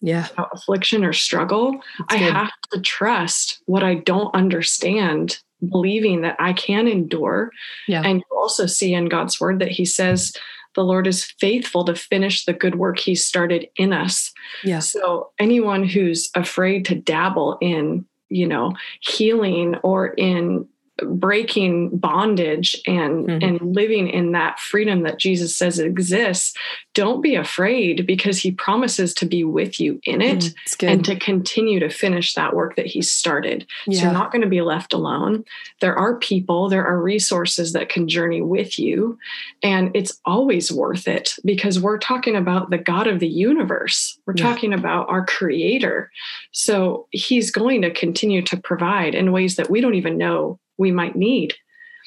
yeah 0.00 0.28
affliction 0.52 1.04
or 1.04 1.12
struggle, 1.12 1.80
I 2.08 2.16
have 2.16 2.52
to 2.72 2.80
trust 2.80 3.62
what 3.66 3.82
I 3.82 3.94
don't 3.94 4.34
understand, 4.34 5.38
believing 5.68 6.20
that 6.22 6.36
I 6.38 6.52
can 6.52 6.86
endure. 6.86 7.50
Yeah. 7.88 8.02
And 8.04 8.18
you 8.18 8.36
also 8.36 8.66
see 8.66 8.94
in 8.94 9.08
God's 9.08 9.40
word 9.40 9.58
that 9.60 9.70
he 9.70 9.84
says 9.84 10.32
the 10.74 10.84
Lord 10.84 11.06
is 11.06 11.24
faithful 11.24 11.84
to 11.86 11.94
finish 11.94 12.44
the 12.44 12.52
good 12.52 12.76
work 12.76 12.98
he 12.98 13.14
started 13.14 13.68
in 13.76 13.92
us. 13.92 14.32
Yeah. 14.62 14.78
So 14.78 15.30
anyone 15.38 15.84
who's 15.84 16.30
afraid 16.34 16.84
to 16.86 16.94
dabble 16.94 17.58
in, 17.60 18.04
you 18.28 18.46
know, 18.46 18.74
healing 19.00 19.76
or 19.82 20.08
in 20.08 20.68
breaking 21.04 21.96
bondage 21.96 22.80
and 22.86 23.26
mm-hmm. 23.26 23.44
and 23.44 23.74
living 23.74 24.08
in 24.08 24.32
that 24.32 24.58
freedom 24.58 25.02
that 25.02 25.18
Jesus 25.18 25.54
says 25.54 25.78
exists 25.78 26.54
don't 26.94 27.20
be 27.20 27.34
afraid 27.34 28.06
because 28.06 28.38
he 28.38 28.50
promises 28.50 29.12
to 29.12 29.26
be 29.26 29.44
with 29.44 29.78
you 29.78 30.00
in 30.04 30.22
it 30.22 30.38
mm, 30.38 30.88
and 30.88 31.04
to 31.04 31.14
continue 31.18 31.78
to 31.78 31.90
finish 31.90 32.32
that 32.32 32.54
work 32.54 32.76
that 32.76 32.86
he 32.86 33.02
started 33.02 33.66
yeah. 33.86 33.98
so 33.98 34.04
you're 34.04 34.12
not 34.14 34.32
going 34.32 34.40
to 34.40 34.48
be 34.48 34.62
left 34.62 34.94
alone 34.94 35.44
there 35.82 35.94
are 35.94 36.16
people 36.16 36.70
there 36.70 36.86
are 36.86 37.02
resources 37.02 37.74
that 37.74 37.90
can 37.90 38.08
journey 38.08 38.40
with 38.40 38.78
you 38.78 39.18
and 39.62 39.94
it's 39.94 40.18
always 40.24 40.72
worth 40.72 41.06
it 41.06 41.34
because 41.44 41.78
we're 41.78 41.98
talking 41.98 42.34
about 42.34 42.70
the 42.70 42.78
god 42.78 43.06
of 43.06 43.20
the 43.20 43.28
universe 43.28 44.18
we're 44.26 44.34
yeah. 44.34 44.44
talking 44.44 44.72
about 44.72 45.06
our 45.10 45.26
creator 45.26 46.10
so 46.52 47.06
he's 47.10 47.50
going 47.50 47.82
to 47.82 47.90
continue 47.90 48.40
to 48.40 48.56
provide 48.56 49.14
in 49.14 49.32
ways 49.32 49.56
that 49.56 49.68
we 49.68 49.82
don't 49.82 49.94
even 49.94 50.16
know 50.16 50.58
we 50.78 50.90
might 50.90 51.16
need. 51.16 51.54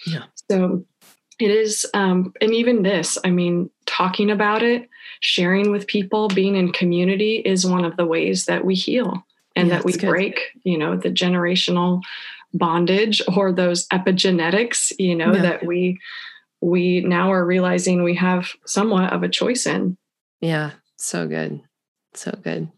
Yeah. 0.05 0.23
So 0.49 0.85
it 1.39 1.51
is, 1.51 1.85
um, 1.93 2.33
and 2.41 2.53
even 2.53 2.83
this, 2.83 3.17
I 3.23 3.29
mean, 3.29 3.69
talking 3.85 4.29
about 4.29 4.61
it, 4.63 4.89
sharing 5.21 5.71
with 5.71 5.87
people, 5.87 6.27
being 6.27 6.55
in 6.55 6.71
community 6.71 7.37
is 7.37 7.65
one 7.65 7.85
of 7.85 7.97
the 7.97 8.05
ways 8.05 8.45
that 8.45 8.65
we 8.65 8.75
heal 8.75 9.23
and 9.55 9.67
yeah, 9.67 9.75
that 9.75 9.85
we 9.85 9.97
break, 9.97 10.39
you 10.63 10.77
know, 10.77 10.95
the 10.95 11.09
generational 11.09 12.01
bondage 12.53 13.21
or 13.35 13.51
those 13.51 13.87
epigenetics, 13.87 14.91
you 14.97 15.15
know, 15.15 15.33
yeah. 15.33 15.41
that 15.41 15.65
we 15.65 15.99
we 16.61 16.99
now 17.01 17.31
are 17.31 17.45
realizing 17.45 18.03
we 18.03 18.15
have 18.15 18.49
somewhat 18.65 19.13
of 19.13 19.23
a 19.23 19.29
choice 19.29 19.65
in. 19.65 19.97
Yeah, 20.41 20.71
so 20.97 21.25
good. 21.25 21.61
So 22.15 22.37
good. 22.43 22.69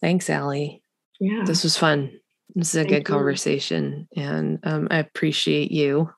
Thanks, 0.00 0.28
Ali. 0.28 0.82
Yeah. 1.20 1.44
This 1.46 1.62
was 1.62 1.76
fun. 1.76 2.18
This 2.54 2.74
is 2.74 2.74
a 2.74 2.78
Thank 2.80 2.88
good 2.90 2.98
you. 2.98 3.16
conversation. 3.16 4.08
And 4.16 4.58
um, 4.64 4.88
I 4.90 4.98
appreciate 4.98 5.70
you 5.70 6.10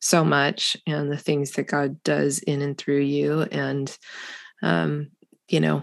so 0.00 0.24
much 0.24 0.76
and 0.86 1.10
the 1.10 1.16
things 1.16 1.52
that 1.52 1.68
God 1.68 2.02
does 2.02 2.38
in 2.40 2.62
and 2.62 2.76
through 2.76 3.00
you. 3.00 3.42
And, 3.42 3.96
um, 4.62 5.10
you 5.48 5.60
know, 5.60 5.82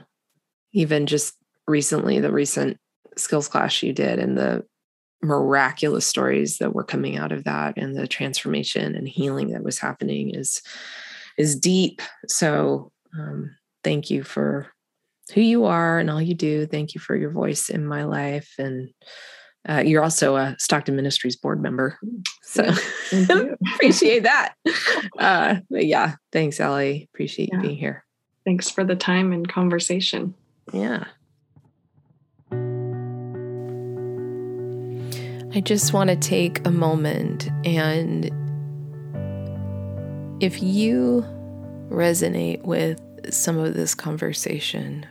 even 0.73 1.05
just 1.05 1.35
recently, 1.67 2.19
the 2.19 2.31
recent 2.31 2.77
skills 3.17 3.47
class 3.47 3.83
you 3.83 3.93
did 3.93 4.19
and 4.19 4.37
the 4.37 4.65
miraculous 5.21 6.05
stories 6.05 6.57
that 6.59 6.73
were 6.73 6.83
coming 6.83 7.17
out 7.17 7.31
of 7.31 7.43
that 7.43 7.73
and 7.77 7.95
the 7.95 8.07
transformation 8.07 8.95
and 8.95 9.07
healing 9.07 9.49
that 9.49 9.63
was 9.63 9.77
happening 9.77 10.33
is 10.33 10.61
is 11.37 11.59
deep 11.59 12.01
so 12.27 12.91
um, 13.17 13.53
thank 13.83 14.09
you 14.09 14.23
for 14.23 14.67
who 15.33 15.41
you 15.41 15.65
are 15.65 15.99
and 15.99 16.09
all 16.09 16.21
you 16.21 16.33
do 16.33 16.65
thank 16.65 16.95
you 16.95 17.01
for 17.01 17.17
your 17.17 17.31
voice 17.31 17.69
in 17.69 17.85
my 17.85 18.03
life 18.03 18.53
and 18.57 18.89
uh, 19.67 19.83
you're 19.85 20.03
also 20.03 20.35
a 20.35 20.55
Stockton 20.57 20.95
Ministries 20.95 21.35
board 21.35 21.61
member. 21.61 21.99
So 22.43 22.71
appreciate 23.75 24.23
that. 24.23 24.53
Uh, 25.17 25.57
yeah, 25.69 26.15
thanks, 26.31 26.61
Ali. 26.61 27.09
Appreciate 27.13 27.49
yeah. 27.51 27.57
you 27.57 27.61
being 27.61 27.77
here. 27.77 28.05
Thanks 28.45 28.69
for 28.69 28.85
the 28.85 28.95
time 28.95 29.33
and 29.33 29.47
conversation. 29.47 30.33
Yeah. 30.71 31.05
I 35.53 35.59
just 35.61 35.91
want 35.91 36.09
to 36.09 36.15
take 36.15 36.65
a 36.65 36.71
moment 36.71 37.49
and 37.65 38.31
if 40.41 40.63
you 40.63 41.25
resonate 41.89 42.61
with 42.63 43.01
some 43.33 43.57
of 43.57 43.73
this 43.73 43.93
conversation, 43.93 45.05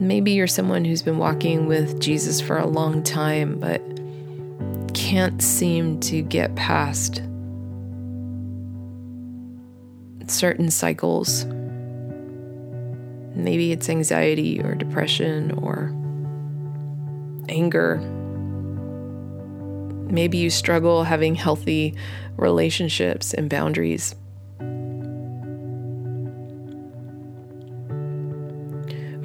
Maybe 0.00 0.32
you're 0.32 0.46
someone 0.46 0.86
who's 0.86 1.02
been 1.02 1.18
walking 1.18 1.66
with 1.66 2.00
Jesus 2.00 2.40
for 2.40 2.56
a 2.56 2.66
long 2.66 3.02
time, 3.02 3.60
but 3.60 3.82
can't 4.94 5.42
seem 5.42 6.00
to 6.00 6.22
get 6.22 6.54
past 6.56 7.22
certain 10.26 10.70
cycles. 10.70 11.44
Maybe 13.34 13.72
it's 13.72 13.90
anxiety 13.90 14.62
or 14.62 14.74
depression 14.74 15.52
or 15.52 15.92
anger. 17.50 17.98
Maybe 20.10 20.38
you 20.38 20.48
struggle 20.48 21.04
having 21.04 21.34
healthy 21.34 21.94
relationships 22.36 23.34
and 23.34 23.50
boundaries. 23.50 24.14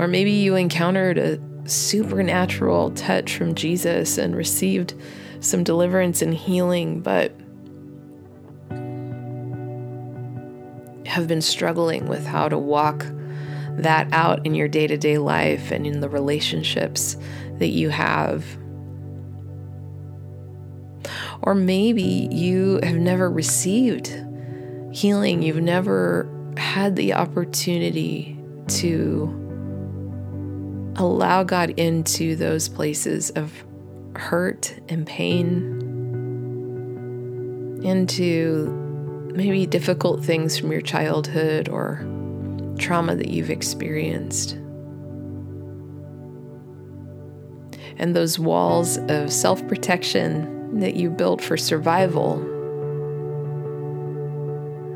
Or 0.06 0.08
maybe 0.08 0.34
you 0.34 0.56
encountered 0.56 1.18
a 1.18 1.40
supernatural 1.68 2.92
touch 2.92 3.36
from 3.36 3.56
Jesus 3.56 4.20
and 4.20 4.36
received 4.36 4.94
some 5.40 5.64
deliverance 5.64 6.22
and 6.22 6.32
healing, 6.32 7.02
but 7.02 7.32
have 11.08 11.28
been 11.28 11.42
struggling 11.42 12.08
with 12.08 12.24
how 12.24 12.48
to 12.50 12.56
walk 12.56 13.04
that 13.78 14.08
out 14.14 14.46
in 14.46 14.54
your 14.54 14.68
day 14.68 14.86
to 14.86 14.96
day 14.96 15.18
life 15.18 15.72
and 15.72 15.88
in 15.88 16.02
the 16.02 16.10
relationships 16.10 17.18
that 17.58 17.70
you 17.70 17.90
have. 17.90 18.46
Or 21.42 21.56
maybe 21.56 22.30
you 22.32 22.80
have 22.84 22.98
never 22.98 23.28
received 23.28 24.16
healing, 24.92 25.42
you've 25.42 25.64
never 25.64 26.30
had 26.58 26.96
the 26.96 27.16
opportunity 27.16 28.40
to 28.68 29.42
allow 30.98 31.44
God 31.44 31.72
into 31.72 32.36
those 32.36 32.70
places 32.70 33.30
of 33.32 33.52
hurt 34.16 34.78
and 34.88 35.06
pain, 35.06 35.82
into 37.84 38.68
maybe 39.34 39.66
difficult 39.66 40.24
things 40.24 40.58
from 40.58 40.72
your 40.72 40.82
childhood 40.82 41.68
or 41.70 42.06
trauma 42.78 43.16
that 43.16 43.30
you've 43.30 43.50
experienced. 43.50 44.54
And 47.98 48.16
those 48.16 48.38
walls 48.40 48.98
of 49.10 49.32
self 49.32 49.66
protection 49.68 50.80
that 50.80 50.96
you 50.96 51.10
built 51.10 51.42
for 51.42 51.58
survival 51.58 52.40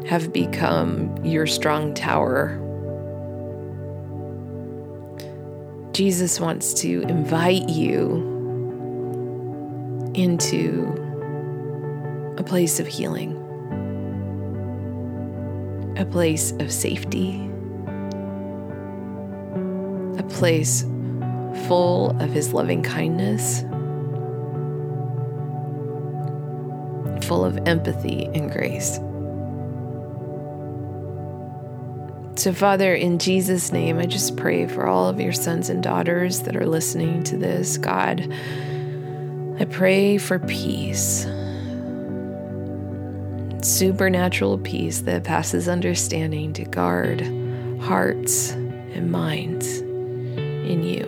have 0.06 0.34
become 0.34 1.24
your 1.24 1.45
strong 1.45 1.93
tower 1.93 2.60
Jesus 5.92 6.40
wants 6.40 6.74
to 6.76 7.02
invite 7.02 7.68
you 7.68 8.38
into 10.14 10.96
a 12.38 12.44
place 12.44 12.80
of 12.80 12.88
healing, 12.88 13.36
a 15.98 16.06
place 16.06 16.52
of 16.54 16.72
safety, 16.72 17.50
a 20.18 20.24
place 20.30 20.84
full 21.68 22.12
of 22.22 22.32
His 22.32 22.54
loving 22.54 22.84
kindness, 22.84 23.62
full 27.28 27.44
of 27.44 27.58
empathy 27.68 28.26
and 28.34 28.52
grace. 28.52 29.00
So, 32.40 32.54
Father, 32.54 32.96
in 32.96 33.20
Jesus' 33.20 33.74
name, 33.74 34.00
I 34.00 34.06
just 34.06 34.38
pray 34.38 34.66
for 34.66 34.88
all 34.88 35.10
of 35.10 35.20
your 35.20 35.34
sons 35.34 35.70
and 35.70 35.84
daughters 35.84 36.44
that 36.44 36.56
are 36.56 36.66
listening 36.66 37.22
to 37.26 37.36
this. 37.36 37.78
God, 37.78 38.32
I 39.60 39.66
pray 39.66 40.18
for 40.18 40.40
peace, 40.40 41.28
supernatural 43.62 44.58
peace 44.60 45.02
that 45.02 45.26
passes 45.26 45.68
understanding 45.68 46.54
to 46.54 46.64
guard 46.64 47.24
hearts 47.82 48.52
and 48.52 49.12
minds 49.12 49.80
in 49.80 50.82
you. 50.82 51.04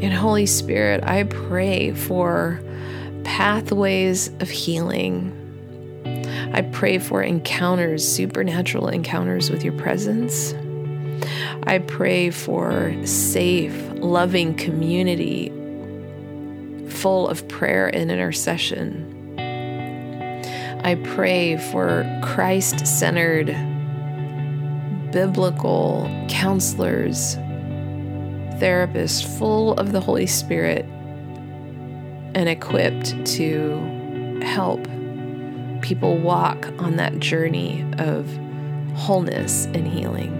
And 0.00 0.14
Holy 0.14 0.46
Spirit, 0.46 1.02
I 1.02 1.24
pray 1.24 1.90
for 1.90 2.60
pathways 3.24 4.28
of 4.38 4.48
healing 4.48 5.45
I 6.56 6.62
pray 6.62 6.96
for 6.96 7.22
encounters, 7.22 8.02
supernatural 8.08 8.88
encounters 8.88 9.50
with 9.50 9.62
your 9.62 9.74
presence. 9.74 10.54
I 11.64 11.80
pray 11.80 12.30
for 12.30 12.96
safe, 13.04 13.78
loving 13.96 14.56
community 14.56 15.50
full 16.88 17.28
of 17.28 17.46
prayer 17.48 17.88
and 17.94 18.10
intercession. 18.10 19.12
I 20.82 20.94
pray 20.94 21.58
for 21.58 22.06
Christ 22.22 22.86
centered 22.86 23.48
biblical 25.12 26.08
counselors, 26.30 27.36
therapists 28.56 29.22
full 29.38 29.74
of 29.74 29.92
the 29.92 30.00
Holy 30.00 30.26
Spirit 30.26 30.86
and 32.34 32.48
equipped 32.48 33.26
to 33.26 34.40
help 34.42 34.86
people 35.86 36.18
walk 36.18 36.66
on 36.80 36.96
that 36.96 37.16
journey 37.20 37.86
of 37.98 38.28
wholeness 38.96 39.66
and 39.66 39.86
healing. 39.86 40.32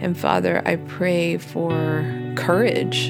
And 0.00 0.16
Father, 0.16 0.62
I 0.64 0.76
pray 0.76 1.36
for 1.36 1.70
courage 2.36 3.08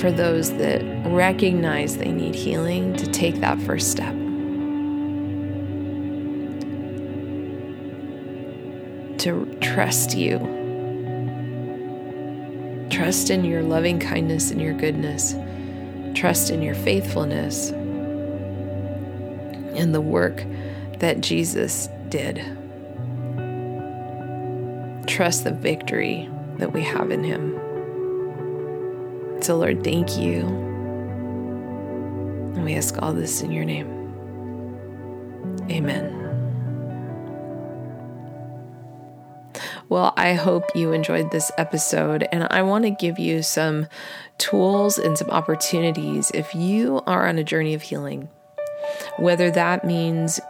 for 0.00 0.10
those 0.10 0.50
that 0.54 0.80
recognize 1.08 1.98
they 1.98 2.10
need 2.10 2.34
healing 2.34 2.96
to 2.96 3.06
take 3.08 3.40
that 3.40 3.60
first 3.60 3.90
step. 3.90 4.14
To 9.18 9.58
trust 9.60 10.16
you. 10.16 10.38
Trust 12.88 13.28
in 13.28 13.44
your 13.44 13.62
loving 13.62 14.00
kindness 14.00 14.50
and 14.50 14.62
your 14.62 14.72
goodness. 14.72 15.34
Trust 16.14 16.50
in 16.50 16.62
your 16.62 16.74
faithfulness 16.74 17.70
and 19.78 19.94
the 19.94 20.00
work 20.00 20.44
that 20.98 21.20
Jesus 21.20 21.88
did. 22.08 22.36
Trust 25.06 25.44
the 25.44 25.52
victory 25.52 26.28
that 26.58 26.72
we 26.72 26.82
have 26.82 27.10
in 27.10 27.22
Him. 27.24 27.54
So, 29.40 29.56
Lord, 29.56 29.84
thank 29.84 30.18
you. 30.18 30.40
And 32.54 32.64
we 32.64 32.74
ask 32.74 33.00
all 33.00 33.12
this 33.12 33.40
in 33.40 33.52
your 33.52 33.64
name. 33.64 33.86
Amen. 35.70 36.14
Well, 39.88 40.12
I 40.16 40.34
hope 40.34 40.64
you 40.74 40.92
enjoyed 40.92 41.30
this 41.30 41.50
episode, 41.56 42.28
and 42.30 42.46
I 42.50 42.60
want 42.60 42.84
to 42.84 42.90
give 42.90 43.18
you 43.18 43.42
some 43.42 43.86
tools 44.38 44.98
and 44.98 45.18
some 45.18 45.30
opportunities 45.30 46.30
if 46.32 46.54
you 46.54 47.02
are 47.06 47.28
on 47.28 47.38
a 47.38 47.44
journey 47.44 47.74
of 47.74 47.82
healing. 47.82 48.28
Whether 49.18 49.50
that 49.50 49.84
means 49.84 50.40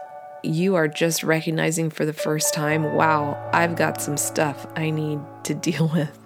you 0.43 0.75
are 0.75 0.87
just 0.87 1.23
recognizing 1.23 1.89
for 1.89 2.05
the 2.05 2.13
first 2.13 2.53
time, 2.53 2.93
wow, 2.93 3.37
I've 3.53 3.75
got 3.75 4.01
some 4.01 4.17
stuff 4.17 4.65
I 4.75 4.89
need 4.89 5.19
to 5.43 5.53
deal 5.55 5.89
with. 5.93 6.17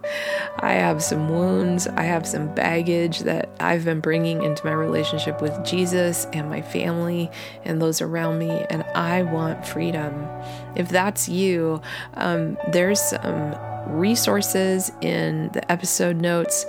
I 0.58 0.74
have 0.74 1.04
some 1.04 1.30
wounds, 1.30 1.88
I 1.88 2.04
have 2.04 2.28
some 2.28 2.54
baggage 2.54 3.20
that 3.22 3.50
I've 3.60 3.86
been 3.86 4.00
bringing 4.00 4.44
into 4.44 4.66
my 4.66 4.74
relationship 4.74 5.42
with 5.42 5.66
Jesus 5.66 6.26
and 6.34 6.50
my 6.50 6.62
family 6.62 7.32
and 7.64 7.82
those 7.82 8.02
around 8.02 8.40
me, 8.40 8.50
and 8.70 8.84
I 8.96 9.24
want 9.24 9.66
freedom. 9.66 10.28
If 10.76 10.90
that's 10.90 11.28
you, 11.30 11.82
um, 12.16 12.58
there's 12.72 13.02
some 13.02 13.56
resources 13.88 14.92
in 15.02 15.50
the 15.54 15.72
episode 15.72 16.16
notes, 16.18 16.66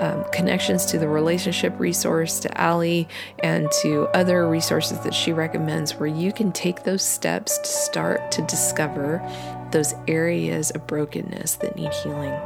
um, 0.00 0.24
connections 0.32 0.84
to 0.86 0.98
the 0.98 1.08
relationship 1.08 1.78
resource, 1.78 2.40
to 2.40 2.62
Ali, 2.62 3.08
and 3.42 3.70
to 3.82 4.06
other 4.14 4.48
resources 4.48 5.00
that 5.00 5.14
she 5.14 5.32
recommends 5.32 5.94
where 5.94 6.08
you 6.08 6.32
can 6.32 6.52
take 6.52 6.84
those 6.84 7.02
steps 7.02 7.58
to 7.58 7.66
start 7.66 8.30
to 8.32 8.42
discover 8.42 9.22
those 9.72 9.94
areas 10.06 10.70
of 10.70 10.86
brokenness 10.86 11.56
that 11.56 11.76
need 11.76 11.92
healing. 11.92 12.38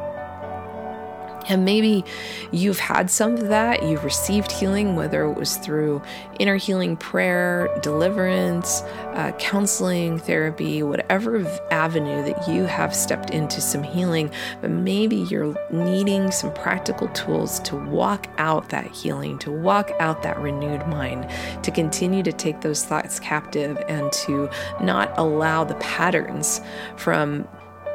And 1.48 1.64
maybe 1.64 2.04
you've 2.50 2.78
had 2.78 3.10
some 3.10 3.34
of 3.34 3.48
that, 3.48 3.82
you've 3.82 4.04
received 4.04 4.52
healing, 4.52 4.96
whether 4.96 5.24
it 5.24 5.34
was 5.34 5.56
through 5.56 6.02
inner 6.38 6.56
healing 6.56 6.96
prayer, 6.96 7.68
deliverance, 7.82 8.82
uh, 9.14 9.32
counseling, 9.38 10.18
therapy, 10.18 10.82
whatever 10.82 11.38
avenue 11.70 12.22
that 12.24 12.48
you 12.48 12.64
have 12.64 12.94
stepped 12.94 13.30
into 13.30 13.60
some 13.60 13.82
healing. 13.82 14.30
But 14.60 14.70
maybe 14.70 15.16
you're 15.16 15.56
needing 15.70 16.30
some 16.30 16.52
practical 16.52 17.08
tools 17.08 17.60
to 17.60 17.76
walk 17.76 18.28
out 18.38 18.68
that 18.70 18.86
healing, 18.86 19.38
to 19.40 19.50
walk 19.50 19.90
out 20.00 20.22
that 20.22 20.38
renewed 20.38 20.86
mind, 20.88 21.28
to 21.62 21.70
continue 21.70 22.22
to 22.22 22.32
take 22.32 22.60
those 22.60 22.84
thoughts 22.84 23.18
captive 23.20 23.78
and 23.88 24.10
to 24.12 24.48
not 24.80 25.12
allow 25.18 25.64
the 25.64 25.74
patterns 25.76 26.60
from 26.96 27.46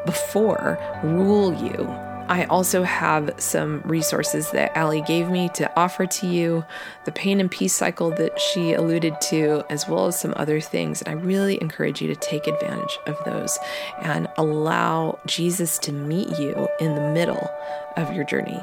before 0.06 0.80
rule 1.04 1.54
you 1.54 2.07
I 2.30 2.44
also 2.46 2.84
have 2.84 3.34
some 3.38 3.82
resources 3.86 4.52
that 4.52 4.76
Ali 4.76 5.02
gave 5.02 5.30
me 5.30 5.50
to 5.56 5.80
offer 5.80 6.06
to 6.06 6.28
you, 6.28 6.66
the 7.06 7.12
pain 7.12 7.40
and 7.40 7.50
peace 7.50 7.74
cycle 7.74 8.12
that 8.12 8.40
she 8.40 8.74
alluded 8.74 9.20
to, 9.30 9.64
as 9.70 9.88
well 9.88 10.08
as 10.08 10.20
some 10.20 10.34
other 10.36 10.60
things. 10.60 11.02
And 11.02 11.18
I 11.18 11.22
really 11.22 11.62
encourage 11.62 12.02
you 12.02 12.08
to 12.10 12.16
take 12.16 12.48
advantage 12.48 13.00
of 13.08 13.18
those 13.24 13.58
and 14.02 14.28
allow 14.38 15.20
Jesus 15.26 15.78
to 15.80 15.92
meet 15.94 16.38
you 16.38 16.68
in 16.80 16.96
the 16.96 17.12
middle 17.12 17.50
of 17.96 18.14
your 18.14 18.26
journey. 18.26 18.60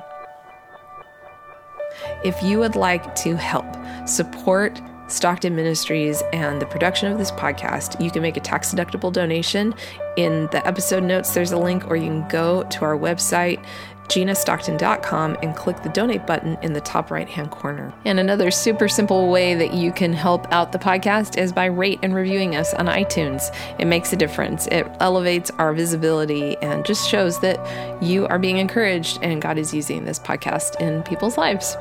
If 2.24 2.42
you 2.42 2.58
would 2.58 2.76
like 2.76 3.14
to 3.16 3.36
help 3.36 3.66
support 4.06 4.80
Stockton 5.08 5.54
Ministries 5.54 6.22
and 6.32 6.60
the 6.60 6.66
production 6.66 7.10
of 7.12 7.18
this 7.18 7.30
podcast, 7.30 8.02
you 8.02 8.10
can 8.10 8.22
make 8.22 8.36
a 8.36 8.40
tax 8.40 8.72
deductible 8.72 9.12
donation. 9.12 9.74
In 10.16 10.48
the 10.52 10.66
episode 10.66 11.02
notes, 11.02 11.34
there's 11.34 11.52
a 11.52 11.58
link, 11.58 11.88
or 11.88 11.96
you 11.96 12.06
can 12.06 12.28
go 12.28 12.62
to 12.64 12.84
our 12.84 12.96
website, 12.96 13.64
ginastockton.com, 14.08 15.36
and 15.42 15.56
click 15.56 15.82
the 15.82 15.88
donate 15.90 16.26
button 16.26 16.56
in 16.62 16.72
the 16.72 16.80
top 16.80 17.10
right 17.10 17.28
hand 17.28 17.50
corner. 17.50 17.92
And 18.04 18.20
another 18.20 18.50
super 18.50 18.88
simple 18.88 19.28
way 19.30 19.54
that 19.54 19.74
you 19.74 19.92
can 19.92 20.12
help 20.12 20.50
out 20.52 20.72
the 20.72 20.78
podcast 20.78 21.38
is 21.38 21.52
by 21.52 21.66
rate 21.66 22.00
and 22.02 22.14
reviewing 22.14 22.56
us 22.56 22.74
on 22.74 22.86
iTunes. 22.86 23.54
It 23.78 23.86
makes 23.86 24.12
a 24.12 24.16
difference, 24.16 24.66
it 24.68 24.86
elevates 25.00 25.50
our 25.58 25.72
visibility 25.72 26.56
and 26.58 26.84
just 26.84 27.08
shows 27.08 27.40
that 27.40 28.02
you 28.02 28.26
are 28.26 28.38
being 28.38 28.58
encouraged 28.58 29.18
and 29.22 29.42
God 29.42 29.58
is 29.58 29.74
using 29.74 30.04
this 30.04 30.18
podcast 30.18 30.80
in 30.80 31.02
people's 31.02 31.36
lives. 31.38 31.76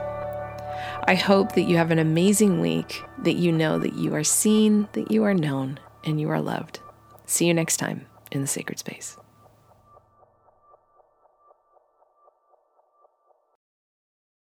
I 1.06 1.16
hope 1.16 1.54
that 1.54 1.64
you 1.64 1.76
have 1.78 1.92
an 1.92 2.00
amazing 2.00 2.62
week, 2.62 3.04
that 3.20 3.34
you 3.34 3.52
know 3.52 3.78
that 3.78 3.94
you 3.94 4.16
are 4.16 4.24
seen, 4.24 4.88
that 4.94 5.12
you 5.12 5.24
are 5.26 5.34
known, 5.34 5.80
and 6.06 6.20
you 6.20 6.30
are 6.30 6.42
loved. 6.42 6.80
See 7.26 7.46
you 7.46 7.54
next 7.54 7.78
time 7.78 8.06
in 8.32 8.42
the 8.42 8.48
sacred 8.48 8.80
space. 8.80 9.18